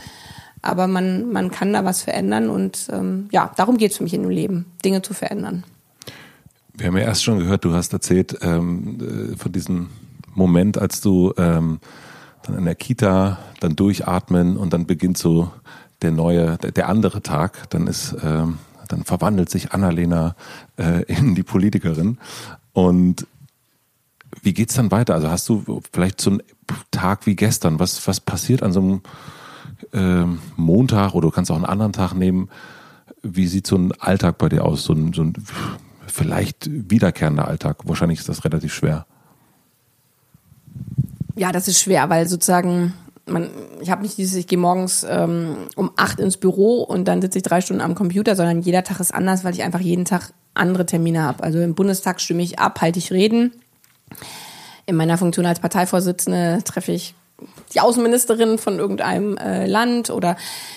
Aber 0.60 0.86
man, 0.88 1.32
man 1.32 1.50
kann 1.50 1.72
da 1.72 1.86
was 1.86 2.02
verändern 2.02 2.50
und 2.50 2.88
ähm, 2.92 3.28
ja, 3.30 3.50
darum 3.56 3.78
geht 3.78 3.92
es 3.92 3.96
für 3.96 4.02
mich 4.02 4.12
in 4.12 4.22
dem 4.22 4.30
Leben, 4.30 4.66
Dinge 4.84 5.00
zu 5.00 5.14
verändern. 5.14 5.64
Wir 6.74 6.88
haben 6.88 6.98
ja 6.98 7.04
erst 7.04 7.24
schon 7.24 7.38
gehört, 7.38 7.64
du 7.64 7.72
hast 7.72 7.94
erzählt 7.94 8.36
ähm, 8.42 9.32
äh, 9.32 9.36
von 9.38 9.52
diesem 9.52 9.88
Moment, 10.34 10.76
als 10.76 11.00
du 11.00 11.32
ähm, 11.38 11.80
dann 12.42 12.58
in 12.58 12.64
der 12.66 12.74
Kita 12.74 13.38
dann 13.60 13.74
durchatmen 13.74 14.58
und 14.58 14.74
dann 14.74 14.84
beginnt 14.84 15.16
so 15.16 15.50
der 16.02 16.10
neue, 16.10 16.58
der, 16.58 16.72
der 16.72 16.88
andere 16.90 17.22
Tag. 17.22 17.70
Dann 17.70 17.86
ist, 17.86 18.16
ähm, 18.22 18.58
dann 18.88 19.04
verwandelt 19.04 19.50
sich 19.50 19.72
Annalena 19.72 20.34
äh, 20.76 21.02
in 21.12 21.34
die 21.34 21.42
Politikerin. 21.42 22.18
Und 22.78 23.26
wie 24.40 24.54
geht's 24.54 24.74
dann 24.74 24.92
weiter? 24.92 25.12
Also 25.16 25.28
hast 25.28 25.48
du 25.48 25.82
vielleicht 25.92 26.20
so 26.20 26.30
einen 26.30 26.42
Tag 26.92 27.26
wie 27.26 27.34
gestern? 27.34 27.80
Was 27.80 28.06
was 28.06 28.20
passiert 28.20 28.62
an 28.62 28.72
so 28.72 28.80
einem 28.80 29.00
äh, 29.92 30.38
Montag 30.54 31.14
oder 31.14 31.26
du 31.26 31.32
kannst 31.32 31.50
auch 31.50 31.56
einen 31.56 31.64
anderen 31.64 31.92
Tag 31.92 32.12
nehmen? 32.14 32.48
Wie 33.20 33.48
sieht 33.48 33.66
so 33.66 33.74
ein 33.74 33.90
Alltag 33.98 34.38
bei 34.38 34.48
dir 34.48 34.64
aus? 34.64 34.84
So 34.84 34.92
ein, 34.92 35.12
so 35.12 35.22
ein 35.22 35.32
vielleicht 36.06 36.68
wiederkehrender 36.70 37.48
Alltag. 37.48 37.78
Wahrscheinlich 37.82 38.20
ist 38.20 38.28
das 38.28 38.44
relativ 38.44 38.72
schwer. 38.72 39.06
Ja, 41.34 41.50
das 41.50 41.66
ist 41.66 41.80
schwer, 41.80 42.08
weil 42.10 42.28
sozusagen 42.28 42.94
man, 43.26 43.50
ich 43.80 43.90
habe 43.90 44.02
nicht 44.02 44.18
dieses, 44.18 44.36
ich 44.36 44.46
gehe 44.46 44.56
morgens 44.56 45.04
ähm, 45.08 45.66
um 45.74 45.90
acht 45.96 46.20
ins 46.20 46.36
Büro 46.36 46.84
und 46.84 47.08
dann 47.08 47.20
sitze 47.22 47.38
ich 47.38 47.42
drei 47.42 47.60
Stunden 47.60 47.82
am 47.82 47.96
Computer, 47.96 48.36
sondern 48.36 48.60
jeder 48.60 48.84
Tag 48.84 49.00
ist 49.00 49.12
anders, 49.12 49.42
weil 49.42 49.54
ich 49.54 49.64
einfach 49.64 49.80
jeden 49.80 50.04
Tag 50.04 50.32
andere 50.58 50.86
Termine 50.86 51.22
habe. 51.22 51.42
Also 51.42 51.60
im 51.60 51.74
Bundestag 51.74 52.20
stimme 52.20 52.42
ich 52.42 52.58
ab, 52.58 52.80
halte 52.80 52.98
ich 52.98 53.12
Reden. 53.12 53.52
In 54.86 54.96
meiner 54.96 55.18
Funktion 55.18 55.46
als 55.46 55.60
Parteivorsitzende 55.60 56.60
treffe 56.64 56.92
ich 56.92 57.14
die 57.72 57.80
Außenministerin 57.80 58.58
von 58.58 58.78
irgendeinem 58.78 59.36
äh, 59.36 59.66
Land 59.66 60.10
oder 60.10 60.36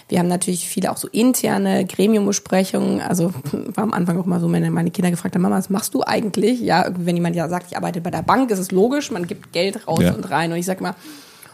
wir 0.10 0.20
haben 0.20 0.28
natürlich 0.28 0.68
viele 0.68 0.92
auch 0.92 0.98
so 0.98 1.08
interne 1.08 1.86
Gremiumbesprechungen. 1.86 3.02
Also 3.02 3.34
war 3.52 3.84
am 3.84 3.94
Anfang 3.94 4.20
auch 4.20 4.26
mal 4.26 4.40
so, 4.40 4.52
wenn 4.52 4.72
meine 4.72 4.92
Kinder 4.92 5.10
gefragt 5.10 5.36
haben, 5.36 5.42
Mama, 5.42 5.58
was 5.58 5.70
machst 5.70 5.94
du 5.94 6.04
eigentlich? 6.04 6.60
Ja, 6.60 6.92
wenn 6.96 7.16
jemand 7.16 7.36
ja 7.36 7.50
sagt, 7.50 7.68
ich 7.72 7.78
arbeite 7.78 8.02
bei 8.02 8.12
der 8.12 8.22
Bank, 8.22 8.52
ist 8.52 8.60
es 8.60 8.72
logisch, 8.72 9.10
man 9.10 9.26
gibt 9.26 9.54
Geld 9.54 9.88
raus 9.88 10.04
ja. 10.04 10.14
und 10.14 10.30
rein. 10.30 10.52
Und 10.52 10.58
ich 10.58 10.66
sage 10.66 10.84
mal, 10.84 10.96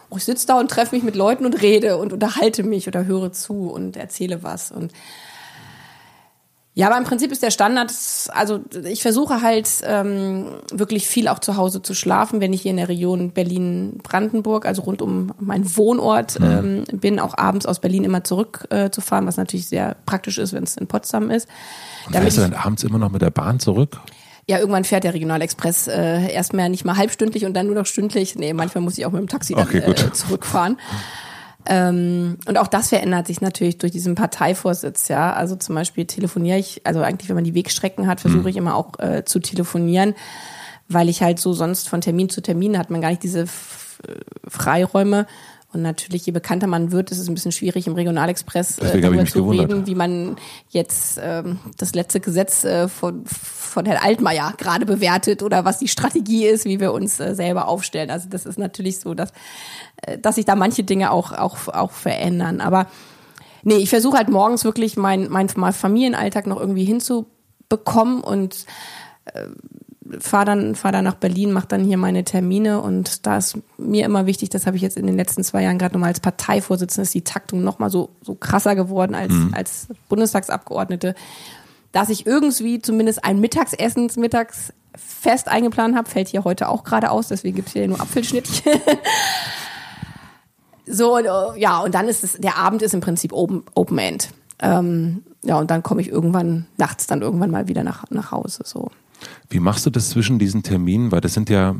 oh, 0.09 0.17
ich 0.17 0.25
sitze 0.25 0.47
da 0.47 0.59
und 0.59 0.69
treffe 0.69 0.95
mich 0.95 1.03
mit 1.03 1.15
Leuten 1.15 1.45
und 1.45 1.61
rede 1.61 1.97
und 1.97 2.11
unterhalte 2.11 2.63
mich 2.63 2.87
oder 2.87 3.05
höre 3.05 3.31
zu 3.31 3.69
und 3.69 3.95
erzähle 3.95 4.43
was. 4.43 4.71
Und 4.71 4.91
ja, 6.77 6.85
aber 6.85 6.97
im 6.99 7.05
Prinzip 7.05 7.31
ist 7.31 7.41
der 7.41 7.49
Standard, 7.49 7.91
also 8.27 8.59
ich 8.83 9.01
versuche 9.01 9.41
halt 9.41 9.67
ähm, 9.83 10.45
wirklich 10.71 11.07
viel 11.07 11.27
auch 11.27 11.39
zu 11.39 11.57
Hause 11.57 11.81
zu 11.81 11.95
schlafen, 11.95 12.39
wenn 12.39 12.53
ich 12.53 12.61
hier 12.61 12.69
in 12.69 12.77
der 12.77 12.87
Region 12.87 13.31
Berlin-Brandenburg, 13.31 14.67
also 14.67 14.83
rund 14.83 15.01
um 15.01 15.33
meinen 15.39 15.75
Wohnort 15.75 16.39
mhm. 16.39 16.85
ähm, 16.91 16.99
bin, 16.99 17.19
auch 17.19 17.35
abends 17.35 17.65
aus 17.65 17.79
Berlin 17.79 18.03
immer 18.03 18.23
zurückzufahren, 18.23 19.25
äh, 19.25 19.27
was 19.27 19.37
natürlich 19.37 19.67
sehr 19.67 19.95
praktisch 20.05 20.37
ist, 20.37 20.53
wenn 20.53 20.65
es 20.65 20.77
in 20.77 20.85
Potsdam 20.85 21.31
ist. 21.31 21.47
Und 22.05 22.15
fährst 22.15 22.37
du 22.37 22.41
dann 22.41 22.53
abends 22.53 22.83
immer 22.83 22.99
noch 22.99 23.09
mit 23.09 23.23
der 23.23 23.31
Bahn 23.31 23.59
zurück? 23.59 23.99
Ja, 24.45 24.59
irgendwann 24.59 24.83
fährt 24.83 25.03
der 25.03 25.15
Regionalexpress 25.15 25.87
äh, 25.87 26.31
erstmal 26.31 26.69
nicht 26.69 26.85
mal 26.85 26.95
halbstündlich 26.95 27.45
und 27.45 27.55
dann 27.55 27.65
nur 27.65 27.75
noch 27.75 27.87
stündlich. 27.87 28.35
Nee, 28.35 28.53
manchmal 28.53 28.83
muss 28.83 28.99
ich 28.99 29.07
auch 29.07 29.11
mit 29.11 29.21
dem 29.21 29.27
Taxi 29.27 29.55
dann, 29.55 29.67
okay, 29.67 29.79
äh, 29.79 30.11
zurückfahren. 30.13 30.77
Ähm, 31.69 32.38
und 32.47 32.58
auch 32.58 32.67
das 32.67 32.89
verändert 32.89 33.27
sich 33.27 33.41
natürlich 33.41 33.77
durch 33.77 33.91
diesen 33.91 34.15
Parteivorsitz, 34.15 35.10
ja. 35.10 35.34
Also 35.34 35.56
zum 35.56 35.75
Beispiel 35.75 36.06
telefoniere 36.06 36.58
ich, 36.58 36.82
also 36.86 37.01
eigentlich, 37.01 37.30
wenn 37.30 37.36
man 37.36 37.43
die 37.43 37.56
Wegstrecken 37.56 38.08
hat, 38.08 38.21
versuche 38.21 38.41
mhm. 38.41 38.47
ich 38.47 38.58
immer 38.58 38.75
auch 38.75 38.97
äh, 38.99 39.25
zu 39.25 39.39
telefonieren, 39.39 40.15
weil 40.88 41.10
ich 41.10 41.21
halt 41.21 41.39
so 41.39 41.53
sonst 41.53 41.89
von 41.89 42.01
Termin 42.01 42.30
zu 42.30 42.41
Termin 42.41 42.77
hat 42.77 42.89
man 42.89 43.01
gar 43.01 43.10
nicht 43.10 43.23
diese 43.23 43.45
Freiräume. 44.47 45.27
Und 45.77 45.83
natürlich, 45.83 46.25
je 46.25 46.31
bekannter 46.31 46.65
man 46.65 46.91
wird, 46.91 47.11
ist 47.11 47.19
es 47.19 47.27
ein 47.27 47.35
bisschen 47.35 47.51
schwierig, 47.51 47.85
im 47.85 47.93
Regionalexpress 47.93 48.79
äh, 48.79 48.99
darüber 48.99 49.25
zu 49.25 49.43
gewundert. 49.43 49.69
reden, 49.71 49.85
wie 49.85 49.93
man 49.93 50.35
jetzt 50.69 51.19
ähm, 51.21 51.59
das 51.77 51.93
letzte 51.93 52.19
Gesetz 52.19 52.63
äh, 52.63 52.87
von, 52.87 53.23
von 53.27 53.85
Herrn 53.85 54.03
Altmaier 54.03 54.55
gerade 54.57 54.87
bewertet 54.87 55.43
oder 55.43 55.65
was 55.65 55.77
die 55.77 55.87
Strategie 55.87 56.47
ist, 56.47 56.65
wie 56.65 56.79
wir 56.79 56.93
uns 56.93 57.19
äh, 57.19 57.35
selber 57.35 57.67
aufstellen. 57.67 58.09
Also 58.09 58.27
das 58.27 58.47
ist 58.47 58.57
natürlich 58.57 58.99
so, 58.99 59.13
dass, 59.13 59.29
äh, 60.01 60.17
dass 60.17 60.33
sich 60.33 60.45
da 60.45 60.55
manche 60.55 60.83
Dinge 60.83 61.11
auch, 61.11 61.31
auch, 61.31 61.67
auch 61.67 61.91
verändern. 61.91 62.59
Aber 62.59 62.87
nee, 63.61 63.75
ich 63.75 63.89
versuche 63.91 64.17
halt 64.17 64.29
morgens 64.29 64.63
wirklich 64.65 64.97
mein, 64.97 65.29
mein, 65.29 65.47
mein 65.57 65.73
Familienalltag 65.73 66.47
noch 66.47 66.59
irgendwie 66.59 66.85
hinzubekommen 66.85 68.21
und 68.21 68.65
äh, 69.25 69.45
fahre 70.19 70.45
dann, 70.45 70.75
fahr 70.75 70.91
dann 70.91 71.03
nach 71.03 71.15
Berlin, 71.15 71.51
mache 71.51 71.67
dann 71.67 71.83
hier 71.83 71.97
meine 71.97 72.23
Termine 72.23 72.81
und 72.81 73.25
da 73.25 73.37
ist 73.37 73.57
mir 73.77 74.05
immer 74.05 74.25
wichtig, 74.25 74.49
das 74.49 74.65
habe 74.65 74.75
ich 74.75 74.81
jetzt 74.81 74.97
in 74.97 75.07
den 75.07 75.15
letzten 75.15 75.43
zwei 75.43 75.63
Jahren 75.63 75.77
gerade 75.77 75.93
nochmal 75.93 76.09
als 76.09 76.19
Parteivorsitzende, 76.19 77.03
ist 77.03 77.13
die 77.13 77.23
Taktung 77.23 77.63
nochmal 77.63 77.89
so, 77.89 78.09
so 78.21 78.35
krasser 78.35 78.75
geworden 78.75 79.15
als, 79.15 79.33
mhm. 79.33 79.53
als 79.53 79.87
Bundestagsabgeordnete, 80.09 81.15
dass 81.91 82.09
ich 82.09 82.25
irgendwie 82.25 82.81
zumindest 82.81 83.23
ein 83.23 83.39
Mittagessen 83.39 84.11
mittags 84.17 84.73
fest 84.95 85.47
eingeplant 85.47 85.95
habe, 85.95 86.09
fällt 86.09 86.27
hier 86.27 86.43
heute 86.43 86.69
auch 86.69 86.83
gerade 86.83 87.11
aus, 87.11 87.27
deswegen 87.27 87.55
gibt's 87.55 87.73
hier 87.73 87.87
nur 87.87 88.01
Apfelschnittchen. 88.01 88.73
so, 90.87 91.19
ja, 91.55 91.79
und 91.79 91.93
dann 91.93 92.07
ist 92.07 92.23
es, 92.23 92.33
der 92.33 92.57
Abend 92.57 92.81
ist 92.81 92.93
im 92.93 93.01
Prinzip 93.01 93.33
Open, 93.33 93.63
Open 93.75 93.97
End. 93.97 94.29
Ähm, 94.59 95.23
ja, 95.43 95.59
und 95.59 95.69
dann 95.69 95.83
komme 95.83 96.01
ich 96.01 96.09
irgendwann 96.09 96.65
nachts 96.77 97.07
dann 97.07 97.21
irgendwann 97.21 97.51
mal 97.51 97.67
wieder 97.67 97.83
nach, 97.83 98.05
nach 98.09 98.31
Hause. 98.31 98.63
So. 98.65 98.89
Wie 99.49 99.60
machst 99.60 99.86
du 99.86 99.89
das 99.89 100.10
zwischen 100.10 100.39
diesen 100.39 100.62
Terminen? 100.62 101.12
Weil 101.12 101.21
das 101.21 101.34
sind 101.34 101.49
ja 101.49 101.75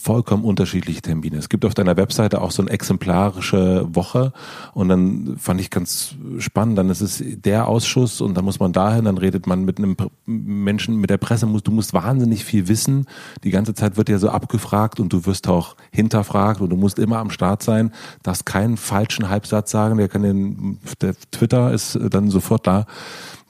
vollkommen 0.00 0.44
unterschiedliche 0.44 1.02
Termine. 1.02 1.38
Es 1.38 1.48
gibt 1.48 1.64
auf 1.64 1.74
deiner 1.74 1.96
Webseite 1.96 2.40
auch 2.40 2.52
so 2.52 2.62
eine 2.62 2.70
exemplarische 2.70 3.88
Woche 3.92 4.32
und 4.74 4.88
dann 4.88 5.36
fand 5.38 5.60
ich 5.60 5.70
ganz 5.70 6.14
spannend. 6.38 6.78
Dann 6.78 6.90
ist 6.90 7.00
es 7.00 7.20
der 7.20 7.66
Ausschuss 7.66 8.20
und 8.20 8.34
dann 8.34 8.44
muss 8.44 8.60
man 8.60 8.72
dahin, 8.72 9.06
dann 9.06 9.18
redet 9.18 9.48
man 9.48 9.64
mit 9.64 9.78
einem 9.78 9.96
Menschen, 10.26 10.96
mit 10.96 11.10
der 11.10 11.18
Presse. 11.18 11.46
Du 11.46 11.72
musst 11.72 11.94
wahnsinnig 11.94 12.44
viel 12.44 12.68
wissen. 12.68 13.06
Die 13.42 13.50
ganze 13.50 13.74
Zeit 13.74 13.96
wird 13.96 14.08
ja 14.08 14.18
so 14.18 14.28
abgefragt 14.28 15.00
und 15.00 15.12
du 15.12 15.26
wirst 15.26 15.48
auch 15.48 15.74
hinterfragt 15.90 16.60
und 16.60 16.70
du 16.70 16.76
musst 16.76 17.00
immer 17.00 17.18
am 17.18 17.30
Start 17.30 17.64
sein. 17.64 17.90
Darfst 18.22 18.46
keinen 18.46 18.76
falschen 18.76 19.28
Halbsatz 19.28 19.72
sagen. 19.72 19.98
Der 19.98 20.08
kann 20.08 20.22
den, 20.22 20.78
der 21.00 21.14
Twitter 21.32 21.72
ist 21.72 21.98
dann 22.10 22.30
sofort 22.30 22.68
da. 22.68 22.86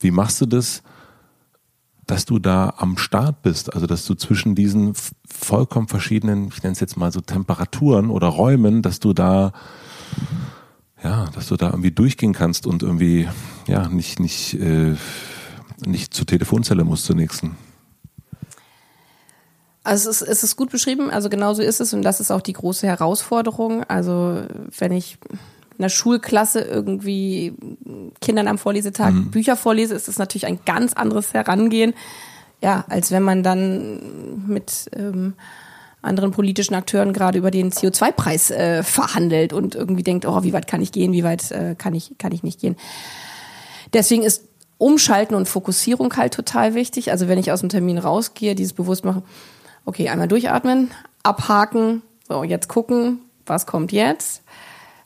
Wie 0.00 0.10
machst 0.10 0.40
du 0.40 0.46
das? 0.46 0.82
Dass 2.14 2.26
du 2.26 2.38
da 2.38 2.74
am 2.76 2.96
Start 2.96 3.42
bist, 3.42 3.74
also 3.74 3.88
dass 3.88 4.06
du 4.06 4.14
zwischen 4.14 4.54
diesen 4.54 4.92
vollkommen 5.28 5.88
verschiedenen, 5.88 6.46
ich 6.46 6.62
nenne 6.62 6.74
es 6.74 6.78
jetzt 6.78 6.96
mal 6.96 7.10
so 7.10 7.20
Temperaturen 7.20 8.08
oder 8.08 8.28
Räumen, 8.28 8.82
dass 8.82 9.00
du 9.00 9.12
da 9.12 9.52
ja, 11.02 11.24
dass 11.34 11.48
du 11.48 11.56
da 11.56 11.70
irgendwie 11.70 11.90
durchgehen 11.90 12.32
kannst 12.32 12.68
und 12.68 12.84
irgendwie 12.84 13.28
ja 13.66 13.88
nicht 13.88 14.20
nicht 14.20 14.54
äh, 14.54 14.94
nicht 15.84 16.14
zur 16.14 16.24
Telefonzelle 16.24 16.84
musst 16.84 17.04
zur 17.04 17.16
nächsten. 17.16 17.56
Also 19.82 20.08
es 20.08 20.22
ist, 20.22 20.28
es 20.28 20.44
ist 20.44 20.56
gut 20.56 20.70
beschrieben, 20.70 21.10
also 21.10 21.28
genauso 21.28 21.62
ist 21.62 21.80
es 21.80 21.92
und 21.94 22.02
das 22.02 22.20
ist 22.20 22.30
auch 22.30 22.42
die 22.42 22.52
große 22.52 22.86
Herausforderung. 22.86 23.82
Also 23.82 24.44
wenn 24.78 24.92
ich 24.92 25.18
einer 25.78 25.88
Schulklasse 25.88 26.60
irgendwie 26.60 27.54
Kindern 28.20 28.48
am 28.48 28.58
Vorlesetag 28.58 29.12
mhm. 29.12 29.30
Bücher 29.30 29.56
vorlese, 29.56 29.94
ist 29.94 30.08
das 30.08 30.18
natürlich 30.18 30.46
ein 30.46 30.60
ganz 30.64 30.92
anderes 30.92 31.34
Herangehen, 31.34 31.94
ja, 32.60 32.84
als 32.88 33.10
wenn 33.10 33.22
man 33.22 33.42
dann 33.42 34.46
mit 34.46 34.90
ähm, 34.96 35.34
anderen 36.02 36.30
politischen 36.30 36.74
Akteuren 36.74 37.12
gerade 37.12 37.38
über 37.38 37.50
den 37.50 37.72
CO2-Preis 37.72 38.50
äh, 38.50 38.82
verhandelt 38.82 39.52
und 39.52 39.74
irgendwie 39.74 40.02
denkt, 40.02 40.26
oh, 40.26 40.42
wie 40.42 40.52
weit 40.52 40.66
kann 40.66 40.82
ich 40.82 40.92
gehen, 40.92 41.12
wie 41.12 41.24
weit 41.24 41.50
äh, 41.50 41.74
kann 41.76 41.94
ich 41.94 42.16
kann 42.18 42.32
ich 42.32 42.42
nicht 42.42 42.60
gehen. 42.60 42.76
Deswegen 43.92 44.22
ist 44.22 44.44
Umschalten 44.78 45.34
und 45.34 45.48
Fokussierung 45.48 46.14
halt 46.16 46.34
total 46.34 46.74
wichtig. 46.74 47.10
Also 47.10 47.28
wenn 47.28 47.38
ich 47.38 47.52
aus 47.52 47.60
dem 47.60 47.68
Termin 47.68 47.98
rausgehe, 47.98 48.54
dieses 48.54 48.72
bewusst 48.72 49.04
machen, 49.04 49.22
okay, 49.84 50.08
einmal 50.08 50.28
durchatmen, 50.28 50.90
abhaken, 51.22 52.02
so 52.28 52.44
jetzt 52.44 52.68
gucken, 52.68 53.20
was 53.46 53.66
kommt 53.66 53.92
jetzt. 53.92 54.42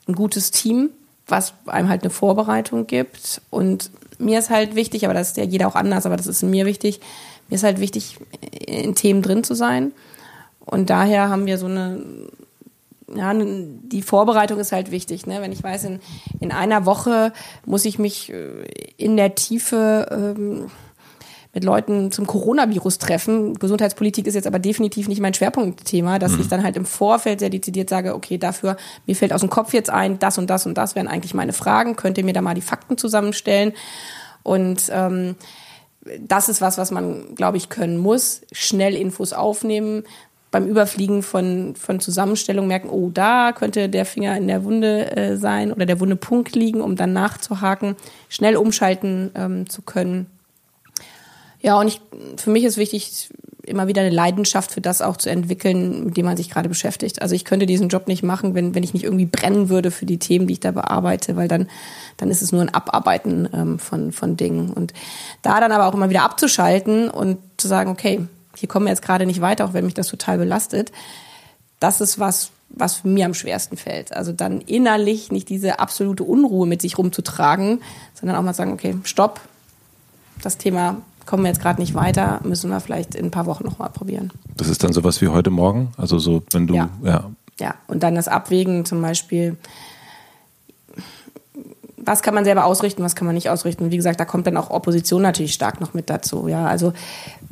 Ein 0.09 0.14
gutes 0.14 0.50
Team, 0.50 0.90
was 1.26 1.54
einem 1.66 1.88
halt 1.88 2.02
eine 2.02 2.11
Vorbereitung 2.11 2.86
gibt. 2.86 3.40
Und 3.50 3.90
mir 4.18 4.38
ist 4.38 4.50
halt 4.50 4.74
wichtig, 4.74 5.04
aber 5.04 5.14
das 5.14 5.28
ist 5.28 5.36
ja 5.36 5.44
jeder 5.44 5.68
auch 5.68 5.76
anders, 5.76 6.06
aber 6.06 6.16
das 6.16 6.26
ist 6.26 6.42
mir 6.42 6.66
wichtig, 6.66 7.00
mir 7.48 7.56
ist 7.56 7.64
halt 7.64 7.80
wichtig, 7.80 8.18
in 8.66 8.94
Themen 8.94 9.22
drin 9.22 9.44
zu 9.44 9.54
sein. 9.54 9.92
Und 10.61 10.90
daher 10.90 11.28
haben 11.28 11.46
wir 11.46 11.59
so 11.59 11.66
eine 11.66 12.02
ja, 13.14 13.32
die 13.34 14.02
Vorbereitung 14.02 14.59
ist 14.59 14.72
halt 14.72 14.90
wichtig. 14.90 15.26
Ne? 15.26 15.40
Wenn 15.40 15.52
ich 15.52 15.62
weiß, 15.62 15.84
in, 15.84 16.00
in 16.40 16.52
einer 16.52 16.84
Woche 16.84 17.32
muss 17.64 17.84
ich 17.84 17.98
mich 17.98 18.30
äh, 18.30 18.64
in 18.96 19.16
der 19.16 19.34
Tiefe 19.34 20.34
ähm, 20.36 20.70
mit 21.59 21.64
Leuten 21.64 22.12
zum 22.12 22.24
Coronavirus 22.28 22.98
treffen. 22.98 23.54
Gesundheitspolitik 23.54 24.28
ist 24.28 24.34
jetzt 24.34 24.46
aber 24.46 24.61
definitiv 24.61 25.09
nicht 25.09 25.20
mein 25.20 25.34
Schwerpunktthema, 25.34 26.20
dass 26.20 26.32
mhm. 26.32 26.42
ich 26.42 26.48
dann 26.48 26.62
halt 26.62 26.76
im 26.76 26.84
Vorfeld 26.84 27.40
sehr 27.40 27.50
dezidiert 27.50 27.90
sage, 27.90 28.14
okay, 28.14 28.38
dafür, 28.38 28.76
mir 29.06 29.16
fällt 29.16 29.32
aus 29.32 29.40
dem 29.40 29.50
Kopf 29.50 29.74
jetzt 29.74 29.90
ein, 29.90 30.20
das 30.20 30.38
und 30.38 30.48
das 30.48 30.66
und 30.66 30.78
das 30.78 30.94
wären 30.94 31.09
eigentlich 31.09 31.34
meine 31.34 31.52
Fragen. 31.52 31.96
Könnt 31.96 32.16
ihr 32.16 32.24
mir 32.24 32.32
da 32.32 32.42
mal 32.42 32.54
die 32.54 32.61
Fakten 32.61 32.96
zusammenstellen? 32.96 33.72
Und 34.44 34.84
ähm, 34.92 35.34
das 36.20 36.48
ist 36.48 36.61
was, 36.61 36.78
was 36.78 36.92
man, 36.92 37.34
glaube 37.34 37.56
ich, 37.56 37.68
können 37.68 37.98
muss. 37.98 38.42
Schnell 38.52 38.94
Infos 38.94 39.32
aufnehmen, 39.32 40.04
beim 40.52 40.68
Überfliegen 40.68 41.24
von, 41.24 41.74
von 41.74 41.98
Zusammenstellungen 41.98 42.68
merken, 42.68 42.88
oh, 42.88 43.11
da 43.12 43.50
könnte 43.50 43.88
der 43.88 44.06
Finger 44.06 44.36
in 44.36 44.46
der 44.46 44.62
Wunde 44.62 45.16
äh, 45.16 45.36
sein 45.36 45.72
oder 45.72 45.86
der 45.86 45.98
Wundepunkt 45.98 46.54
liegen, 46.54 46.82
um 46.82 46.94
dann 46.94 47.12
nachzuhaken, 47.12 47.96
schnell 48.28 48.56
umschalten 48.56 49.32
ähm, 49.34 49.68
zu 49.68 49.82
können. 49.82 50.26
Ja, 51.61 51.78
und 51.78 51.88
ich, 51.88 52.00
für 52.36 52.50
mich 52.50 52.64
ist 52.64 52.76
wichtig, 52.76 53.30
immer 53.68 53.86
wieder 53.86 54.00
eine 54.00 54.11
Leidenschaft 54.11 54.72
für 54.72 54.80
das 54.80 55.02
auch 55.02 55.16
zu 55.16 55.30
entwickeln, 55.30 56.06
mit 56.06 56.16
dem 56.16 56.24
man 56.24 56.36
sich 56.36 56.50
gerade 56.50 56.68
beschäftigt. 56.68 57.22
Also 57.22 57.34
ich 57.34 57.44
könnte 57.44 57.66
diesen 57.66 57.88
Job 57.88 58.09
nicht 58.09 58.22
machen, 58.22 58.54
wenn, 58.54 58.74
wenn 58.74 58.82
ich 58.82 58.94
nicht 58.94 59.04
irgendwie 59.04 59.26
brennen 59.26 59.68
würde 59.68 59.90
für 59.90 60.06
die 60.06 60.18
Themen, 60.18 60.46
die 60.46 60.54
ich 60.54 60.61
da 60.61 60.70
bearbeite, 60.70 61.36
weil 61.36 61.48
dann, 61.48 61.68
dann 62.16 62.30
ist 62.30 62.42
es 62.42 62.52
nur 62.52 62.62
ein 62.62 62.72
Abarbeiten 62.72 63.48
ähm, 63.52 63.78
von, 63.78 64.12
von 64.12 64.36
Dingen. 64.36 64.70
Und 64.70 64.92
da 65.42 65.61
dann 65.61 65.72
aber 65.72 65.86
auch 65.86 65.94
immer 65.94 66.11
wieder 66.11 66.22
abzuschalten 66.22 67.11
und 67.11 67.38
zu 67.56 67.68
sagen, 67.68 67.90
okay, 67.90 68.26
hier 68.56 68.68
kommen 68.68 68.86
wir 68.86 68.90
jetzt 68.90 69.02
gerade 69.02 69.26
nicht 69.26 69.40
weiter, 69.40 69.64
auch 69.64 69.72
wenn 69.74 69.84
mich 69.84 69.94
das 69.94 70.09
total 70.09 70.38
belastet. 70.38 70.90
Das 71.78 72.00
ist 72.00 72.18
was, 72.18 72.50
was 72.70 73.04
mir 73.04 73.26
am 73.26 73.34
schwersten 73.34 73.76
fällt. 73.76 74.12
Also 74.12 74.32
dann 74.32 74.61
innerlich 74.62 75.30
nicht 75.30 75.48
diese 75.48 75.78
absolute 75.78 76.24
Unruhe 76.24 76.66
mit 76.66 76.82
sich 76.82 76.98
rumzutragen, 76.98 77.82
sondern 78.14 78.36
auch 78.36 78.42
mal 78.42 78.54
sagen, 78.54 78.72
okay, 78.72 78.96
stopp, 79.04 79.40
das 80.42 80.59
Thema 80.59 81.02
kommen 81.29 81.45
wir 81.45 81.51
jetzt 81.51 81.61
gerade 81.61 81.79
nicht 81.79 81.95
weiter, 81.95 82.41
müssen 82.43 82.70
wir 82.70 82.81
vielleicht 82.81 83.14
in 83.14 83.26
ein 83.26 83.31
paar 83.31 83.45
Wochen 83.45 83.64
nochmal 83.64 83.91
probieren. 83.91 84.33
Das 84.57 84.66
ist 84.66 84.83
dann 84.83 84.95
sowas 84.95 85.20
wie 85.20 85.29
heute 85.29 85.51
Morgen? 85.51 85.93
Also 85.99 86.18
so, 86.18 86.43
wenn 86.53 86.66
du, 86.66 86.74
ja. 86.74 86.89
ja. 87.05 87.31
Ja, 87.61 87.74
und 87.87 88.03
dann 88.03 88.14
das 88.14 88.29
Abwägen 88.29 88.85
zum 88.87 89.03
Beispiel, 89.03 89.57
was 91.97 92.22
kann 92.22 92.35
man 92.35 92.45
selber 92.45 92.64
ausrichten, 92.64 93.03
was 93.03 93.14
kann 93.14 93.26
man 93.26 93.35
nicht 93.35 93.51
ausrichten. 93.51 93.85
Und 93.85 93.91
wie 93.91 93.97
gesagt, 93.97 94.18
da 94.20 94.24
kommt 94.24 94.47
dann 94.47 94.57
auch 94.57 94.70
Opposition 94.70 95.20
natürlich 95.20 95.53
stark 95.53 95.81
noch 95.81 95.93
mit 95.93 96.09
dazu. 96.09 96.49
Ja, 96.49 96.66
also 96.66 96.95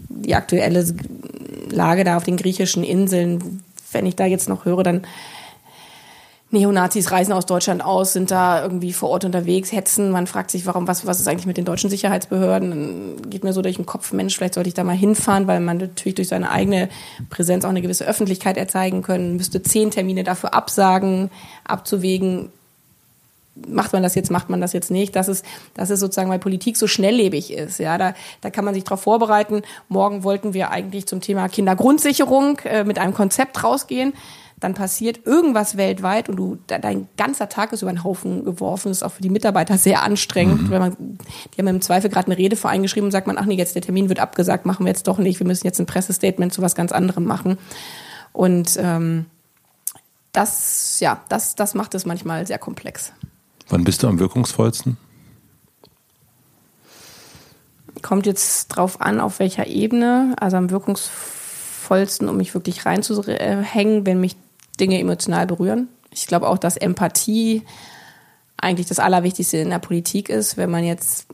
die 0.09 0.35
aktuelle 0.35 0.87
Lage 1.68 2.05
da 2.05 2.16
auf 2.16 2.24
den 2.24 2.39
griechischen 2.39 2.83
Inseln, 2.83 3.62
wenn 3.93 4.07
ich 4.07 4.16
da 4.16 4.24
jetzt 4.24 4.49
noch 4.49 4.64
höre, 4.64 4.85
dann 4.85 5.03
Neonazis 6.51 7.11
reisen 7.11 7.32
aus 7.32 7.44
Deutschland 7.44 7.84
aus, 7.84 8.12
sind 8.12 8.30
da 8.30 8.62
irgendwie 8.62 8.92
vor 8.92 9.11
Ort 9.11 9.24
unterwegs, 9.24 9.72
hetzen. 9.72 10.11
Man 10.11 10.28
fragt 10.28 10.53
sich, 10.53 10.64
warum, 10.64 10.86
was, 10.86 11.05
was 11.05 11.18
ist 11.18 11.26
eigentlich 11.26 11.47
mit 11.47 11.57
den 11.57 11.64
deutschen 11.64 11.90
Sicherheitsbehörden? 11.90 12.70
Dann 12.70 13.30
geht 13.30 13.42
mir 13.42 13.53
so 13.53 13.62
durch 13.62 13.76
den 13.76 13.86
Kopf, 13.86 14.12
Mensch, 14.12 14.36
vielleicht 14.36 14.55
sollte 14.55 14.68
ich 14.68 14.74
da 14.74 14.84
mal 14.84 14.97
hinfahren, 14.97 15.49
weil 15.49 15.59
man 15.59 15.78
natürlich 15.78 16.14
durch 16.14 16.28
seine 16.28 16.51
eigene 16.51 16.88
Präsenz 17.30 17.64
auch 17.64 17.70
eine 17.70 17.82
gewisse 17.82 18.07
Öffentlichkeit 18.07 18.57
erzeigen 18.57 19.03
können, 19.03 19.36
müsste 19.36 19.61
zehn 19.62 19.90
Termine 19.90 20.22
dafür 20.22 20.55
absagen, 20.55 21.30
abzuwägen, 21.64 22.51
macht 23.68 23.92
man 23.92 24.03
das 24.03 24.14
jetzt, 24.14 24.30
macht 24.30 24.51
man 24.51 24.61
das 24.61 24.72
jetzt 24.72 24.90
nicht. 24.90 25.16
Das 25.16 25.28
ist, 25.28 25.44
das 25.74 25.90
ist 25.90 26.01
sozusagen, 26.01 26.30
weil 26.30 26.38
Politik 26.38 26.76
so 26.76 26.86
schnelllebig 26.86 27.53
ist. 27.53 27.78
Ja, 27.78 27.99
da, 27.99 28.14
da 28.40 28.51
kann 28.51 28.64
man 28.64 28.74
sich 28.74 28.84
darauf 28.84 29.01
vorbereiten. 29.01 29.62
Morgen 29.88 30.24
wollten 30.24 30.55
wir 30.55 30.70
eigentlich 30.70 31.07
zum 31.07 31.20
Thema 31.20 31.49
Kindergrundsicherung 31.49 32.59
äh, 32.64 32.84
mit 32.84 32.99
einem 32.99 33.14
Konzept 33.14 33.64
rausgehen. 33.64 34.12
Dann 34.59 34.72
passiert 34.72 35.26
irgendwas 35.26 35.76
weltweit 35.76 36.30
und 36.30 36.36
du, 36.36 36.59
dein 36.66 37.09
ganzer 37.18 37.48
Tag 37.50 37.72
ist 37.72 37.82
über 37.82 37.92
den 37.92 38.04
Haufen 38.04 38.44
geworfen. 38.44 38.88
Das 38.88 38.98
ist 38.98 39.02
auch 39.02 39.12
für 39.12 39.22
die 39.22 39.28
Mitarbeiter 39.28 39.76
sehr 39.76 40.02
anstrengend, 40.02 40.62
mhm. 40.62 40.70
wenn 40.70 40.80
man, 40.80 40.96
die 40.98 41.59
haben 41.59 41.68
im 41.68 41.82
Zweifel 41.82 42.09
gerade 42.09 42.28
eine 42.28 42.38
Rede 42.38 42.57
voreingeschrieben 42.57 43.09
und 43.09 43.12
sagt 43.12 43.26
man, 43.26 43.36
ach 43.36 43.44
nee, 43.44 43.57
jetzt 43.57 43.74
der 43.74 43.82
Termin 43.82 44.09
wird 44.09 44.18
abgesagt, 44.18 44.64
machen 44.64 44.86
wir 44.86 44.90
jetzt 44.90 45.09
doch 45.09 45.18
nicht. 45.18 45.40
Wir 45.40 45.46
müssen 45.46 45.66
jetzt 45.66 45.78
ein 45.78 45.86
Pressestatement 45.86 46.54
zu 46.54 46.62
was 46.62 46.74
ganz 46.74 46.90
anderem 46.92 47.24
machen. 47.24 47.59
Und 48.32 48.78
ähm, 48.78 49.26
das, 50.32 51.00
ja, 51.00 51.20
das, 51.28 51.54
das 51.54 51.74
macht 51.74 51.94
es 51.94 52.07
manchmal 52.07 52.46
sehr 52.46 52.59
komplex. 52.59 53.12
Wann 53.68 53.84
bist 53.84 54.02
du 54.02 54.09
am 54.09 54.18
wirkungsvollsten? 54.18 54.96
Kommt 58.02 58.26
jetzt 58.26 58.68
drauf 58.68 59.00
an, 59.00 59.20
auf 59.20 59.38
welcher 59.38 59.66
Ebene. 59.66 60.36
Also 60.38 60.59
am 60.59 60.70
wirkungsvollsten, 60.70 62.28
um 62.28 62.36
mich 62.36 62.54
wirklich 62.54 62.84
reinzuhängen, 62.84 64.07
wenn 64.07 64.20
mich 64.20 64.36
Dinge 64.81 64.99
emotional 64.99 65.47
berühren. 65.47 65.89
Ich 66.11 66.27
glaube 66.27 66.49
auch, 66.49 66.59
dass 66.59 66.77
Empathie 66.77 67.62
eigentlich 68.57 68.87
das 68.87 68.99
Allerwichtigste 68.99 69.59
in 69.59 69.70
der 69.70 69.79
Politik 69.79 70.29
ist. 70.29 70.57
Wenn 70.57 70.70
man 70.70 70.85
jetzt 70.85 71.27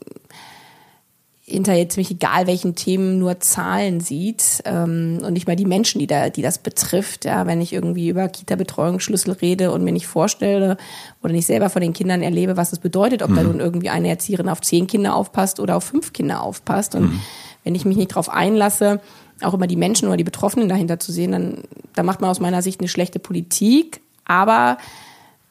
hinter 1.45 1.73
jetzt 1.73 1.95
ziemlich 1.95 2.11
egal 2.11 2.47
welchen 2.47 2.75
Themen 2.75 3.19
nur 3.19 3.41
Zahlen 3.41 3.99
sieht 3.99 4.63
ähm, 4.63 5.19
und 5.23 5.33
nicht 5.33 5.45
mal 5.45 5.57
die 5.57 5.65
Menschen, 5.65 5.99
die 5.99 6.07
da, 6.07 6.29
die 6.29 6.41
das 6.41 6.57
betrifft. 6.57 7.25
Ja, 7.25 7.45
wenn 7.45 7.59
ich 7.59 7.73
irgendwie 7.73 8.07
über 8.07 8.29
Kita-Betreuungsschlüssel 8.29 9.33
rede 9.33 9.71
und 9.71 9.83
mir 9.83 9.91
nicht 9.91 10.07
vorstelle 10.07 10.77
oder 11.21 11.33
nicht 11.33 11.45
selber 11.45 11.69
von 11.69 11.81
den 11.81 11.91
Kindern 11.91 12.21
erlebe, 12.21 12.55
was 12.55 12.71
es 12.71 12.79
bedeutet, 12.79 13.21
ob 13.21 13.31
mhm. 13.31 13.35
da 13.35 13.43
nun 13.43 13.59
irgendwie 13.59 13.89
eine 13.89 14.07
Erzieherin 14.07 14.47
auf 14.47 14.61
zehn 14.61 14.87
Kinder 14.87 15.15
aufpasst 15.15 15.59
oder 15.59 15.75
auf 15.75 15.83
fünf 15.83 16.13
Kinder 16.13 16.41
aufpasst. 16.41 16.95
Und 16.95 17.11
mhm. 17.11 17.19
wenn 17.65 17.75
ich 17.75 17.83
mich 17.83 17.97
nicht 17.97 18.11
darauf 18.11 18.29
einlasse, 18.29 19.01
auch 19.45 19.53
immer 19.53 19.67
die 19.67 19.75
Menschen 19.75 20.07
oder 20.07 20.17
die 20.17 20.23
Betroffenen 20.23 20.69
dahinter 20.69 20.99
zu 20.99 21.11
sehen, 21.11 21.31
dann, 21.31 21.63
dann 21.93 22.05
macht 22.05 22.21
man 22.21 22.29
aus 22.29 22.39
meiner 22.39 22.61
Sicht 22.61 22.79
eine 22.79 22.89
schlechte 22.89 23.19
Politik. 23.19 24.01
Aber 24.25 24.77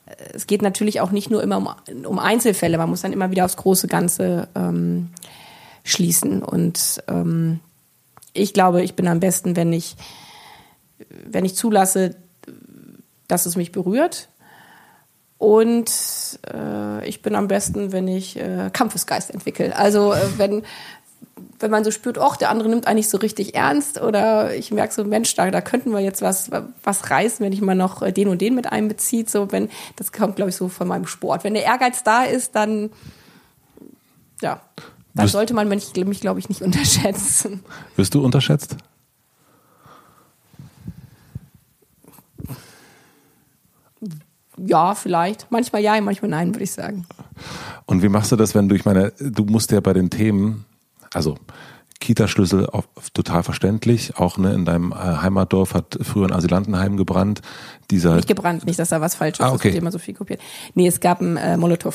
äh, 0.06 0.12
es 0.34 0.46
geht 0.46 0.62
natürlich 0.62 1.00
auch 1.00 1.10
nicht 1.10 1.30
nur 1.30 1.42
immer 1.42 1.58
um, 1.58 1.68
um 2.06 2.18
Einzelfälle. 2.18 2.78
Man 2.78 2.90
muss 2.90 3.02
dann 3.02 3.12
immer 3.12 3.30
wieder 3.30 3.44
aufs 3.44 3.56
große 3.56 3.88
Ganze 3.88 4.48
ähm, 4.54 5.10
schließen. 5.84 6.42
Und 6.42 7.02
ähm, 7.08 7.60
ich 8.32 8.54
glaube, 8.54 8.82
ich 8.82 8.94
bin 8.94 9.08
am 9.08 9.20
besten, 9.20 9.56
wenn 9.56 9.72
ich, 9.72 9.96
wenn 11.26 11.44
ich 11.44 11.56
zulasse, 11.56 12.16
dass 13.28 13.46
es 13.46 13.56
mich 13.56 13.72
berührt. 13.72 14.28
Und 15.38 15.90
äh, 16.54 17.08
ich 17.08 17.20
bin 17.20 17.34
am 17.34 17.48
besten, 17.48 17.90
wenn 17.90 18.06
ich 18.06 18.38
äh, 18.38 18.70
Kampfesgeist 18.72 19.30
entwickle. 19.30 19.74
Also 19.76 20.12
äh, 20.12 20.20
wenn, 20.38 20.62
wenn 21.58 21.70
man 21.70 21.84
so 21.84 21.90
spürt, 21.90 22.18
ach, 22.18 22.36
der 22.36 22.50
andere 22.50 22.68
nimmt 22.68 22.86
eigentlich 22.86 23.08
so 23.08 23.18
richtig 23.18 23.54
ernst 23.54 24.00
oder 24.00 24.54
ich 24.54 24.70
merke 24.70 24.92
so, 24.92 25.04
Mensch, 25.04 25.34
da, 25.34 25.50
da 25.50 25.60
könnten 25.60 25.92
wir 25.92 26.00
jetzt 26.00 26.22
was, 26.22 26.50
was 26.82 27.10
reißen, 27.10 27.44
wenn 27.44 27.52
ich 27.52 27.60
mal 27.60 27.74
noch 27.74 28.08
den 28.10 28.28
und 28.28 28.40
den 28.40 28.54
mit 28.54 28.70
einbeziehe. 28.70 29.24
So, 29.28 29.52
wenn, 29.52 29.68
das 29.96 30.12
kommt, 30.12 30.36
glaube 30.36 30.50
ich, 30.50 30.56
so 30.56 30.68
von 30.68 30.88
meinem 30.88 31.06
Sport. 31.06 31.44
Wenn 31.44 31.54
der 31.54 31.64
Ehrgeiz 31.64 32.02
da 32.02 32.24
ist, 32.24 32.54
dann 32.54 32.90
ja, 34.42 34.60
das 35.14 35.32
sollte 35.32 35.54
man 35.54 35.68
mich, 35.68 35.94
mich 35.94 36.20
glaube 36.20 36.40
ich, 36.40 36.48
nicht 36.48 36.62
unterschätzen. 36.62 37.60
Wirst 37.96 38.14
du 38.14 38.24
unterschätzt? 38.24 38.76
Ja, 44.58 44.94
vielleicht. 44.94 45.50
Manchmal 45.50 45.82
ja, 45.82 46.00
manchmal 46.00 46.30
nein, 46.30 46.54
würde 46.54 46.64
ich 46.64 46.72
sagen. 46.72 47.06
Und 47.86 48.02
wie 48.02 48.08
machst 48.08 48.32
du 48.32 48.36
das, 48.36 48.54
wenn 48.54 48.68
du, 48.68 48.74
ich 48.74 48.84
meine, 48.84 49.12
du 49.18 49.44
musst 49.44 49.72
ja 49.72 49.80
bei 49.80 49.92
den 49.92 50.10
Themen, 50.10 50.64
also 51.12 51.36
Kita-Schlüssel 52.02 52.68
total 53.14 53.44
verständlich. 53.44 54.16
Auch 54.16 54.36
ne, 54.36 54.52
in 54.52 54.64
deinem 54.64 54.90
äh, 54.90 54.96
Heimatdorf 54.96 55.72
hat 55.72 55.98
früher 56.02 56.26
ein 56.26 56.32
Asylantenheim 56.32 56.96
gebrannt. 56.96 57.42
Dieser 57.90 58.16
nicht 58.16 58.26
gebrannt, 58.26 58.66
nicht, 58.66 58.78
dass 58.78 58.88
da 58.88 59.00
was 59.00 59.14
falsch 59.14 59.38
ist, 59.38 59.44
ah, 59.44 59.50
okay. 59.50 59.56
das 59.56 59.64
wird 59.64 59.74
immer 59.76 59.92
so 59.92 59.98
viel 59.98 60.14
kopiert. 60.14 60.40
Nee, 60.74 60.88
es 60.88 60.98
gab 60.98 61.20
einen 61.20 61.36
äh, 61.36 61.56
Molotow 61.56 61.94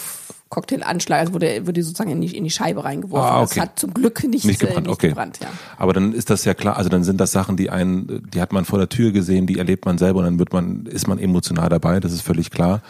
Cocktailanschlag, 0.50 1.20
also 1.20 1.34
wurde, 1.34 1.68
wurde 1.68 1.84
sozusagen 1.84 2.10
in 2.10 2.22
die, 2.22 2.38
in 2.38 2.46
die 2.46 2.50
Scheibe 2.50 2.86
reingeworfen. 2.86 3.30
Ah, 3.30 3.42
okay. 3.42 3.56
Das 3.56 3.64
hat 3.64 3.80
zum 3.80 3.94
Glück 3.94 4.24
nicht, 4.24 4.46
nicht 4.46 4.60
gebrannt. 4.60 4.78
Äh, 4.78 4.90
nicht 4.90 4.92
okay. 4.92 5.10
gebrannt 5.10 5.40
ja. 5.42 5.50
Aber 5.78 5.92
dann 5.92 6.14
ist 6.14 6.30
das 6.30 6.46
ja 6.46 6.54
klar, 6.54 6.78
also 6.78 6.90
dann 6.90 7.04
sind 7.04 7.20
das 7.20 7.34
Sachen, 7.34 7.58
die 7.58 7.70
einen, 7.70 8.26
die 8.34 8.40
hat 8.40 8.54
man 8.54 8.64
vor 8.64 8.80
der 8.80 8.88
Tür 8.88 9.12
gesehen, 9.12 9.46
die 9.46 9.58
erlebt 9.58 9.86
man 9.86 9.98
selber 9.98 10.20
und 10.20 10.26
dann 10.26 10.40
wird 10.40 10.54
man, 10.54 10.86
ist 10.86 11.08
man 11.08 11.20
emotional 11.20 11.68
dabei, 11.68 12.00
das 12.00 12.14
ist 12.14 12.22
völlig 12.22 12.50
klar. 12.50 12.82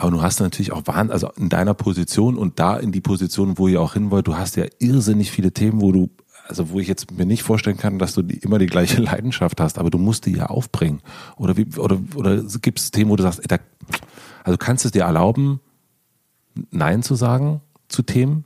Aber 0.00 0.12
du 0.12 0.22
hast 0.22 0.38
natürlich 0.38 0.70
auch 0.70 0.82
Wahnsinn, 0.86 1.10
also 1.10 1.28
in 1.36 1.48
deiner 1.48 1.74
Position 1.74 2.38
und 2.38 2.60
da 2.60 2.76
in 2.76 2.92
die 2.92 3.00
Position, 3.00 3.58
wo 3.58 3.66
ihr 3.66 3.82
auch 3.82 3.94
hin 3.94 4.12
wollt, 4.12 4.28
du 4.28 4.36
hast 4.36 4.54
ja 4.54 4.64
irrsinnig 4.78 5.32
viele 5.32 5.50
Themen, 5.50 5.80
wo 5.80 5.90
du, 5.90 6.08
also 6.46 6.70
wo 6.70 6.78
ich 6.78 6.86
jetzt 6.86 7.10
mir 7.10 7.26
nicht 7.26 7.42
vorstellen 7.42 7.76
kann, 7.76 7.98
dass 7.98 8.14
du 8.14 8.22
die, 8.22 8.38
immer 8.38 8.58
die 8.58 8.66
gleiche 8.66 9.02
Leidenschaft 9.02 9.60
hast, 9.60 9.76
aber 9.76 9.90
du 9.90 9.98
musst 9.98 10.26
die 10.26 10.36
ja 10.36 10.46
aufbringen. 10.46 11.00
Oder 11.36 11.56
wie, 11.56 11.66
oder, 11.76 11.98
oder 12.14 12.44
gibt 12.62 12.78
es 12.78 12.92
Themen, 12.92 13.10
wo 13.10 13.16
du 13.16 13.24
sagst, 13.24 13.40
ey, 13.40 13.48
da, 13.48 13.58
also 14.44 14.56
kannst 14.56 14.84
du 14.84 14.88
es 14.88 14.92
dir 14.92 15.02
erlauben, 15.02 15.58
Nein 16.70 17.02
zu 17.02 17.16
sagen 17.16 17.60
zu 17.88 18.02
Themen? 18.02 18.44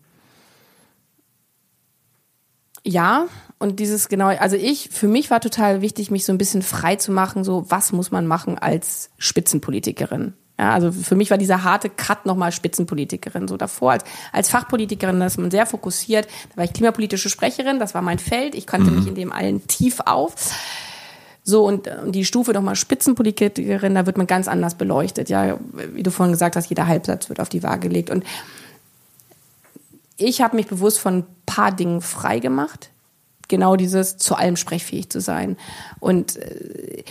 Ja, 2.83 3.27
und 3.59 3.79
dieses 3.79 4.09
genau, 4.09 4.29
also 4.29 4.57
ich, 4.57 4.89
für 4.89 5.07
mich 5.07 5.31
war 5.31 5.41
total 5.43 5.83
wichtig, 5.83 6.11
mich 6.11 6.25
so 6.25 6.33
ein 6.33 6.39
bisschen 6.39 6.63
frei 6.63 6.97
zu 6.97 7.13
machen, 7.13 7.45
so 7.45 7.67
was 7.69 7.93
muss 7.93 8.11
man 8.11 8.27
machen 8.27 8.57
als 8.57 9.11
Spitzenpolitikerin. 9.19 10.33
Ja, 10.63 10.75
also 10.75 10.93
für 10.93 11.17
mich 11.17 11.29
war 11.33 11.39
dieser 11.39 11.65
harte 11.65 11.91
Cut 11.91 12.25
nochmal 12.25 12.53
Spitzenpolitikerin. 12.53 13.49
So 13.49 13.57
davor 13.57 13.91
als, 13.91 14.05
als 14.31 14.49
Fachpolitikerin, 14.49 15.19
da 15.19 15.27
ist 15.27 15.37
man 15.37 15.51
sehr 15.51 15.67
fokussiert. 15.67 16.29
Da 16.51 16.59
war 16.59 16.65
ich 16.65 16.73
klimapolitische 16.73 17.29
Sprecherin, 17.29 17.81
das 17.81 17.95
war 17.95 18.03
mein 18.03 18.21
Feld. 18.21 18.55
Ich 18.55 18.65
kannte 18.65 18.93
mhm. 18.93 18.99
mich 18.99 19.09
in 19.09 19.17
dem 19.17 19.33
allen 19.33 19.67
tief 19.67 19.99
auf. 20.07 20.37
So, 21.43 21.67
und, 21.67 21.89
und 21.89 22.13
die 22.13 22.25
Stufe 22.25 22.53
nochmal 22.53 22.77
Spitzenpolitikerin, 22.77 23.97
da 23.97 24.07
wird 24.07 24.17
man 24.17 24.29
ganz 24.29 24.47
anders 24.47 24.77
beleuchtet. 24.77 25.29
Ja, 25.31 25.59
wie 25.95 26.05
du 26.05 26.13
vorhin 26.13 26.33
gesagt 26.33 26.55
hast, 26.55 26.69
jeder 26.69 26.87
Halbsatz 26.87 27.29
wird 27.29 27.41
auf 27.41 27.49
die 27.49 27.65
Waage 27.65 27.89
gelegt. 27.89 28.11
Und 28.11 28.23
ich 30.17 30.43
habe 30.43 30.55
mich 30.55 30.69
bewusst 30.69 31.01
von 31.01 31.19
ein 31.19 31.27
paar 31.45 31.73
Dingen 31.73 32.03
frei 32.03 32.39
gemacht. 32.39 32.91
Genau 33.49 33.75
dieses 33.75 34.17
zu 34.17 34.37
allem 34.37 34.55
sprechfähig 34.55 35.11
zu 35.11 35.21
sein. 35.21 35.57
Und 35.99 36.37
äh, 36.37 37.03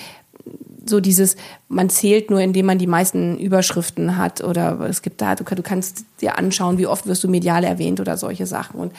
so 0.85 0.99
dieses, 0.99 1.35
man 1.67 1.89
zählt 1.89 2.29
nur, 2.29 2.39
indem 2.39 2.65
man 2.65 2.77
die 2.77 2.87
meisten 2.87 3.37
Überschriften 3.37 4.17
hat 4.17 4.43
oder 4.43 4.79
es 4.81 5.01
gibt 5.01 5.21
da, 5.21 5.35
du, 5.35 5.43
du 5.43 5.61
kannst 5.61 6.05
dir 6.21 6.37
anschauen, 6.37 6.77
wie 6.77 6.87
oft 6.87 7.05
wirst 7.05 7.23
du 7.23 7.27
medial 7.27 7.63
erwähnt 7.63 7.99
oder 7.99 8.17
solche 8.17 8.45
Sachen. 8.45 8.79
Und 8.79 8.93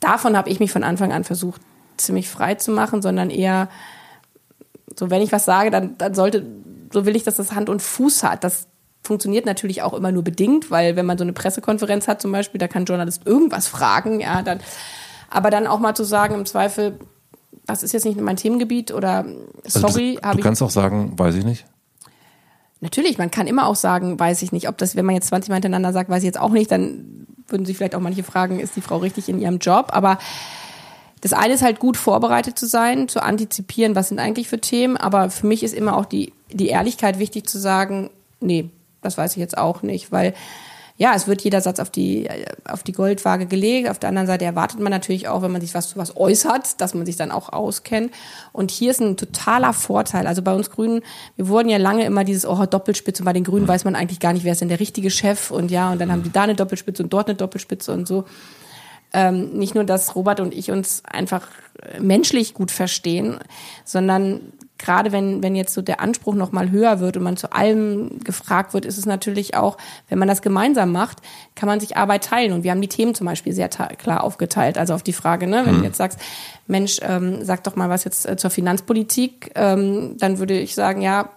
davon 0.00 0.36
habe 0.36 0.50
ich 0.50 0.60
mich 0.60 0.70
von 0.70 0.84
Anfang 0.84 1.12
an 1.12 1.24
versucht, 1.24 1.60
ziemlich 1.96 2.28
frei 2.28 2.54
zu 2.54 2.70
machen, 2.72 3.02
sondern 3.02 3.30
eher 3.30 3.68
so, 4.96 5.10
wenn 5.10 5.22
ich 5.22 5.32
was 5.32 5.44
sage, 5.44 5.70
dann, 5.70 5.96
dann 5.98 6.14
sollte, 6.14 6.44
so 6.92 7.06
will 7.06 7.16
ich, 7.16 7.24
dass 7.24 7.36
das 7.36 7.52
Hand 7.52 7.68
und 7.68 7.82
Fuß 7.82 8.22
hat. 8.22 8.44
Das 8.44 8.66
funktioniert 9.02 9.46
natürlich 9.46 9.82
auch 9.82 9.94
immer 9.94 10.12
nur 10.12 10.24
bedingt, 10.24 10.70
weil 10.70 10.96
wenn 10.96 11.06
man 11.06 11.18
so 11.18 11.24
eine 11.24 11.32
Pressekonferenz 11.32 12.08
hat 12.08 12.20
zum 12.20 12.32
Beispiel, 12.32 12.58
da 12.58 12.68
kann 12.68 12.82
ein 12.82 12.86
Journalist 12.86 13.26
irgendwas 13.26 13.66
fragen, 13.66 14.20
ja, 14.20 14.42
dann, 14.42 14.60
aber 15.30 15.50
dann 15.50 15.66
auch 15.66 15.78
mal 15.78 15.94
zu 15.94 16.04
sagen, 16.04 16.34
im 16.34 16.46
Zweifel, 16.46 16.98
das 17.68 17.82
ist 17.82 17.92
jetzt 17.92 18.06
nicht 18.06 18.18
mein 18.18 18.36
Themengebiet 18.36 18.92
oder 18.92 19.26
sorry, 19.64 20.18
also 20.22 20.38
Du 20.38 20.42
kannst 20.42 20.62
auch 20.62 20.70
sagen, 20.70 21.18
weiß 21.18 21.34
ich 21.34 21.44
nicht. 21.44 21.66
Natürlich, 22.80 23.18
man 23.18 23.30
kann 23.30 23.46
immer 23.46 23.66
auch 23.66 23.76
sagen, 23.76 24.18
weiß 24.18 24.40
ich 24.40 24.52
nicht. 24.52 24.68
Ob 24.68 24.78
das, 24.78 24.96
wenn 24.96 25.04
man 25.04 25.14
jetzt 25.14 25.28
20 25.28 25.50
Mal 25.50 25.56
hintereinander 25.56 25.92
sagt, 25.92 26.08
weiß 26.08 26.22
ich 26.22 26.26
jetzt 26.26 26.40
auch 26.40 26.50
nicht, 26.50 26.70
dann 26.70 27.26
würden 27.46 27.66
sich 27.66 27.76
vielleicht 27.76 27.94
auch 27.94 28.00
manche 28.00 28.22
fragen, 28.22 28.58
ist 28.58 28.74
die 28.74 28.80
Frau 28.80 28.96
richtig 28.96 29.28
in 29.28 29.38
ihrem 29.38 29.58
Job? 29.58 29.88
Aber 29.90 30.18
das 31.20 31.34
eine 31.34 31.54
ist 31.54 31.62
halt 31.62 31.78
gut 31.78 31.98
vorbereitet 31.98 32.58
zu 32.58 32.66
sein, 32.66 33.06
zu 33.06 33.22
antizipieren, 33.22 33.94
was 33.94 34.08
sind 34.08 34.18
eigentlich 34.18 34.48
für 34.48 34.60
Themen. 34.60 34.96
Aber 34.96 35.28
für 35.28 35.46
mich 35.46 35.62
ist 35.62 35.74
immer 35.74 35.94
auch 35.94 36.06
die, 36.06 36.32
die 36.50 36.68
Ehrlichkeit 36.68 37.18
wichtig 37.18 37.46
zu 37.46 37.58
sagen, 37.58 38.08
nee, 38.40 38.70
das 39.02 39.18
weiß 39.18 39.32
ich 39.32 39.38
jetzt 39.38 39.58
auch 39.58 39.82
nicht, 39.82 40.10
weil 40.10 40.32
ja, 40.98 41.14
es 41.14 41.28
wird 41.28 41.42
jeder 41.42 41.60
Satz 41.60 41.78
auf 41.78 41.90
die, 41.90 42.28
auf 42.68 42.82
die 42.82 42.92
Goldwaage 42.92 43.46
gelegt. 43.46 43.88
Auf 43.88 44.00
der 44.00 44.08
anderen 44.08 44.26
Seite 44.26 44.44
erwartet 44.44 44.80
man 44.80 44.90
natürlich 44.90 45.28
auch, 45.28 45.42
wenn 45.42 45.52
man 45.52 45.60
sich 45.60 45.72
was 45.72 45.90
zu 45.90 45.96
was 45.96 46.16
äußert, 46.16 46.80
dass 46.80 46.92
man 46.92 47.06
sich 47.06 47.14
dann 47.14 47.30
auch 47.30 47.52
auskennt. 47.52 48.12
Und 48.52 48.72
hier 48.72 48.90
ist 48.90 49.00
ein 49.00 49.16
totaler 49.16 49.72
Vorteil. 49.72 50.26
Also 50.26 50.42
bei 50.42 50.52
uns 50.52 50.70
Grünen, 50.70 51.02
wir 51.36 51.46
wurden 51.46 51.68
ja 51.68 51.78
lange 51.78 52.04
immer 52.04 52.24
dieses, 52.24 52.44
oh, 52.44 52.66
Doppelspitze. 52.66 53.22
Und 53.22 53.26
bei 53.26 53.32
den 53.32 53.44
Grünen 53.44 53.68
weiß 53.68 53.84
man 53.84 53.94
eigentlich 53.94 54.18
gar 54.18 54.32
nicht, 54.32 54.44
wer 54.44 54.52
ist 54.52 54.60
denn 54.60 54.68
der 54.68 54.80
richtige 54.80 55.10
Chef. 55.10 55.52
Und 55.52 55.70
ja, 55.70 55.92
und 55.92 56.00
dann 56.00 56.10
haben 56.10 56.24
die 56.24 56.32
da 56.32 56.42
eine 56.42 56.56
Doppelspitze 56.56 57.04
und 57.04 57.12
dort 57.12 57.28
eine 57.28 57.36
Doppelspitze 57.36 57.92
und 57.92 58.08
so. 58.08 58.24
Ähm, 59.12 59.50
nicht 59.52 59.76
nur, 59.76 59.84
dass 59.84 60.16
Robert 60.16 60.40
und 60.40 60.52
ich 60.52 60.72
uns 60.72 61.02
einfach 61.04 61.46
menschlich 62.00 62.54
gut 62.54 62.72
verstehen, 62.72 63.38
sondern 63.84 64.40
gerade 64.78 65.12
wenn, 65.12 65.42
wenn 65.42 65.56
jetzt 65.56 65.74
so 65.74 65.82
der 65.82 66.00
Anspruch 66.00 66.34
noch 66.34 66.52
mal 66.52 66.70
höher 66.70 67.00
wird 67.00 67.16
und 67.16 67.24
man 67.24 67.36
zu 67.36 67.52
allem 67.52 68.20
gefragt 68.22 68.74
wird, 68.74 68.84
ist 68.84 68.96
es 68.96 69.06
natürlich 69.06 69.56
auch, 69.56 69.76
wenn 70.08 70.18
man 70.18 70.28
das 70.28 70.40
gemeinsam 70.40 70.92
macht, 70.92 71.18
kann 71.54 71.68
man 71.68 71.80
sich 71.80 71.96
Arbeit 71.96 72.24
teilen. 72.24 72.52
Und 72.52 72.62
wir 72.62 72.70
haben 72.70 72.80
die 72.80 72.88
Themen 72.88 73.14
zum 73.14 73.26
Beispiel 73.26 73.52
sehr 73.52 73.68
klar 73.68 74.22
aufgeteilt. 74.22 74.78
Also 74.78 74.94
auf 74.94 75.02
die 75.02 75.12
Frage, 75.12 75.46
ne, 75.46 75.62
wenn 75.66 75.76
mhm. 75.76 75.78
du 75.80 75.84
jetzt 75.84 75.98
sagst, 75.98 76.18
Mensch, 76.68 77.00
ähm, 77.02 77.44
sag 77.44 77.64
doch 77.64 77.76
mal 77.76 77.90
was 77.90 78.04
jetzt 78.04 78.28
äh, 78.28 78.36
zur 78.36 78.50
Finanzpolitik, 78.50 79.50
ähm, 79.56 80.16
dann 80.18 80.38
würde 80.38 80.58
ich 80.58 80.74
sagen, 80.74 81.02
ja, 81.02 81.30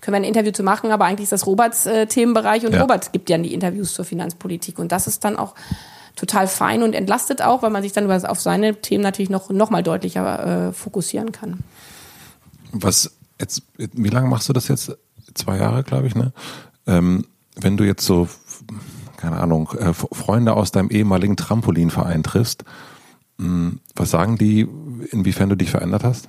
können 0.00 0.14
wir 0.14 0.16
ein 0.16 0.24
Interview 0.24 0.52
zu 0.52 0.62
machen, 0.62 0.90
aber 0.90 1.04
eigentlich 1.04 1.24
ist 1.24 1.32
das 1.32 1.46
Roberts 1.46 1.86
äh, 1.86 2.06
Themenbereich 2.06 2.64
und 2.64 2.74
ja. 2.74 2.80
Robert 2.80 3.12
gibt 3.12 3.28
ja 3.28 3.36
die 3.36 3.52
Interviews 3.52 3.92
zur 3.94 4.04
Finanzpolitik. 4.04 4.78
Und 4.78 4.90
das 4.90 5.06
ist 5.06 5.24
dann 5.24 5.36
auch 5.36 5.54
total 6.14 6.48
fein 6.48 6.82
und 6.82 6.94
entlastet 6.94 7.42
auch, 7.42 7.62
weil 7.62 7.70
man 7.70 7.82
sich 7.82 7.92
dann 7.92 8.10
auf 8.10 8.40
seine 8.40 8.76
Themen 8.76 9.02
natürlich 9.02 9.28
noch, 9.28 9.50
noch 9.50 9.70
mal 9.70 9.82
deutlicher 9.82 10.68
äh, 10.68 10.72
fokussieren 10.72 11.30
kann. 11.30 11.62
Was 12.82 13.16
jetzt, 13.40 13.62
wie 13.76 14.08
lange 14.08 14.28
machst 14.28 14.48
du 14.48 14.52
das 14.52 14.68
jetzt? 14.68 14.96
Zwei 15.34 15.58
Jahre, 15.58 15.82
glaube 15.82 16.06
ich, 16.06 16.14
ne? 16.14 16.32
Ähm, 16.86 17.26
wenn 17.56 17.76
du 17.76 17.84
jetzt 17.84 18.06
so, 18.06 18.28
keine 19.16 19.36
Ahnung, 19.36 19.70
äh, 19.78 19.92
Freunde 19.92 20.54
aus 20.54 20.72
deinem 20.72 20.90
ehemaligen 20.90 21.36
Trampolinverein 21.36 22.22
triffst, 22.22 22.64
mh, 23.38 23.46
hm, 23.46 23.80
was 23.94 24.10
sagen 24.10 24.38
die, 24.38 24.66
inwiefern 25.10 25.48
du 25.48 25.56
dich 25.56 25.70
verändert 25.70 26.04
hast? 26.04 26.28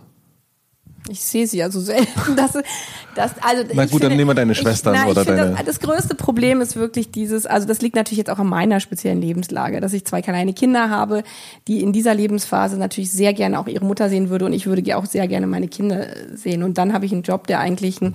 Ich 1.10 1.22
sehe 1.22 1.47
sie 1.47 1.58
ja 1.58 1.70
so 1.70 1.80
selten. 1.80 2.36
Dass, 2.36 2.53
dass, 3.16 3.32
also 3.41 3.64
Na 3.74 3.84
gut, 3.84 3.91
finde, 3.91 4.10
dann 4.10 4.18
nehmen 4.18 4.30
wir 4.30 4.36
deine 4.36 4.55
Schwestern 4.55 4.95
ich, 4.95 5.01
na, 5.03 5.08
oder 5.08 5.26
deine. 5.26 5.51
Das, 5.51 5.66
das, 5.66 5.80
größte 5.80 6.16
Problem 6.16 6.62
ist 6.62 6.76
wirklich 6.76 7.12
dieses, 7.12 7.45
also 7.45 7.68
das 7.68 7.82
liegt 7.82 7.95
natürlich 7.95 8.18
jetzt 8.18 8.30
auch 8.30 8.39
an 8.39 8.47
meiner 8.47 8.80
speziellen 8.80 9.22
Lebenslage, 9.22 9.80
dass 9.82 9.93
ich 9.93 10.05
zwei 10.05 10.22
kleine 10.22 10.53
Kinder 10.53 10.89
habe, 10.89 11.24
die 11.68 11.82
in 11.82 11.93
dieser 11.93 12.14
Lebensphase 12.14 12.78
natürlich 12.78 13.12
sehr 13.12 13.34
gerne 13.34 13.60
auch 13.60 13.68
ihre 13.68 13.86
Mutter 13.86 14.10
sehen 14.10 14.30
würde 14.30 14.45
und 14.45 14.53
ich 14.53 14.68
würde 14.68 14.97
auch 14.97 15.05
sehr 15.05 15.28
gerne 15.28 15.47
meine 15.47 15.68
Kinder 15.68 16.08
sehen. 16.34 16.64
Und 16.64 16.78
dann 16.78 16.93
habe 16.93 17.05
ich 17.05 17.12
einen 17.12 17.24
Job, 17.24 17.47
der 17.47 17.60
eigentlich 17.60 18.01
ein 18.01 18.14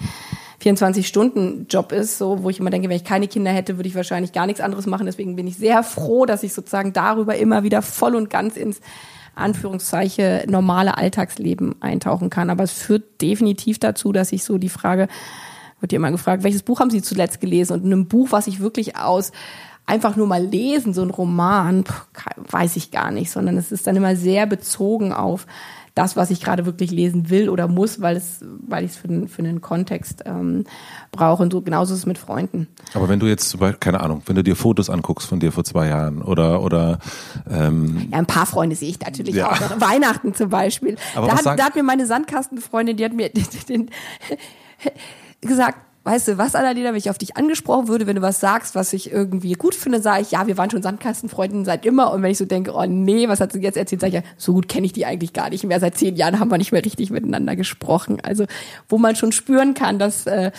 24-Stunden-Job 0.63 1.93
ist, 1.93 2.19
so, 2.19 2.43
wo 2.43 2.51
ich 2.51 2.61
immer 2.61 2.71
denke, 2.71 2.89
wenn 2.89 2.97
ich 2.97 3.05
keine 3.05 3.29
Kinder 3.29 3.51
hätte, 3.51 3.77
würde 3.77 3.89
ich 3.89 3.95
wahrscheinlich 3.95 4.33
gar 4.33 4.47
nichts 4.47 4.61
anderes 4.61 4.87
machen. 4.87 5.07
Deswegen 5.07 5.37
bin 5.37 5.47
ich 5.47 5.57
sehr 5.57 5.83
froh, 5.83 6.27
dass 6.27 6.43
ich 6.43 6.53
sozusagen 6.53 6.93
darüber 6.93 7.37
immer 7.37 7.63
wieder 7.63 7.83
voll 7.83 8.15
und 8.15 8.31
ganz 8.31 8.57
ins 8.57 8.81
Anführungszeichen 9.35 10.51
normale 10.51 10.97
Alltagsleben 10.97 11.81
eintauchen 11.81 12.31
kann. 12.31 12.51
Aber 12.51 12.65
es 12.65 12.73
führt 12.73 13.21
definitiv 13.21 13.79
dazu, 13.79 14.13
dass 14.13 14.33
ich 14.33 14.45
so 14.45 14.59
die 14.59 14.69
Frage, 14.69 15.09
wird 15.81 15.93
dir 15.93 15.97
immer 15.97 16.13
gefragt, 16.13 16.45
welches 16.45 16.63
Buch 16.63 16.81
haben 16.81 16.91
Sie 16.91 17.03
zuletzt 17.03 17.41
gelesen? 17.41 17.75
Und 17.75 17.85
in 17.85 17.93
einem 17.93 18.07
Buch, 18.07 18.29
was 18.31 18.47
ich 18.47 18.61
wirklich 18.61 18.97
aus 18.97 19.33
einfach 19.85 20.17
nur 20.17 20.27
mal 20.27 20.43
lesen, 20.43 20.95
so 20.95 21.03
ein 21.03 21.11
Roman, 21.11 21.85
weiß 22.37 22.77
ich 22.77 22.91
gar 22.91 23.11
nicht, 23.11 23.31
sondern 23.31 23.57
es 23.57 23.73
ist 23.73 23.87
dann 23.87 23.97
immer 23.97 24.15
sehr 24.17 24.47
bezogen 24.47 25.13
auf 25.13 25.47
das, 25.95 26.17
was 26.17 26.31
ich 26.31 26.41
gerade 26.41 26.65
wirklich 26.65 26.91
lesen 26.91 27.29
will 27.29 27.51
oder 27.51 27.69
muss, 27.69 28.01
weil 28.01 28.17
es, 28.17 28.43
weil 28.67 28.85
ich 28.85 28.93
es 28.93 28.97
für 28.97 29.09
den, 29.09 29.29
für 29.29 29.43
den 29.43 29.61
Kontext 29.61 30.23
ähm, 30.25 30.65
brauche. 31.11 31.43
Und 31.43 31.53
so 31.53 31.61
genauso 31.61 31.93
ist 31.93 32.01
es 32.01 32.07
mit 32.07 32.17
Freunden. 32.19 32.69
Aber 32.95 33.09
wenn 33.09 33.21
du 33.21 33.27
jetzt 33.27 33.51
zum 33.51 33.61
Beispiel, 33.61 33.79
keine 33.79 34.01
Ahnung, 34.01 34.23
wenn 34.27 34.37
du 34.37 34.43
dir 34.43 34.57
Fotos 34.57 34.89
anguckst 34.89 35.29
von 35.29 35.39
dir 35.39 35.53
vor 35.53 35.65
zwei 35.65 35.89
Jahren 35.89 36.23
oder 36.23 36.63
oder 36.63 36.99
ähm 37.49 38.09
Ja, 38.11 38.19
ein 38.19 38.27
paar 38.27 38.47
Freunde 38.47 38.75
sehe 38.75 38.89
ich 38.89 39.01
natürlich 39.01 39.35
ja. 39.35 39.51
auch. 39.51 39.61
Noch. 39.61 39.81
Weihnachten 39.81 40.35
zum 40.35 40.49
Beispiel. 40.49 40.97
Aber 41.15 41.27
da, 41.27 41.37
hat, 41.37 41.59
da 41.59 41.65
hat 41.65 41.77
mir 41.77 41.83
meine 41.83 42.07
Sandkastenfreundin, 42.07 42.97
die 42.97 43.05
hat 43.05 43.13
mir 43.13 43.29
den, 43.33 43.47
den, 43.69 43.91
gesagt, 45.43 45.79
weißt 46.05 46.29
du 46.29 46.39
was, 46.39 46.55
Annalena, 46.55 46.91
wenn 46.91 46.97
ich 46.97 47.11
auf 47.11 47.19
dich 47.19 47.37
angesprochen 47.37 47.87
würde, 47.87 48.07
wenn 48.07 48.17
du 48.17 48.23
was 48.23 48.41
sagst, 48.41 48.75
was 48.75 48.93
ich 48.93 49.13
irgendwie 49.13 49.53
gut 49.53 49.75
finde, 49.75 50.03
sage 50.03 50.23
ich, 50.23 50.33
ja, 50.33 50.47
wir 50.47 50.59
waren 50.59 50.71
schon 50.71 50.83
Sandkastenfreundinnen 50.83 51.65
seit 51.65 51.87
immer. 51.87 52.13
Und 52.13 52.23
wenn 52.23 52.31
ich 52.31 52.39
so 52.39 52.45
denke, 52.45 52.73
oh 52.75 52.85
nee, 52.87 53.29
was 53.29 53.41
hat 53.41 53.53
sie 53.53 53.61
jetzt 53.61 53.77
erzählt, 53.77 54.01
sage 54.01 54.19
ich, 54.19 54.25
ja, 54.25 54.31
so 54.37 54.53
gut 54.53 54.69
kenne 54.69 54.87
ich 54.87 54.93
die 54.93 55.07
eigentlich 55.07 55.33
gar 55.33 55.51
nicht 55.51 55.65
mehr. 55.65 55.79
Seit 55.79 55.97
zehn 55.97 56.17
Jahren 56.17 56.41
haben 56.41 56.51
wir 56.51 56.59
nicht 56.59 56.73
mehr 56.73 56.85
richtig 56.85 57.11
miteinander 57.11 57.55
gesprochen. 57.55 58.19
Also, 58.23 58.47
wo 58.89 58.99
man 58.99 59.15
schon 59.15 59.31
spüren 59.31 59.75
kann, 59.75 60.01
dass, 60.01 60.27
äh, 60.27 60.51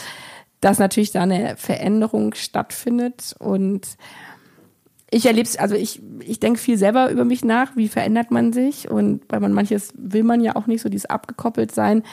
dass 0.61 0.79
natürlich 0.79 1.11
da 1.11 1.23
eine 1.23 1.57
Veränderung 1.57 2.35
stattfindet. 2.35 3.35
Und 3.37 3.97
ich 5.11 5.25
erlebe 5.25 5.47
es, 5.47 5.57
also 5.57 5.75
ich, 5.75 6.01
ich 6.21 6.39
denke 6.39 6.59
viel 6.59 6.77
selber 6.77 7.11
über 7.11 7.25
mich 7.25 7.43
nach, 7.43 7.75
wie 7.75 7.89
verändert 7.89 8.31
man 8.31 8.53
sich. 8.53 8.89
Und 8.89 9.21
weil 9.27 9.41
man 9.41 9.51
manches 9.51 9.93
will 9.97 10.23
man 10.23 10.39
ja 10.39 10.55
auch 10.55 10.67
nicht 10.67 10.81
so 10.81 10.87
dieses 10.87 11.05
abgekoppelt 11.05 11.73
sein. 11.73 12.03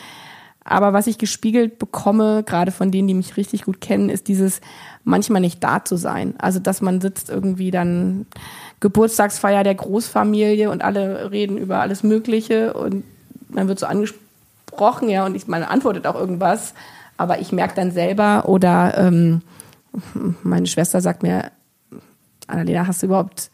Aber 0.71 0.93
was 0.93 1.09
ich 1.09 1.19
gespiegelt 1.19 1.81
bekomme, 1.81 2.45
gerade 2.45 2.71
von 2.71 2.93
denen, 2.93 3.09
die 3.09 3.15
mich 3.15 3.37
richtig 3.37 3.65
gut 3.65 3.81
kennen, 3.81 4.09
ist 4.09 4.29
dieses 4.29 4.61
manchmal 5.03 5.41
nicht 5.41 5.65
da 5.65 5.85
zu 5.85 5.97
sein. 5.97 6.35
Also, 6.39 6.61
dass 6.61 6.81
man 6.81 7.01
sitzt 7.01 7.29
irgendwie 7.29 7.73
dann 7.73 8.27
Geburtstagsfeier 8.79 9.65
der 9.65 9.75
Großfamilie 9.75 10.71
und 10.71 10.83
alle 10.83 11.33
reden 11.33 11.59
über 11.59 11.81
alles 11.81 12.05
Mögliche 12.05 12.73
und 12.75 13.03
man 13.49 13.67
wird 13.67 13.81
so 13.81 13.87
angesprochen, 13.87 15.09
ja, 15.09 15.27
und 15.27 15.35
ich, 15.35 15.49
man 15.49 15.65
antwortet 15.65 16.07
auch 16.07 16.15
irgendwas, 16.15 16.75
aber 17.17 17.41
ich 17.41 17.51
merke 17.51 17.75
dann 17.75 17.91
selber 17.91 18.49
oder 18.49 18.97
ähm, 18.97 19.43
meine 20.45 20.69
Schwester 20.69 21.01
sagt 21.01 21.25
mir, 21.25 21.51
Annalena, 22.47 22.87
hast 22.87 23.03
du 23.03 23.07
überhaupt, 23.07 23.51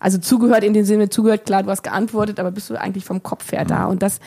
also 0.00 0.18
zugehört 0.18 0.64
in 0.64 0.74
dem 0.74 0.84
Sinne, 0.84 1.10
zugehört, 1.10 1.46
klar, 1.46 1.62
du 1.62 1.70
hast 1.70 1.84
geantwortet, 1.84 2.40
aber 2.40 2.50
bist 2.50 2.68
du 2.70 2.74
eigentlich 2.74 3.04
vom 3.04 3.22
Kopf 3.22 3.52
her 3.52 3.64
da? 3.64 3.84
Und 3.84 4.02
das 4.02 4.18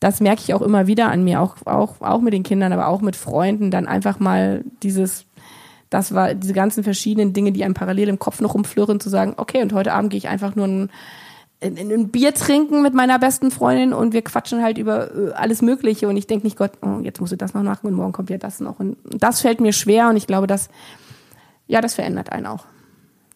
das 0.00 0.20
merke 0.20 0.42
ich 0.42 0.54
auch 0.54 0.62
immer 0.62 0.86
wieder 0.86 1.10
an 1.10 1.22
mir, 1.22 1.40
auch, 1.40 1.56
auch, 1.66 2.00
auch 2.00 2.20
mit 2.22 2.32
den 2.32 2.42
Kindern, 2.42 2.72
aber 2.72 2.88
auch 2.88 3.02
mit 3.02 3.16
Freunden, 3.16 3.70
dann 3.70 3.86
einfach 3.86 4.18
mal 4.18 4.64
dieses, 4.82 5.26
das 5.90 6.14
war 6.14 6.34
diese 6.34 6.54
ganzen 6.54 6.82
verschiedenen 6.82 7.34
Dinge, 7.34 7.52
die 7.52 7.64
einem 7.64 7.74
parallel 7.74 8.08
im 8.08 8.18
Kopf 8.18 8.40
noch 8.40 8.54
rumflirren, 8.54 8.98
zu 8.98 9.10
sagen, 9.10 9.34
okay, 9.36 9.62
und 9.62 9.74
heute 9.74 9.92
Abend 9.92 10.10
gehe 10.10 10.18
ich 10.18 10.28
einfach 10.28 10.56
nur 10.56 10.66
ein, 10.66 10.90
ein, 11.62 11.76
ein 11.76 12.08
Bier 12.08 12.32
trinken 12.32 12.80
mit 12.80 12.94
meiner 12.94 13.18
besten 13.18 13.50
Freundin 13.50 13.92
und 13.92 14.14
wir 14.14 14.22
quatschen 14.22 14.62
halt 14.62 14.78
über 14.78 15.14
äh, 15.14 15.32
alles 15.32 15.60
Mögliche 15.60 16.08
und 16.08 16.16
ich 16.16 16.26
denke 16.26 16.46
nicht, 16.46 16.56
Gott, 16.56 16.72
oh, 16.80 17.00
jetzt 17.02 17.20
musst 17.20 17.32
du 17.32 17.36
das 17.36 17.52
noch 17.52 17.62
machen 17.62 17.86
und 17.86 17.94
morgen 17.94 18.12
kommt 18.12 18.30
ja 18.30 18.38
das 18.38 18.60
noch. 18.60 18.80
Und 18.80 18.96
das 19.04 19.42
fällt 19.42 19.60
mir 19.60 19.74
schwer 19.74 20.08
und 20.08 20.16
ich 20.16 20.26
glaube, 20.26 20.46
das, 20.46 20.70
ja, 21.66 21.82
das 21.82 21.92
verändert 21.92 22.32
einen 22.32 22.46
auch. 22.46 22.64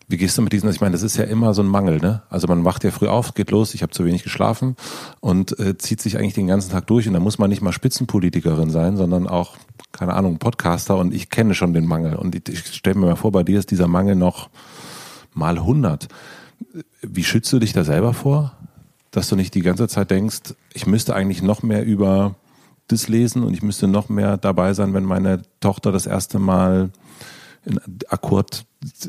Wie 0.07 0.18
gehst 0.18 0.36
du 0.36 0.42
mit 0.42 0.52
diesen, 0.52 0.68
ich 0.70 0.80
meine, 0.80 0.92
das 0.92 1.02
ist 1.02 1.16
ja 1.16 1.24
immer 1.24 1.55
so 1.55 1.62
ein 1.62 1.68
Mangel, 1.68 1.98
ne? 1.98 2.22
Also 2.28 2.46
man 2.46 2.64
wacht 2.64 2.84
ja 2.84 2.90
früh 2.90 3.09
auf, 3.09 3.32
geht 3.34 3.50
los, 3.50 3.74
ich 3.74 3.82
habe 3.82 3.92
zu 3.92 4.05
wenig 4.05 4.22
geschlafen 4.22 4.76
und 5.20 5.59
äh, 5.59 5.78
zieht 5.78 6.00
sich 6.02 6.18
eigentlich 6.18 6.34
den 6.34 6.46
ganzen 6.46 6.70
Tag 6.70 6.86
durch 6.86 7.09
und 7.09 7.14
da 7.14 7.20
muss 7.20 7.38
man 7.38 7.48
nicht 7.48 7.62
mal 7.62 7.72
Spitzenpolitikerin 7.72 8.70
sein, 8.70 8.96
sondern 8.96 9.26
auch, 9.26 9.57
keine 9.92 10.14
Ahnung, 10.14 10.38
Podcaster 10.38 10.96
und 10.98 11.14
ich 11.14 11.30
kenne 11.30 11.55
schon 11.55 11.72
den 11.72 11.86
Mangel 11.86 12.16
und 12.16 12.34
ich, 12.34 12.48
ich 12.48 12.74
stelle 12.74 12.98
mir 12.98 13.07
mal 13.07 13.16
vor, 13.16 13.32
bei 13.32 13.42
dir 13.42 13.59
ist 13.59 13.70
dieser 13.70 13.88
Mangel 13.88 14.14
noch 14.14 14.50
mal 15.32 15.57
100. 15.57 16.09
Wie 17.00 17.24
schützt 17.24 17.52
du 17.52 17.59
dich 17.59 17.72
da 17.72 17.82
selber 17.82 18.12
vor, 18.12 18.52
dass 19.11 19.28
du 19.28 19.36
nicht 19.36 19.55
die 19.55 19.62
ganze 19.62 19.88
Zeit 19.88 20.11
denkst, 20.11 20.55
ich 20.74 20.86
müsste 20.86 21.14
eigentlich 21.14 21.42
noch 21.42 21.62
mehr 21.62 21.84
über 21.84 22.34
das 22.88 23.09
lesen 23.09 23.42
und 23.42 23.55
ich 23.55 23.62
müsste 23.62 23.88
noch 23.88 24.09
mehr 24.09 24.36
dabei 24.36 24.74
sein, 24.74 24.92
wenn 24.92 25.05
meine 25.05 25.42
Tochter 25.61 25.92
das 25.92 26.07
erste 26.07 26.38
Mal 26.38 26.90
in 27.64 27.80
Akkord 28.09 28.66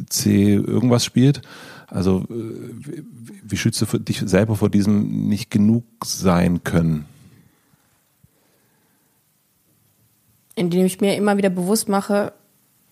C 0.09 0.53
irgendwas 0.53 1.05
spielt. 1.05 1.41
Also 1.87 2.25
äh, 2.29 3.03
wie 3.43 3.57
schützt 3.57 3.81
du 3.81 3.97
dich 3.99 4.21
selber 4.25 4.55
vor 4.55 4.69
diesem 4.69 5.27
nicht 5.27 5.51
genug 5.51 5.83
sein 6.03 6.63
können? 6.63 7.05
Indem 10.55 10.85
ich 10.85 11.01
mir 11.01 11.15
immer 11.15 11.37
wieder 11.37 11.49
bewusst 11.49 11.89
mache, 11.89 12.33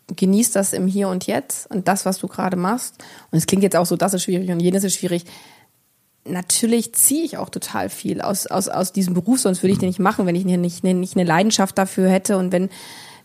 genieß 0.07 0.51
das 0.51 0.73
im 0.73 0.87
Hier 0.87 1.07
und 1.07 1.27
Jetzt 1.27 1.69
und 1.71 1.87
das, 1.87 2.05
was 2.05 2.19
du 2.19 2.27
gerade 2.27 2.57
machst. 2.57 2.95
Und 3.31 3.37
es 3.37 3.45
klingt 3.45 3.63
jetzt 3.63 3.75
auch 3.75 3.85
so, 3.85 3.95
das 3.95 4.13
ist 4.13 4.23
schwierig 4.23 4.51
und 4.51 4.59
jenes 4.59 4.83
ist 4.83 4.95
schwierig. 4.95 5.25
Natürlich 6.25 6.93
ziehe 6.93 7.23
ich 7.23 7.37
auch 7.37 7.49
total 7.49 7.89
viel 7.89 8.21
aus, 8.21 8.47
aus, 8.47 8.69
aus 8.69 8.93
diesem 8.93 9.13
Beruf, 9.13 9.39
sonst 9.39 9.63
würde 9.63 9.73
ich 9.73 9.79
den 9.79 9.89
nicht 9.89 9.99
machen, 9.99 10.25
wenn 10.25 10.35
ich 10.35 10.45
nicht, 10.45 10.83
nicht 10.83 11.17
eine 11.17 11.25
Leidenschaft 11.25 11.77
dafür 11.77 12.09
hätte 12.09 12.37
und 12.37 12.51
wenn, 12.51 12.69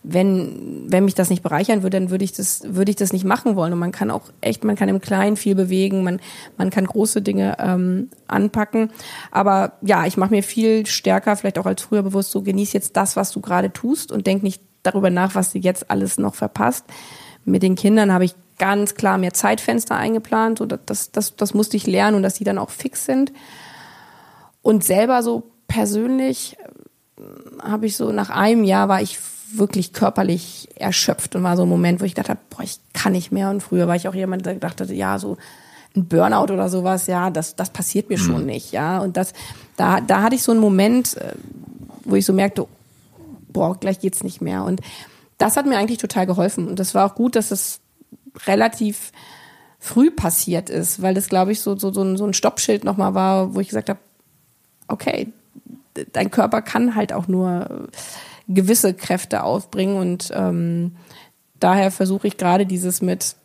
wenn, 0.03 0.85
wenn 0.87 1.05
mich 1.05 1.15
das 1.15 1.29
nicht 1.29 1.43
bereichern 1.43 1.83
würde, 1.83 1.99
dann 1.99 2.09
würde 2.09 2.23
ich 2.23 2.31
das, 2.31 2.61
würde 2.65 2.89
ich 2.89 2.95
das 2.95 3.11
nicht 3.11 3.25
machen 3.25 3.55
wollen. 3.55 3.73
Und 3.73 3.79
man 3.79 3.91
kann 3.91 4.11
auch 4.11 4.23
echt, 4.41 4.63
man 4.63 4.75
kann 4.75 4.87
im 4.87 5.01
Kleinen 5.01 5.35
viel 5.35 5.55
bewegen, 5.55 6.03
man, 6.03 6.21
man 6.57 6.69
kann 6.69 6.85
große 6.85 7.21
Dinge 7.21 7.57
ähm, 7.59 8.09
anpacken. 8.27 8.91
Aber 9.31 9.73
ja, 9.81 10.05
ich 10.05 10.15
mache 10.15 10.31
mir 10.31 10.43
viel 10.43 10.85
stärker, 10.85 11.35
vielleicht 11.35 11.59
auch 11.59 11.65
als 11.65 11.81
früher 11.81 12.03
bewusst, 12.03 12.31
so 12.31 12.41
genieß 12.41 12.71
jetzt 12.73 12.95
das, 12.95 13.15
was 13.15 13.31
du 13.31 13.41
gerade 13.41 13.73
tust 13.73 14.11
und 14.11 14.25
denk 14.25 14.41
nicht 14.41 14.61
darüber 14.83 15.09
nach, 15.09 15.35
was 15.35 15.51
du 15.51 15.59
jetzt 15.59 15.91
alles 15.91 16.17
noch 16.17 16.35
verpasst. 16.35 16.85
Mit 17.43 17.63
den 17.63 17.75
Kindern 17.75 18.13
habe 18.13 18.25
ich 18.25 18.35
ganz 18.57 18.95
klar 18.95 19.17
mehr 19.17 19.33
Zeitfenster 19.33 19.95
eingeplant. 19.95 20.59
So, 20.59 20.65
das, 20.65 21.11
das, 21.11 21.35
das 21.35 21.53
musste 21.53 21.75
ich 21.77 21.87
lernen 21.87 22.15
und 22.15 22.23
dass 22.23 22.35
die 22.35 22.43
dann 22.43 22.57
auch 22.57 22.69
fix 22.69 23.05
sind. 23.05 23.33
Und 24.61 24.83
selber 24.83 25.23
so 25.23 25.51
persönlich 25.67 26.57
habe 27.61 27.85
ich 27.85 27.95
so 27.95 28.11
nach 28.11 28.29
einem 28.29 28.63
Jahr 28.63 28.87
war 28.89 29.01
ich 29.01 29.19
wirklich 29.53 29.93
körperlich 29.93 30.69
erschöpft 30.75 31.35
und 31.35 31.43
war 31.43 31.57
so 31.57 31.63
ein 31.63 31.69
Moment, 31.69 32.01
wo 32.01 32.05
ich 32.05 32.13
dachte, 32.13 32.37
boah, 32.49 32.63
ich 32.63 32.79
kann 32.93 33.13
nicht 33.13 33.31
mehr. 33.31 33.49
Und 33.49 33.61
früher 33.61 33.87
war 33.87 33.95
ich 33.95 34.07
auch 34.07 34.13
jemand, 34.13 34.45
der 34.45 34.53
gedacht 34.53 34.79
hatte, 34.79 34.93
ja, 34.93 35.17
so 35.19 35.37
ein 35.95 36.05
Burnout 36.05 36.53
oder 36.53 36.69
sowas, 36.69 37.07
ja, 37.07 37.29
das, 37.29 37.55
das 37.55 37.71
passiert 37.71 38.09
mir 38.09 38.19
mhm. 38.19 38.23
schon 38.23 38.45
nicht, 38.45 38.71
ja. 38.71 38.99
Und 38.99 39.17
das, 39.17 39.33
da, 39.75 40.01
da 40.01 40.21
hatte 40.21 40.35
ich 40.35 40.43
so 40.43 40.51
einen 40.51 40.61
Moment, 40.61 41.17
äh, 41.17 41.33
wo 42.05 42.15
ich 42.15 42.25
so 42.25 42.33
merkte, 42.33 42.67
boah, 43.51 43.75
gleich 43.79 43.99
geht's 43.99 44.23
nicht 44.23 44.41
mehr. 44.41 44.63
Und 44.63 44.81
das 45.37 45.57
hat 45.57 45.65
mir 45.65 45.77
eigentlich 45.77 45.97
total 45.97 46.25
geholfen. 46.25 46.67
Und 46.67 46.79
das 46.79 46.93
war 46.93 47.05
auch 47.05 47.15
gut, 47.15 47.35
dass 47.35 47.51
es 47.51 47.79
relativ 48.45 49.11
früh 49.79 50.11
passiert 50.11 50.69
ist, 50.69 51.01
weil 51.01 51.13
das, 51.13 51.29
glaube 51.29 51.51
ich, 51.51 51.61
so, 51.61 51.77
so, 51.77 51.91
so 51.91 52.03
ein, 52.03 52.17
so 52.17 52.25
ein 52.25 52.33
Stoppschild 52.33 52.83
nochmal 52.83 53.15
war, 53.15 53.55
wo 53.55 53.59
ich 53.59 53.69
gesagt 53.69 53.89
habe, 53.89 53.99
okay, 54.87 55.31
dein 56.13 56.31
Körper 56.31 56.61
kann 56.61 56.95
halt 56.95 57.13
auch 57.13 57.27
nur 57.27 57.87
gewisse 58.47 58.93
Kräfte 58.93 59.43
aufbringen 59.43 59.97
und 59.97 60.31
ähm, 60.33 60.95
daher 61.59 61.91
versuche 61.91 62.27
ich 62.27 62.37
gerade 62.37 62.65
dieses 62.65 63.01
mit 63.01 63.35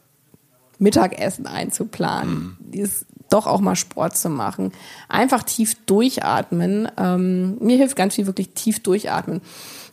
Mittagessen 0.79 1.47
einzuplanen, 1.47 2.35
mhm. 2.35 2.57
dieses 2.61 3.07
doch 3.31 3.47
auch 3.47 3.61
mal 3.61 3.77
Sport 3.77 4.17
zu 4.17 4.29
machen, 4.29 4.73
einfach 5.09 5.43
tief 5.43 5.75
durchatmen. 5.87 6.89
Ähm, 6.97 7.59
mir 7.61 7.77
hilft 7.77 7.97
ganz 7.97 8.15
viel 8.15 8.27
wirklich 8.27 8.51
tief 8.51 8.83
durchatmen, 8.83 9.41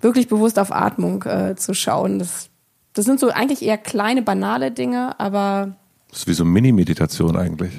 wirklich 0.02 0.28
bewusst 0.28 0.60
auf 0.60 0.72
Atmung 0.72 1.24
äh, 1.24 1.56
zu 1.56 1.74
schauen. 1.74 2.20
Das, 2.20 2.50
das 2.94 3.06
sind 3.06 3.20
so 3.20 3.30
eigentlich 3.30 3.64
eher 3.64 3.78
kleine 3.78 4.22
banale 4.22 4.72
Dinge, 4.72 5.20
aber 5.20 5.76
das 6.10 6.20
ist 6.20 6.28
wie 6.28 6.34
so 6.34 6.44
Mini-Meditation 6.44 7.38
eigentlich. 7.38 7.72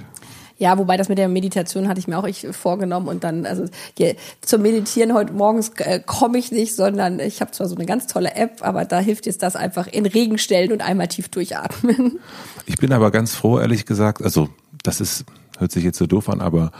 Ja, 0.63 0.79
wobei 0.79 0.97
das 0.97 1.09
mit 1.09 1.19
der 1.19 1.27
Meditation 1.27 1.89
hatte 1.89 1.99
ich 1.99 2.07
mir 2.07 2.17
auch 2.17 2.25
ich 2.25 2.47
vorgenommen 2.53 3.09
und 3.09 3.25
dann, 3.25 3.47
also 3.47 3.65
hier, 3.97 4.15
zum 4.43 4.63
Meditieren 4.63 5.13
heute 5.13 5.33
morgens 5.33 5.71
äh, 5.79 5.99
komme 5.99 6.39
ich 6.39 6.53
nicht, 6.53 6.77
sondern 6.77 7.19
ich 7.19 7.41
habe 7.41 7.51
zwar 7.51 7.67
so 7.67 7.75
eine 7.75 7.85
ganz 7.85 8.07
tolle 8.07 8.37
App, 8.37 8.59
aber 8.61 8.85
da 8.85 9.01
hilft 9.01 9.27
jetzt 9.27 9.43
das 9.43 9.57
einfach 9.57 9.89
in 9.89 10.07
Regen 10.07 10.39
stellen 10.39 10.71
und 10.71 10.81
einmal 10.81 11.09
tief 11.09 11.29
durchatmen. 11.31 12.21
Ich 12.67 12.77
bin 12.77 12.93
aber 12.93 13.11
ganz 13.11 13.35
froh, 13.35 13.59
ehrlich 13.59 13.87
gesagt, 13.87 14.23
also 14.23 14.51
das 14.85 15.01
ist, 15.01 15.25
hört 15.59 15.73
sich 15.73 15.83
jetzt 15.83 15.99
so 15.99 16.07
doof 16.07 16.29
an, 16.29 16.41
aber 16.41 16.71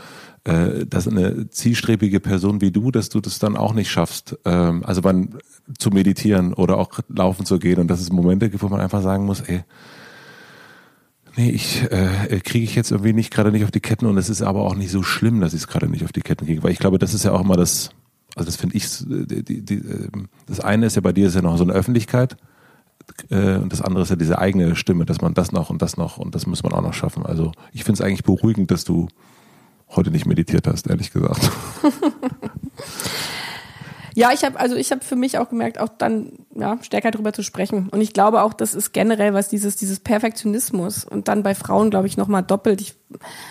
äh, 0.45 0.85
dass 0.85 1.05
eine 1.05 1.49
zielstrebige 1.49 2.21
Person 2.21 2.61
wie 2.61 2.71
du, 2.71 2.89
dass 2.89 3.09
du 3.09 3.19
das 3.19 3.37
dann 3.37 3.57
auch 3.57 3.73
nicht 3.73 3.91
schaffst, 3.91 4.37
ähm, 4.45 4.85
also 4.85 5.01
man 5.01 5.39
zu 5.77 5.89
meditieren 5.89 6.53
oder 6.53 6.77
auch 6.77 6.99
laufen 7.09 7.45
zu 7.45 7.59
gehen 7.59 7.79
und 7.81 7.89
dass 7.89 7.99
es 7.99 8.13
Momente 8.13 8.49
gibt, 8.49 8.63
wo 8.63 8.69
man 8.69 8.79
einfach 8.79 9.01
sagen 9.01 9.25
muss, 9.25 9.41
ey, 9.41 9.65
Nee, 11.35 11.49
ich 11.49 11.81
äh, 11.91 12.39
kriege 12.43 12.63
ich 12.63 12.75
jetzt 12.75 12.91
irgendwie 12.91 13.13
nicht 13.13 13.33
gerade 13.33 13.51
nicht 13.51 13.63
auf 13.63 13.71
die 13.71 13.79
Ketten 13.79 14.05
und 14.05 14.17
es 14.17 14.29
ist 14.29 14.41
aber 14.41 14.61
auch 14.61 14.75
nicht 14.75 14.91
so 14.91 15.01
schlimm, 15.01 15.41
dass 15.41 15.53
ich 15.53 15.61
es 15.61 15.67
gerade 15.67 15.89
nicht 15.89 16.03
auf 16.03 16.11
die 16.11 16.21
Ketten 16.21 16.45
kriege, 16.45 16.61
weil 16.61 16.71
ich 16.71 16.79
glaube, 16.79 16.99
das 16.99 17.13
ist 17.13 17.25
ja 17.25 17.31
auch 17.31 17.41
immer 17.41 17.55
das, 17.55 17.89
also 18.35 18.45
das 18.45 18.55
finde 18.55 18.75
ich, 18.77 18.87
die, 18.99 19.43
die, 19.43 19.61
die, 19.61 19.75
ähm, 19.75 20.29
das 20.45 20.59
eine 20.59 20.85
ist 20.85 20.95
ja 20.95 21.01
bei 21.01 21.11
dir 21.11 21.27
ist 21.27 21.35
ja 21.35 21.41
noch 21.41 21.57
so 21.57 21.63
eine 21.63 21.73
Öffentlichkeit 21.73 22.37
äh, 23.29 23.55
und 23.55 23.73
das 23.73 23.81
andere 23.81 24.03
ist 24.03 24.09
ja 24.09 24.15
diese 24.15 24.37
eigene 24.37 24.75
Stimme, 24.75 25.05
dass 25.05 25.21
man 25.21 25.33
das 25.33 25.51
noch 25.51 25.71
und 25.71 25.81
das 25.81 25.97
noch 25.97 26.17
und 26.17 26.35
das 26.35 26.45
muss 26.45 26.61
man 26.61 26.73
auch 26.73 26.83
noch 26.83 26.93
schaffen. 26.93 27.25
Also 27.25 27.51
ich 27.71 27.83
finde 27.83 28.01
es 28.01 28.05
eigentlich 28.05 28.23
beruhigend, 28.23 28.69
dass 28.69 28.83
du 28.83 29.07
heute 29.89 30.11
nicht 30.11 30.27
meditiert 30.27 30.67
hast, 30.67 30.87
ehrlich 30.87 31.11
gesagt. 31.11 31.51
Ja, 34.15 34.31
ich 34.31 34.43
habe 34.43 34.59
also 34.59 34.75
ich 34.75 34.91
habe 34.91 35.03
für 35.03 35.15
mich 35.15 35.37
auch 35.37 35.49
gemerkt, 35.49 35.79
auch 35.79 35.89
dann 35.89 36.33
ja 36.55 36.77
stärker 36.81 37.11
darüber 37.11 37.33
zu 37.33 37.41
sprechen. 37.41 37.89
Und 37.89 38.01
ich 38.01 38.13
glaube 38.13 38.43
auch, 38.43 38.53
das 38.53 38.75
ist 38.75 38.93
generell 38.93 39.33
was 39.33 39.49
dieses 39.49 39.75
dieses 39.75 39.99
Perfektionismus 39.99 41.03
und 41.03 41.27
dann 41.27 41.41
bei 41.41 41.55
Frauen 41.55 41.89
glaube 41.89 42.07
ich 42.07 42.17
noch 42.17 42.27
mal 42.27 42.41
doppelt. 42.43 42.81
Ich, 42.81 42.95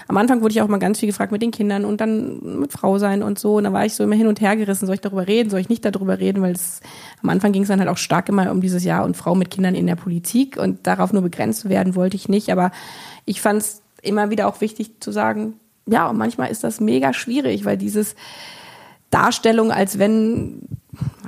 am 0.06 0.16
Anfang 0.16 0.40
wurde 0.40 0.52
ich 0.52 0.62
auch 0.62 0.68
mal 0.68 0.78
ganz 0.78 1.00
viel 1.00 1.08
gefragt 1.08 1.32
mit 1.32 1.42
den 1.42 1.50
Kindern 1.50 1.84
und 1.84 2.00
dann 2.00 2.60
mit 2.60 2.72
Frau 2.72 2.98
sein 2.98 3.22
und 3.22 3.38
so. 3.38 3.56
Und 3.56 3.64
da 3.64 3.72
war 3.72 3.84
ich 3.84 3.94
so 3.94 4.04
immer 4.04 4.14
hin 4.14 4.28
und 4.28 4.40
her 4.40 4.56
gerissen. 4.56 4.86
Soll 4.86 4.94
ich 4.94 5.00
darüber 5.00 5.26
reden? 5.26 5.50
Soll 5.50 5.60
ich 5.60 5.68
nicht 5.68 5.84
darüber 5.84 6.18
reden? 6.18 6.42
Weil 6.42 6.52
es, 6.52 6.80
am 7.22 7.30
Anfang 7.30 7.52
ging 7.52 7.62
es 7.62 7.68
dann 7.68 7.80
halt 7.80 7.90
auch 7.90 7.98
stark 7.98 8.28
immer 8.28 8.50
um 8.50 8.60
dieses 8.60 8.84
Jahr 8.84 9.04
und 9.04 9.16
Frau 9.16 9.34
mit 9.34 9.50
Kindern 9.50 9.74
in 9.74 9.86
der 9.86 9.96
Politik 9.96 10.56
und 10.56 10.86
darauf 10.86 11.12
nur 11.12 11.22
begrenzt 11.22 11.68
werden 11.68 11.96
wollte 11.96 12.16
ich 12.16 12.28
nicht. 12.28 12.50
Aber 12.50 12.70
ich 13.24 13.40
fand 13.40 13.62
es 13.62 13.82
immer 14.02 14.30
wieder 14.30 14.46
auch 14.46 14.60
wichtig 14.60 15.00
zu 15.00 15.12
sagen, 15.12 15.54
ja, 15.86 16.08
und 16.08 16.16
manchmal 16.16 16.50
ist 16.50 16.62
das 16.62 16.80
mega 16.80 17.12
schwierig, 17.12 17.64
weil 17.64 17.76
dieses 17.76 18.14
Darstellung, 19.12 19.70
als 19.70 19.98
wenn, 19.98 20.62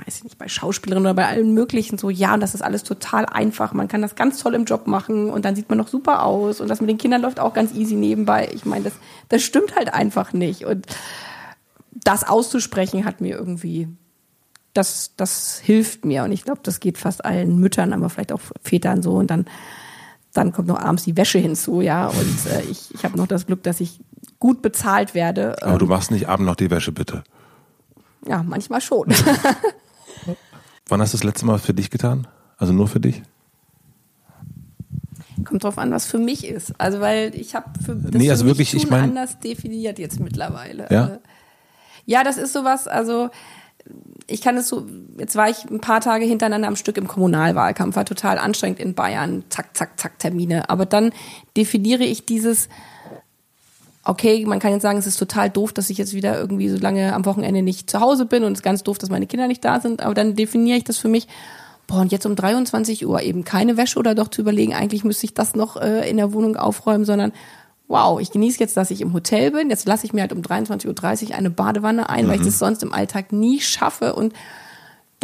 weiß 0.05 0.17
ich 0.17 0.23
nicht, 0.23 0.37
bei 0.37 0.47
Schauspielerinnen 0.47 1.05
oder 1.05 1.13
bei 1.13 1.27
allen 1.27 1.53
möglichen 1.53 1.97
so, 1.97 2.09
ja, 2.09 2.33
und 2.33 2.41
das 2.41 2.55
ist 2.55 2.61
alles 2.61 2.83
total 2.83 3.25
einfach. 3.27 3.73
Man 3.73 3.87
kann 3.87 4.01
das 4.01 4.15
ganz 4.15 4.39
toll 4.39 4.55
im 4.55 4.65
Job 4.65 4.87
machen 4.87 5.29
und 5.29 5.45
dann 5.45 5.55
sieht 5.55 5.69
man 5.69 5.77
noch 5.77 5.87
super 5.87 6.23
aus 6.23 6.59
und 6.59 6.67
das 6.67 6.81
mit 6.81 6.89
den 6.89 6.97
Kindern 6.97 7.21
läuft 7.21 7.39
auch 7.39 7.53
ganz 7.53 7.73
easy 7.73 7.95
nebenbei. 7.95 8.49
Ich 8.53 8.65
meine, 8.65 8.85
das, 8.85 8.93
das 9.29 9.43
stimmt 9.43 9.75
halt 9.75 9.93
einfach 9.93 10.33
nicht. 10.33 10.65
Und 10.65 10.87
das 12.03 12.27
auszusprechen 12.27 13.05
hat 13.05 13.21
mir 13.21 13.37
irgendwie, 13.37 13.87
das, 14.73 15.11
das 15.15 15.59
hilft 15.59 16.05
mir. 16.05 16.23
Und 16.23 16.31
ich 16.31 16.43
glaube, 16.43 16.61
das 16.63 16.79
geht 16.79 16.97
fast 16.97 17.23
allen 17.23 17.59
Müttern, 17.59 17.93
aber 17.93 18.09
vielleicht 18.09 18.31
auch 18.31 18.41
Vätern 18.63 19.03
so. 19.03 19.11
Und 19.11 19.29
dann, 19.29 19.45
dann 20.33 20.51
kommt 20.51 20.67
noch 20.67 20.79
abends 20.79 21.03
die 21.03 21.17
Wäsche 21.17 21.37
hinzu, 21.37 21.81
ja. 21.81 22.07
Und 22.07 22.51
äh, 22.51 22.61
ich, 22.69 22.93
ich 22.95 23.05
habe 23.05 23.15
noch 23.15 23.27
das 23.27 23.45
Glück, 23.45 23.61
dass 23.61 23.79
ich 23.79 23.99
gut 24.39 24.63
bezahlt 24.63 25.13
werde. 25.13 25.61
Aber 25.61 25.77
du 25.77 25.85
machst 25.85 26.09
nicht 26.09 26.27
abends 26.27 26.47
noch 26.47 26.55
die 26.55 26.71
Wäsche, 26.71 26.91
bitte. 26.91 27.23
Ja, 28.27 28.43
manchmal 28.43 28.81
schon. 28.81 29.07
Wann 30.87 31.01
hast 31.01 31.13
du 31.13 31.17
das 31.17 31.23
letzte 31.23 31.45
Mal 31.45 31.59
für 31.59 31.73
dich 31.73 31.89
getan? 31.89 32.27
Also 32.57 32.73
nur 32.73 32.87
für 32.87 32.99
dich? 32.99 33.21
Kommt 35.43 35.63
drauf 35.63 35.77
an, 35.77 35.91
was 35.91 36.05
für 36.05 36.17
mich 36.17 36.45
ist. 36.45 36.73
Also 36.79 36.99
weil 36.99 37.35
ich 37.35 37.55
habe 37.55 37.69
für 37.83 37.95
das 37.95 38.13
nee, 38.13 38.29
also 38.29 38.45
wirklich, 38.45 38.73
ich 38.73 38.89
mein, 38.89 39.05
anders 39.05 39.39
definiert 39.39 39.99
jetzt 39.99 40.19
mittlerweile. 40.19 40.87
Ja? 40.89 41.01
Also, 41.03 41.17
ja, 42.05 42.23
das 42.23 42.37
ist 42.37 42.53
sowas, 42.53 42.87
also 42.87 43.29
ich 44.27 44.41
kann 44.41 44.57
es 44.57 44.67
so, 44.67 44.87
jetzt 45.19 45.35
war 45.35 45.49
ich 45.49 45.65
ein 45.65 45.81
paar 45.81 46.01
Tage 46.01 46.25
hintereinander 46.25 46.67
am 46.67 46.75
Stück 46.75 46.97
im 46.97 47.07
Kommunalwahlkampf, 47.07 47.95
war 47.95 48.05
total 48.05 48.39
anstrengend 48.39 48.79
in 48.79 48.95
Bayern, 48.95 49.43
zack, 49.49 49.75
zack, 49.77 49.99
zack, 49.99 50.17
Termine. 50.19 50.69
Aber 50.69 50.85
dann 50.85 51.11
definiere 51.55 52.03
ich 52.03 52.25
dieses, 52.25 52.69
okay, 54.05 54.45
man 54.45 54.59
kann 54.59 54.71
jetzt 54.71 54.83
sagen, 54.83 54.99
es 54.99 55.07
ist 55.07 55.17
total 55.17 55.49
doof, 55.49 55.73
dass 55.73 55.89
ich 55.89 55.97
jetzt 55.97 56.13
wieder 56.13 56.39
irgendwie 56.39 56.69
so 56.69 56.77
lange 56.77 57.13
am 57.13 57.25
Wochenende 57.25 57.61
nicht 57.63 57.89
zu 57.89 57.99
Hause 57.99 58.25
bin 58.25 58.43
und 58.43 58.53
es 58.53 58.59
ist 58.59 58.63
ganz 58.63 58.83
doof, 58.83 58.97
dass 58.97 59.09
meine 59.09 59.27
Kinder 59.27 59.47
nicht 59.47 59.65
da 59.65 59.79
sind, 59.79 60.01
aber 60.01 60.13
dann 60.13 60.35
definiere 60.35 60.77
ich 60.77 60.83
das 60.83 60.97
für 60.97 61.07
mich, 61.07 61.27
boah, 61.87 62.01
und 62.01 62.11
jetzt 62.11 62.25
um 62.25 62.35
23 62.35 63.05
Uhr 63.07 63.21
eben 63.21 63.43
keine 63.43 63.77
Wäsche 63.77 63.99
oder 63.99 64.13
doch 64.13 64.27
zu 64.27 64.41
überlegen, 64.41 64.73
eigentlich 64.73 65.03
müsste 65.03 65.25
ich 65.25 65.33
das 65.33 65.55
noch 65.55 65.75
äh, 65.75 66.09
in 66.09 66.17
der 66.17 66.33
Wohnung 66.33 66.55
aufräumen, 66.55 67.03
sondern 67.03 67.33
wow, 67.87 68.19
ich 68.19 68.31
genieße 68.31 68.59
jetzt, 68.59 68.77
dass 68.77 68.91
ich 68.91 69.01
im 69.01 69.13
Hotel 69.13 69.51
bin, 69.51 69.69
jetzt 69.69 69.87
lasse 69.87 70.05
ich 70.05 70.13
mir 70.13 70.21
halt 70.21 70.33
um 70.33 70.41
23.30 70.41 71.29
Uhr 71.29 71.35
eine 71.35 71.49
Badewanne 71.49 72.09
ein, 72.09 72.25
mhm. 72.25 72.29
weil 72.29 72.35
ich 72.35 72.41
mhm. 72.41 72.45
das 72.45 72.59
sonst 72.59 72.83
im 72.83 72.93
Alltag 72.93 73.31
nie 73.31 73.59
schaffe 73.59 74.15
und 74.15 74.33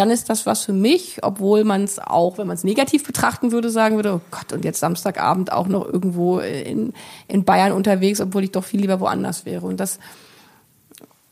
dann 0.02 0.10
ist 0.10 0.32
das 0.32 0.48
was 0.48 0.64
für 0.64 0.74
mich, 0.74 1.20
obwohl 1.22 1.64
man 1.64 1.84
es 1.84 2.00
auch, 2.00 2.40
wenn 2.40 2.48
man 2.48 2.56
es 2.56 2.64
negativ 2.64 3.06
betrachten 3.06 3.52
würde, 3.52 3.70
sagen 3.70 3.98
würde, 3.98 4.16
oh 4.16 4.22
Gott, 4.32 4.52
und 4.52 4.66
jetzt 4.66 4.80
Samstagabend 4.80 5.52
auch 5.52 5.68
noch 5.68 5.86
irgendwo 5.86 6.40
in, 6.40 6.94
in 7.28 7.44
Bayern 7.44 7.72
unterwegs, 7.72 8.20
obwohl 8.20 8.44
ich 8.44 8.50
doch 8.50 8.64
viel 8.64 8.82
lieber 8.82 9.00
woanders 9.00 9.46
wäre. 9.46 9.68
Und 9.68 9.80
das, 9.80 10.00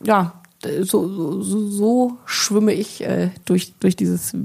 ja, 0.04 0.40
so, 0.82 1.42
so, 1.42 1.68
so 1.68 2.18
schwimme 2.26 2.72
ich 2.72 3.00
äh, 3.00 3.30
durch, 3.44 3.72
durch 3.80 3.96
dieses 3.96 4.36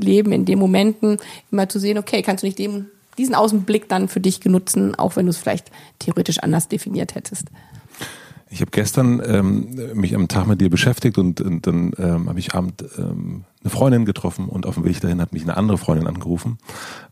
Leben 0.00 0.32
in 0.32 0.46
den 0.46 0.58
Momenten, 0.58 1.18
immer 1.52 1.68
zu 1.68 1.78
sehen, 1.78 1.96
okay, 1.96 2.22
kannst 2.22 2.42
du 2.42 2.48
nicht 2.48 2.58
dem, 2.58 2.86
diesen 3.18 3.36
Außenblick 3.36 3.88
dann 3.88 4.08
für 4.08 4.20
dich 4.20 4.40
genutzen, 4.40 4.96
auch 4.96 5.14
wenn 5.14 5.26
du 5.26 5.30
es 5.30 5.38
vielleicht 5.38 5.70
theoretisch 6.00 6.40
anders 6.40 6.66
definiert 6.66 7.14
hättest. 7.14 7.44
Ich 8.52 8.60
habe 8.60 8.72
gestern 8.72 9.22
ähm, 9.24 9.68
mich 9.94 10.14
am 10.14 10.26
Tag 10.26 10.48
mit 10.48 10.60
dir 10.60 10.70
beschäftigt 10.70 11.18
und, 11.18 11.40
und 11.40 11.66
dann 11.68 11.92
ähm, 11.98 12.28
habe 12.28 12.38
ich 12.40 12.52
abend 12.52 12.84
ähm, 12.98 13.44
eine 13.62 13.70
Freundin 13.70 14.04
getroffen 14.04 14.48
und 14.48 14.66
auf 14.66 14.74
dem 14.74 14.84
Weg 14.84 15.00
dahin 15.00 15.20
hat 15.20 15.32
mich 15.32 15.44
eine 15.44 15.56
andere 15.56 15.78
Freundin 15.78 16.08
angerufen 16.08 16.58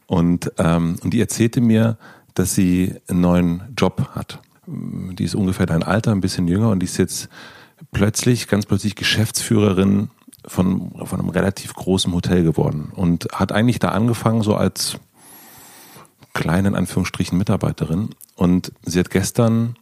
und 0.07 0.53
ähm, 0.59 0.97
und 1.03 1.15
die 1.15 1.21
erzählte 1.21 1.61
mir, 1.61 1.97
dass 2.35 2.57
sie 2.57 2.95
einen 3.09 3.21
neuen 3.21 3.63
Job 3.77 4.11
hat. 4.15 4.41
Die 4.67 5.25
ist 5.25 5.37
ungefähr 5.37 5.67
dein 5.67 5.85
Alter, 5.85 6.11
ein 6.11 6.21
bisschen 6.21 6.49
jünger 6.49 6.71
und 6.71 6.81
die 6.81 6.87
ist 6.87 6.99
jetzt 6.99 7.29
plötzlich, 7.93 8.49
ganz 8.49 8.67
plötzlich 8.67 8.97
Geschäftsführerin 8.97 10.11
von, 10.45 10.93
von 11.05 11.21
einem 11.21 11.29
relativ 11.29 11.73
großen 11.75 12.13
Hotel 12.13 12.43
geworden 12.43 12.93
und 12.95 13.29
hat 13.33 13.53
eigentlich 13.53 13.79
da 13.79 13.91
angefangen 13.91 14.43
so 14.43 14.57
als 14.57 14.99
kleinen 16.35 16.75
Anführungsstrichen 16.75 17.39
Mitarbeiterin 17.39 18.11
und 18.35 18.73
sie 18.83 18.99
hat 18.99 19.11
gestern 19.11 19.77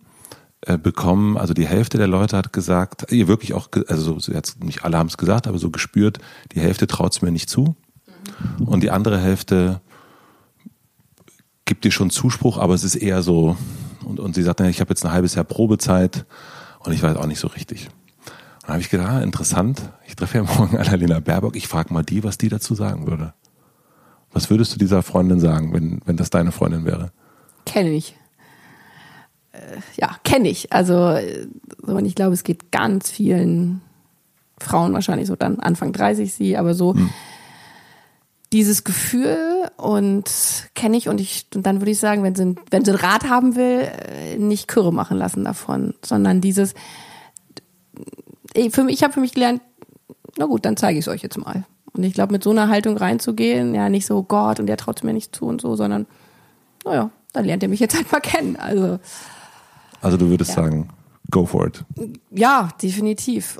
bekommen, 0.82 1.36
also 1.36 1.54
die 1.54 1.66
Hälfte 1.66 1.98
der 1.98 2.08
Leute 2.08 2.36
hat 2.36 2.52
gesagt, 2.52 3.12
ihr 3.12 3.28
wirklich 3.28 3.54
auch, 3.54 3.68
also 3.88 4.18
so, 4.18 4.32
jetzt 4.32 4.64
nicht 4.64 4.84
alle 4.84 4.98
haben 4.98 5.08
es 5.08 5.16
gesagt, 5.16 5.46
aber 5.46 5.58
so 5.58 5.70
gespürt, 5.70 6.18
die 6.52 6.60
Hälfte 6.60 6.86
traut 6.86 7.12
es 7.12 7.22
mir 7.22 7.30
nicht 7.30 7.48
zu 7.48 7.76
und 8.64 8.82
die 8.82 8.90
andere 8.90 9.18
Hälfte 9.18 9.80
gibt 11.64 11.84
dir 11.84 11.90
schon 11.90 12.10
Zuspruch, 12.10 12.58
aber 12.58 12.74
es 12.74 12.84
ist 12.84 12.96
eher 12.96 13.22
so, 13.22 13.56
und, 14.04 14.18
und 14.18 14.34
sie 14.34 14.42
sagt, 14.42 14.60
ich 14.60 14.80
habe 14.80 14.90
jetzt 14.90 15.04
ein 15.04 15.12
halbes 15.12 15.34
Jahr 15.34 15.44
Probezeit 15.44 16.24
und 16.80 16.92
ich 16.92 17.02
weiß 17.02 17.16
auch 17.16 17.26
nicht 17.26 17.40
so 17.40 17.48
richtig. 17.48 17.86
Und 17.86 18.62
dann 18.62 18.74
habe 18.74 18.80
ich 18.80 18.90
gedacht, 18.90 19.08
ah, 19.08 19.20
interessant, 19.20 19.82
ich 20.06 20.16
treffe 20.16 20.38
ja 20.38 20.44
morgen 20.56 20.78
Annalena 20.78 21.20
Baerbock, 21.20 21.56
ich 21.56 21.68
frage 21.68 21.92
mal 21.92 22.02
die, 22.02 22.24
was 22.24 22.38
die 22.38 22.48
dazu 22.48 22.74
sagen 22.74 23.06
würde. 23.06 23.34
Was 24.32 24.50
würdest 24.50 24.74
du 24.74 24.78
dieser 24.78 25.02
Freundin 25.02 25.40
sagen, 25.40 25.72
wenn, 25.72 26.00
wenn 26.04 26.16
das 26.16 26.30
deine 26.30 26.52
Freundin 26.52 26.84
wäre? 26.84 27.12
Kenne 27.64 27.90
ich. 27.90 28.16
Äh, 29.56 30.00
ja, 30.00 30.16
kenne 30.24 30.48
ich. 30.48 30.72
Also, 30.72 31.16
und 31.82 32.04
ich 32.04 32.14
glaube, 32.14 32.34
es 32.34 32.44
geht 32.44 32.70
ganz 32.70 33.10
vielen 33.10 33.80
Frauen 34.58 34.92
wahrscheinlich 34.92 35.26
so 35.26 35.36
dann 35.36 35.60
Anfang 35.60 35.92
30 35.92 36.32
sie, 36.32 36.56
aber 36.56 36.74
so 36.74 36.94
hm. 36.94 37.10
dieses 38.52 38.84
Gefühl 38.84 39.70
und 39.76 40.30
kenne 40.74 40.96
ich 40.96 41.08
und 41.08 41.20
ich 41.20 41.46
und 41.54 41.66
dann 41.66 41.80
würde 41.80 41.90
ich 41.90 41.98
sagen, 41.98 42.22
wenn 42.22 42.34
sie 42.34 42.54
wenn 42.70 42.84
sie 42.84 42.92
ein 42.92 42.96
Rat 42.96 43.28
haben 43.28 43.54
will, 43.54 43.86
äh, 44.08 44.38
nicht 44.38 44.66
Kürre 44.66 44.92
machen 44.92 45.18
lassen 45.18 45.44
davon, 45.44 45.94
sondern 46.02 46.40
dieses 46.40 46.74
für 48.70 48.84
mich, 48.84 48.94
ich 48.94 49.02
habe 49.02 49.12
für 49.12 49.20
mich 49.20 49.34
gelernt, 49.34 49.60
na 50.38 50.46
gut, 50.46 50.64
dann 50.64 50.76
zeige 50.76 50.98
ich 50.98 51.04
es 51.04 51.08
euch 51.08 51.22
jetzt 51.22 51.36
mal. 51.36 51.64
Und 51.92 52.02
ich 52.02 52.14
glaube, 52.14 52.32
mit 52.32 52.42
so 52.42 52.50
einer 52.50 52.68
Haltung 52.68 52.96
reinzugehen, 52.96 53.74
ja, 53.74 53.88
nicht 53.88 54.06
so 54.06 54.22
Gott 54.22 54.60
und 54.60 54.66
der 54.66 54.76
traut 54.76 55.02
mir 55.02 55.12
nicht 55.12 55.34
zu 55.34 55.46
und 55.46 55.60
so, 55.60 55.76
sondern 55.76 56.06
naja, 56.84 57.10
dann 57.32 57.44
lernt 57.44 57.62
ihr 57.62 57.68
mich 57.68 57.80
jetzt 57.80 57.96
halt 57.96 58.10
mal 58.12 58.20
kennen. 58.20 58.56
Also 58.56 58.98
also 60.00 60.16
du 60.16 60.28
würdest 60.28 60.50
ja. 60.50 60.62
sagen, 60.62 60.88
go 61.30 61.46
for 61.46 61.66
it. 61.66 61.84
Ja, 62.30 62.70
definitiv. 62.82 63.58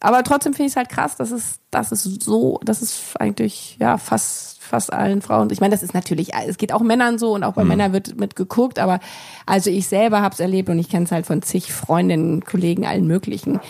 Aber 0.00 0.24
trotzdem 0.24 0.52
finde 0.52 0.66
ich 0.66 0.72
es 0.72 0.76
halt 0.76 0.88
krass, 0.88 1.16
dass 1.16 1.30
es, 1.30 1.60
dass 1.70 1.92
es 1.92 2.02
so, 2.02 2.58
dass 2.64 2.82
es 2.82 3.14
eigentlich 3.18 3.76
ja 3.80 3.98
fast 3.98 4.52
fast 4.72 4.92
allen 4.92 5.20
Frauen. 5.20 5.50
Ich 5.50 5.60
meine, 5.60 5.72
das 5.72 5.82
ist 5.82 5.92
natürlich, 5.92 6.30
es 6.48 6.56
geht 6.56 6.72
auch 6.72 6.80
Männern 6.80 7.18
so 7.18 7.34
und 7.34 7.44
auch 7.44 7.52
bei 7.52 7.62
mhm. 7.62 7.68
Männern 7.68 7.92
wird 7.92 8.18
mit 8.18 8.36
geguckt, 8.36 8.78
aber 8.78 9.00
also 9.44 9.68
ich 9.68 9.86
selber 9.86 10.22
habe 10.22 10.32
es 10.32 10.40
erlebt 10.40 10.70
und 10.70 10.78
ich 10.78 10.88
kenne 10.88 11.04
es 11.04 11.12
halt 11.12 11.26
von 11.26 11.42
zig 11.42 11.72
Freundinnen, 11.72 12.42
Kollegen, 12.44 12.86
allen 12.86 13.06
möglichen. 13.06 13.60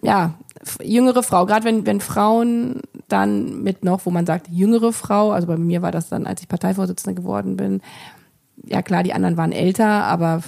Ja, 0.00 0.34
jüngere 0.80 1.24
Frau, 1.24 1.44
gerade 1.44 1.64
wenn, 1.64 1.86
wenn 1.86 2.00
Frauen 2.00 2.82
dann 3.08 3.62
mit 3.62 3.84
noch, 3.84 4.06
wo 4.06 4.10
man 4.10 4.26
sagt, 4.26 4.48
jüngere 4.48 4.92
Frau, 4.92 5.32
also 5.32 5.48
bei 5.48 5.56
mir 5.56 5.82
war 5.82 5.90
das 5.90 6.08
dann, 6.08 6.24
als 6.26 6.40
ich 6.40 6.48
Parteivorsitzende 6.48 7.20
geworden 7.20 7.56
bin, 7.56 7.82
ja 8.66 8.82
klar, 8.82 9.02
die 9.02 9.12
anderen 9.12 9.36
waren 9.36 9.52
älter, 9.52 10.04
aber 10.04 10.42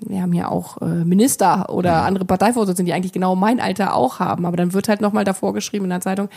wir 0.00 0.22
haben 0.22 0.32
ja 0.32 0.48
auch 0.48 0.80
äh, 0.82 1.04
Minister 1.04 1.70
oder 1.70 2.02
andere 2.02 2.24
Parteivorsitzende, 2.24 2.90
die 2.90 2.94
eigentlich 2.94 3.12
genau 3.12 3.34
mein 3.34 3.60
Alter 3.60 3.94
auch 3.94 4.20
haben. 4.20 4.46
Aber 4.46 4.56
dann 4.56 4.72
wird 4.72 4.88
halt 4.88 5.00
nochmal 5.00 5.24
davor 5.24 5.52
geschrieben 5.52 5.84
in 5.84 5.90
der 5.90 6.00
Zeitung, 6.00 6.28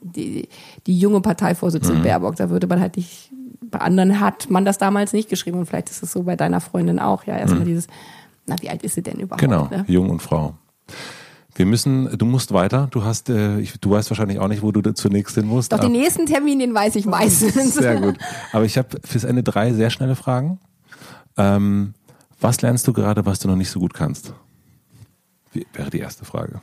die, 0.00 0.48
die 0.86 0.98
junge 0.98 1.20
Parteivorsitzende 1.20 1.98
mhm. 1.98 2.02
Baerbock, 2.02 2.36
da 2.36 2.50
würde 2.50 2.66
man 2.66 2.80
halt 2.80 2.96
nicht, 2.96 3.30
bei 3.62 3.80
anderen 3.80 4.20
hat 4.20 4.50
man 4.50 4.64
das 4.64 4.78
damals 4.78 5.12
nicht 5.12 5.28
geschrieben 5.28 5.58
und 5.58 5.66
vielleicht 5.66 5.90
ist 5.90 6.02
es 6.02 6.12
so 6.12 6.22
bei 6.22 6.36
deiner 6.36 6.60
Freundin 6.60 6.98
auch, 6.98 7.24
ja, 7.24 7.36
erstmal 7.36 7.62
mhm. 7.62 7.66
dieses, 7.66 7.86
na, 8.46 8.56
wie 8.60 8.68
alt 8.68 8.82
ist 8.82 8.94
sie 8.94 9.02
denn 9.02 9.18
überhaupt? 9.18 9.40
Genau, 9.40 9.68
ne? 9.70 9.84
jung 9.88 10.10
und 10.10 10.20
Frau. 10.20 10.54
Wir 11.54 11.66
müssen, 11.66 12.18
du 12.18 12.26
musst 12.26 12.52
weiter. 12.52 12.88
Du 12.90 13.04
hast, 13.04 13.30
äh, 13.30 13.60
ich, 13.60 13.78
du 13.78 13.90
weißt 13.90 14.10
wahrscheinlich 14.10 14.40
auch 14.40 14.48
nicht, 14.48 14.62
wo 14.62 14.72
du 14.72 14.92
zunächst 14.92 15.36
hin 15.36 15.46
musst. 15.46 15.72
Doch 15.72 15.78
den 15.78 15.92
nächsten 15.92 16.26
Termin, 16.26 16.58
den 16.58 16.74
weiß 16.74 16.96
ich 16.96 17.06
meistens. 17.06 17.54
Sehr 17.74 18.00
gut. 18.00 18.18
Aber 18.52 18.64
ich 18.64 18.76
habe 18.76 18.88
fürs 19.04 19.24
Ende 19.24 19.44
drei 19.44 19.72
sehr 19.72 19.90
schnelle 19.90 20.16
Fragen. 20.16 20.58
Ähm, 21.36 21.94
was 22.40 22.60
lernst 22.60 22.88
du 22.88 22.92
gerade, 22.92 23.24
was 23.24 23.38
du 23.38 23.48
noch 23.48 23.56
nicht 23.56 23.70
so 23.70 23.78
gut 23.78 23.94
kannst? 23.94 24.32
Wie, 25.52 25.64
wäre 25.72 25.90
die 25.90 26.00
erste 26.00 26.24
Frage. 26.24 26.60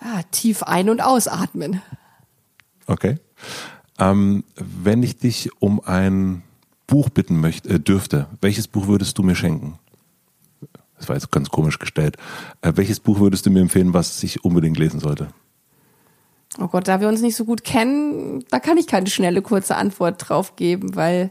Ah, 0.00 0.22
tief 0.30 0.62
ein- 0.62 0.90
und 0.90 1.00
ausatmen. 1.00 1.82
Okay. 2.86 3.16
Ähm, 3.98 4.44
wenn 4.56 5.02
ich 5.02 5.16
dich 5.16 5.50
um 5.60 5.80
ein 5.80 6.42
Buch 6.86 7.08
bitten 7.08 7.40
möchte, 7.40 7.68
äh, 7.70 7.80
dürfte, 7.80 8.28
welches 8.40 8.68
Buch 8.68 8.86
würdest 8.86 9.18
du 9.18 9.22
mir 9.22 9.34
schenken? 9.34 9.78
Das 11.04 11.10
war 11.10 11.16
jetzt 11.16 11.30
ganz 11.30 11.50
komisch 11.50 11.78
gestellt. 11.78 12.16
Äh, 12.62 12.72
welches 12.76 12.98
Buch 12.98 13.20
würdest 13.20 13.44
du 13.44 13.50
mir 13.50 13.60
empfehlen, 13.60 13.92
was 13.92 14.22
ich 14.22 14.42
unbedingt 14.42 14.78
lesen 14.78 15.00
sollte? 15.00 15.28
Oh 16.58 16.68
Gott, 16.68 16.88
da 16.88 16.98
wir 17.00 17.08
uns 17.08 17.20
nicht 17.20 17.36
so 17.36 17.44
gut 17.44 17.62
kennen, 17.62 18.42
da 18.48 18.58
kann 18.58 18.78
ich 18.78 18.86
keine 18.86 19.08
schnelle, 19.08 19.42
kurze 19.42 19.76
Antwort 19.76 20.26
drauf 20.26 20.56
geben, 20.56 20.96
weil 20.96 21.30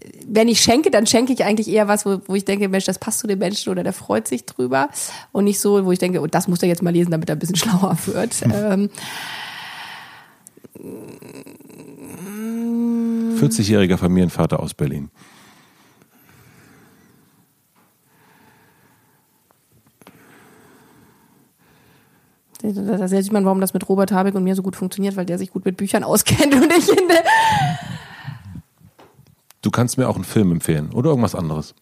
äh, 0.00 0.08
wenn 0.26 0.48
ich 0.48 0.62
schenke, 0.62 0.90
dann 0.90 1.06
schenke 1.06 1.34
ich 1.34 1.44
eigentlich 1.44 1.68
eher 1.68 1.88
was, 1.88 2.06
wo, 2.06 2.22
wo 2.26 2.34
ich 2.36 2.46
denke, 2.46 2.70
Mensch, 2.70 2.86
das 2.86 2.98
passt 2.98 3.18
zu 3.18 3.26
dem 3.26 3.38
Menschen 3.38 3.70
oder 3.70 3.82
der 3.82 3.92
freut 3.92 4.26
sich 4.28 4.46
drüber. 4.46 4.88
Und 5.30 5.44
nicht 5.44 5.60
so, 5.60 5.84
wo 5.84 5.92
ich 5.92 5.98
denke, 5.98 6.22
oh, 6.22 6.26
das 6.26 6.48
muss 6.48 6.62
er 6.62 6.68
jetzt 6.68 6.82
mal 6.82 6.90
lesen, 6.90 7.10
damit 7.10 7.28
er 7.28 7.36
ein 7.36 7.38
bisschen 7.38 7.56
schlauer 7.56 7.98
wird. 8.06 8.34
ähm, 8.50 8.88
40-jähriger 13.38 13.98
Familienvater 13.98 14.58
aus 14.58 14.72
Berlin. 14.72 15.10
Da 22.72 23.08
sieht 23.08 23.32
man, 23.32 23.44
warum 23.44 23.60
das 23.60 23.74
mit 23.74 23.88
Robert 23.88 24.12
Habeck 24.12 24.34
und 24.34 24.44
mir 24.44 24.54
so 24.54 24.62
gut 24.62 24.76
funktioniert, 24.76 25.16
weil 25.16 25.26
der 25.26 25.38
sich 25.38 25.50
gut 25.50 25.64
mit 25.64 25.76
Büchern 25.76 26.04
auskennt 26.04 26.54
und 26.54 26.72
ich 26.72 26.88
in 26.88 27.08
der 27.08 27.24
Du 29.62 29.70
kannst 29.70 29.98
mir 29.98 30.08
auch 30.08 30.14
einen 30.14 30.24
Film 30.24 30.52
empfehlen 30.52 30.92
oder 30.92 31.10
irgendwas 31.10 31.34
anderes. 31.34 31.74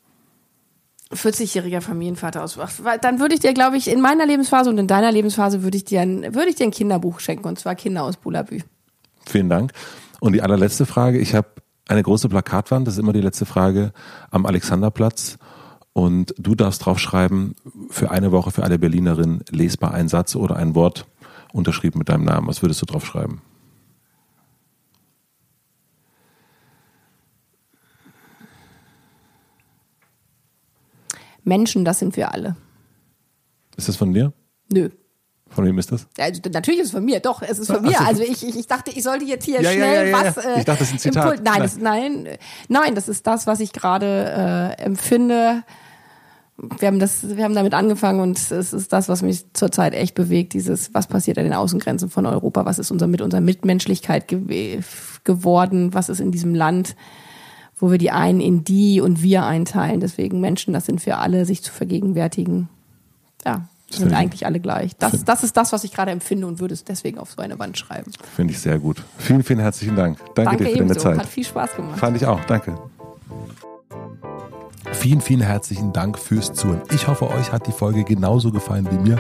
40-jähriger 1.13 1.81
Familienvater 1.81 2.43
aus. 2.43 2.59
Dann 3.03 3.21
würde 3.21 3.35
ich 3.35 3.41
dir, 3.41 3.53
glaube 3.53 3.77
ich, 3.77 3.89
in 3.89 4.01
meiner 4.01 4.27
Lebensphase 4.27 4.71
und 4.71 4.79
in 4.79 4.87
deiner 4.87 5.13
Lebensphase 5.13 5.63
würde 5.63 5.77
ich 5.77 5.85
dir 5.85 6.01
ein, 6.01 6.35
würde 6.35 6.49
ich 6.49 6.57
dir 6.57 6.65
ein 6.65 6.71
Kinderbuch 6.71 7.21
schenken 7.21 7.47
und 7.47 7.59
zwar 7.59 7.75
Kinder 7.75 8.05
aus 8.05 8.17
Bulabü. 8.17 8.61
Vielen 9.27 9.49
Dank. 9.49 9.73
Und 10.21 10.33
die 10.33 10.43
allerletzte 10.43 10.87
Frage. 10.87 11.19
Ich 11.19 11.35
habe 11.35 11.49
eine 11.89 12.03
große 12.03 12.29
Plakatwand, 12.29 12.87
das 12.87 12.95
ist 12.95 13.01
immer 13.01 13.13
die 13.13 13.21
letzte 13.21 13.45
Frage, 13.45 13.93
am 14.31 14.47
Alexanderplatz. 14.47 15.39
Und 15.95 16.35
du 16.37 16.57
darfst 16.57 16.85
draufschreiben, 16.85 17.55
für 17.89 18.11
eine 18.11 18.33
Woche 18.33 18.51
für 18.51 18.65
alle 18.65 18.81
Berlinerinnen 18.81 19.45
lesbar 19.51 19.95
ein 19.95 20.09
Satz 20.09 20.35
oder 20.35 20.57
ein 20.57 20.75
Wort 20.75 21.07
unterschrieben 21.53 22.01
mit 22.01 22.09
deinem 22.09 22.25
Namen. 22.25 22.49
Was 22.49 22.63
würdest 22.63 22.83
du 22.83 22.87
draufschreiben? 22.87 23.41
Menschen, 31.45 31.85
das 31.85 32.01
sind 32.01 32.17
wir 32.17 32.33
alle. 32.33 32.57
Ist 33.77 33.89
das 33.89 33.97
von 33.97 34.13
dir? 34.13 34.33
Nö. 34.73 34.91
Von 35.49 35.65
wem 35.65 35.79
ist 35.79 35.93
das? 35.93 36.09
Also, 36.19 36.41
natürlich 36.53 36.81
ist 36.81 36.87
es 36.87 36.93
von 36.93 37.05
mir, 37.05 37.21
doch, 37.21 37.41
es 37.41 37.61
ist 37.61 37.71
von 37.71 37.83
mir. 37.83 38.01
Also 38.01 38.25
ich, 38.25 38.45
ich, 38.45 38.59
ich 38.59 38.67
dachte, 38.67 38.91
ich 38.91 39.05
sollte 39.05 39.25
jetzt 39.27 39.45
hier 39.45 39.61
ja, 39.61 39.71
schnell 39.71 40.11
ja, 40.11 40.19
ja, 40.19 40.35
was. 40.35 40.45
Äh, 40.45 40.59
ich 40.59 40.65
dachte, 40.65 40.81
das 40.81 40.89
ist 40.89 40.95
ein 40.95 40.99
Zitat. 40.99 41.25
Impul 41.25 41.45
nein, 41.45 41.63
das, 41.63 41.77
nein, 41.77 42.29
nein, 42.69 42.95
das 42.97 43.09
ist 43.09 43.25
das, 43.29 43.47
was 43.47 43.61
ich 43.61 43.73
gerade 43.73 44.75
äh, 44.77 44.83
empfinde 44.83 45.63
wir 46.57 46.87
haben 46.87 47.01
das, 47.01 47.37
wir 47.37 47.43
haben 47.43 47.55
damit 47.55 47.75
angefangen 47.75 48.21
und 48.21 48.39
es 48.39 48.73
ist 48.73 48.93
das, 48.93 49.09
was 49.09 49.23
mich 49.23 49.53
zurzeit 49.55 49.93
echt 49.93 50.15
bewegt. 50.15 50.53
Dieses, 50.53 50.95
was 50.95 51.09
passiert 51.09 51.37
an 51.39 51.45
den 51.45 51.53
Außengrenzen 51.53 52.11
von 52.11 52.27
Europa? 52.27 52.65
Was 52.65 52.79
ist 52.79 52.91
unser, 52.91 53.09
mit 53.09 53.21
unserer 53.21 53.41
Mitmenschlichkeit 53.41 54.29
ge 54.29 54.81
geworden? 55.25 55.95
Was 55.95 56.09
ist 56.09 56.21
in 56.21 56.31
diesem 56.31 56.55
Land, 56.55 56.95
wo 57.77 57.91
wir 57.91 57.99
die 57.99 58.11
einen 58.13 58.41
in 58.41 58.63
die 58.63 59.01
und 59.01 59.23
wir 59.23 59.45
einteilen? 59.45 59.99
Deswegen 59.99 60.41
Menschen, 60.41 60.73
das 60.73 60.87
sind 60.87 61.05
wir 61.07 61.19
alle, 61.19 61.45
sich 61.45 61.63
zu 61.63 61.73
vergegenwärtigen. 61.73 62.69
Ja, 63.45 63.67
sind 63.91 64.13
eigentlich 64.15 64.47
alle 64.47 64.61
gleich. 64.61 64.97
Das, 64.97 65.25
das 65.25 65.45
ist 65.45 65.57
das, 65.57 65.73
was 65.73 65.85
ich 65.85 65.93
gerade 65.93 66.11
empfinde 66.11 66.47
und 66.47 66.61
würde 66.61 66.75
es 66.75 66.85
deswegen 66.85 67.19
auf 67.19 67.33
so 67.33 67.43
eine 67.43 67.59
Wand 67.59 67.79
schreiben. 67.79 68.13
Finde 68.37 68.53
ich 68.53 68.61
sehr 68.61 68.79
gut. 68.79 69.03
Vielen, 69.19 69.43
vielen 69.43 69.61
herzlichen 69.61 69.97
Dank. 69.97 70.19
Danke, 70.35 70.57
Danke 70.57 70.65
dir 70.65 70.71
für 70.73 70.79
deine 70.79 70.97
Zeit. 70.97 71.19
Hat 71.19 71.27
viel 71.27 71.45
Spaß 71.45 71.75
gemacht. 71.77 71.99
Fand 71.99 72.17
ich 72.17 72.27
auch. 72.27 72.41
Danke. 72.45 72.79
Vielen, 74.95 75.21
vielen 75.21 75.43
herzlichen 75.43 75.93
Dank 75.93 76.19
fürs 76.19 76.55
Zuhören. 76.55 76.83
Ich 76.95 77.09
hoffe, 77.09 77.29
euch 77.31 77.53
hat 77.53 77.67
die 77.67 77.73
Folge 77.73 78.05
genauso 78.05 78.51
gefallen 78.51 78.89
wie 78.91 79.11
mir. 79.11 79.19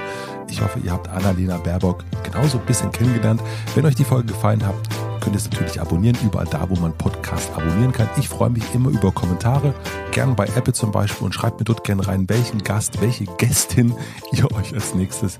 Ich 0.50 0.60
hoffe, 0.60 0.78
ihr 0.80 0.92
habt 0.92 1.08
Annalena 1.08 1.58
Baerbock 1.58 2.04
genauso 2.22 2.58
ein 2.58 2.66
bisschen 2.66 2.90
kennengelernt. 2.92 3.40
Wenn 3.74 3.86
euch 3.86 3.94
die 3.94 4.04
Folge 4.04 4.32
gefallen 4.32 4.64
hat, 4.64 4.74
könnt 5.20 5.36
ihr 5.36 5.38
es 5.38 5.50
natürlich 5.50 5.80
abonnieren, 5.80 6.16
überall 6.22 6.46
da, 6.46 6.68
wo 6.68 6.76
man 6.76 6.92
Podcast 6.92 7.50
abonnieren 7.56 7.92
kann. 7.92 8.08
Ich 8.18 8.28
freue 8.28 8.50
mich 8.50 8.62
immer 8.74 8.90
über 8.90 9.10
Kommentare, 9.10 9.74
gern 10.12 10.36
bei 10.36 10.44
Apple 10.44 10.74
zum 10.74 10.92
Beispiel 10.92 11.24
und 11.24 11.32
schreibt 11.32 11.58
mir 11.58 11.64
dort 11.64 11.82
gerne 11.82 12.06
rein, 12.06 12.28
welchen 12.28 12.62
Gast, 12.62 13.00
welche 13.00 13.24
Gästin 13.24 13.94
ihr 14.32 14.50
euch 14.52 14.74
als 14.74 14.94
nächstes 14.94 15.38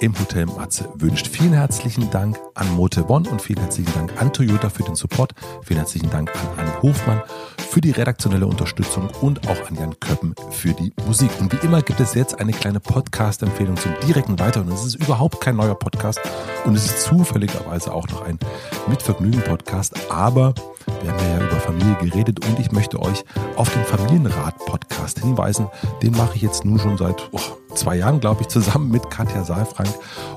im 0.00 0.18
Hotel 0.18 0.46
Matze 0.46 0.88
wünscht. 0.94 1.26
Vielen 1.26 1.52
herzlichen 1.52 2.10
Dank 2.10 2.38
an 2.54 2.70
Mote 2.74 3.08
One 3.08 3.28
und 3.28 3.40
vielen 3.42 3.60
herzlichen 3.60 3.92
Dank 3.94 4.20
an 4.20 4.32
Toyota 4.32 4.68
für 4.68 4.82
den 4.82 4.94
Support. 4.94 5.32
Vielen 5.62 5.78
herzlichen 5.78 6.10
Dank 6.10 6.30
an 6.34 6.48
Anne 6.58 6.82
Hofmann 6.82 7.22
für 7.58 7.80
die 7.80 7.90
redaktionelle 7.90 8.46
Unterstützung 8.46 9.10
und 9.20 9.48
auch 9.48 9.68
an 9.68 9.76
Jan 9.76 9.98
Köppen 10.00 10.34
für 10.50 10.72
die 10.72 10.92
Musik. 11.06 11.30
Und 11.40 11.52
wie 11.52 11.66
immer 11.66 11.82
gibt 11.82 12.00
es 12.00 12.14
jetzt 12.14 12.40
eine 12.40 12.52
kleine 12.52 12.80
Podcast-Empfehlung 12.80 13.76
zum 13.76 13.92
direkten 14.06 14.36
Weiteren. 14.46 14.70
Es 14.70 14.84
ist 14.84 14.94
überhaupt 14.94 15.40
kein 15.40 15.56
neuer 15.56 15.74
Podcast 15.74 16.20
und 16.64 16.76
es 16.76 16.84
ist 16.84 17.02
zufälligerweise 17.02 17.92
auch 17.92 18.06
noch 18.06 18.22
ein 18.22 18.38
Mitvergnügen-Podcast, 18.86 19.94
aber 20.08 20.54
wir 21.02 21.10
haben 21.10 21.18
ja 21.18 21.48
über 21.48 21.56
Familie 21.56 21.96
geredet 21.96 22.46
und 22.46 22.60
ich 22.60 22.70
möchte 22.70 23.02
euch 23.02 23.24
auf 23.56 23.68
den 23.70 23.82
Familienrat-Podcast 23.84 25.18
hinweisen. 25.18 25.66
Den 26.00 26.12
mache 26.12 26.36
ich 26.36 26.42
jetzt 26.42 26.64
nun 26.64 26.78
schon 26.78 26.96
seit 26.96 27.28
oh, 27.32 27.40
zwei 27.74 27.96
Jahren, 27.96 28.20
glaube 28.20 28.42
ich, 28.42 28.46
zusammen 28.46 28.88
mit 28.92 29.10
Katja 29.10 29.42
Saalfrank. 29.42 29.92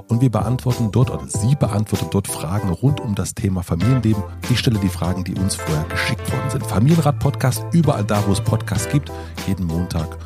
Und 0.07 0.22
wir 0.22 0.32
beantworten 0.32 0.89
dort, 0.91 1.12
oder 1.12 1.28
sie 1.28 1.53
beantwortet 1.53 2.07
dort 2.10 2.28
Fragen 2.28 2.70
rund 2.70 2.99
um 2.99 3.14
das 3.14 3.36
Thema 3.36 3.62
Familienleben. 3.62 4.24
Ich 4.49 4.57
stelle 4.57 4.80
die 4.80 4.89
Fragen, 4.89 5.24
die 5.24 5.36
uns 5.36 5.53
vorher 5.53 5.86
geschickt 5.86 6.32
worden 6.32 6.49
sind. 6.49 6.66
Familienrat-Podcast, 6.66 7.64
überall 7.74 8.05
da, 8.05 8.24
wo 8.26 8.32
es 8.32 8.41
Podcasts 8.41 8.89
gibt. 8.89 9.12
Jeden 9.45 9.68
Montag 9.68 10.18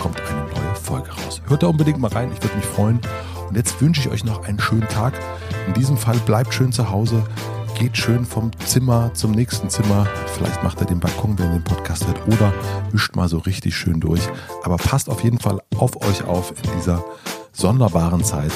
kommt 0.00 0.20
eine 0.30 0.41
Folge 0.92 1.10
raus. 1.10 1.40
Hört 1.46 1.62
da 1.62 1.68
unbedingt 1.68 1.98
mal 1.98 2.10
rein, 2.10 2.30
ich 2.32 2.42
würde 2.42 2.56
mich 2.56 2.66
freuen. 2.66 3.00
Und 3.48 3.56
jetzt 3.56 3.80
wünsche 3.80 4.02
ich 4.02 4.10
euch 4.10 4.24
noch 4.24 4.44
einen 4.44 4.60
schönen 4.60 4.88
Tag. 4.88 5.14
In 5.66 5.72
diesem 5.72 5.96
Fall 5.96 6.18
bleibt 6.26 6.52
schön 6.52 6.70
zu 6.70 6.90
Hause 6.90 7.24
geht 7.78 7.96
schön 7.96 8.24
vom 8.24 8.50
Zimmer 8.60 9.12
zum 9.14 9.32
nächsten 9.32 9.68
Zimmer. 9.68 10.06
Vielleicht 10.36 10.62
macht 10.62 10.80
er 10.80 10.86
den 10.86 11.00
Balkon, 11.00 11.36
wenn 11.38 11.46
er 11.46 11.52
den 11.54 11.64
Podcast 11.64 12.06
hört, 12.06 12.28
oder 12.28 12.52
wischt 12.92 13.16
mal 13.16 13.28
so 13.28 13.38
richtig 13.38 13.74
schön 13.74 13.98
durch. 13.98 14.20
Aber 14.62 14.76
passt 14.76 15.08
auf 15.08 15.24
jeden 15.24 15.40
Fall 15.40 15.60
auf 15.78 15.96
euch 16.06 16.22
auf 16.24 16.52
in 16.62 16.70
dieser 16.78 17.02
sonderbaren 17.52 18.22
Zeit. 18.22 18.52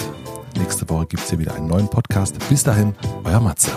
Nächste 0.56 0.88
Woche 0.90 1.06
gibt 1.06 1.24
es 1.24 1.30
hier 1.30 1.38
wieder 1.38 1.54
einen 1.54 1.66
neuen 1.66 1.88
Podcast. 1.88 2.36
Bis 2.48 2.62
dahin, 2.62 2.94
euer 3.24 3.40
Matze. 3.40 3.72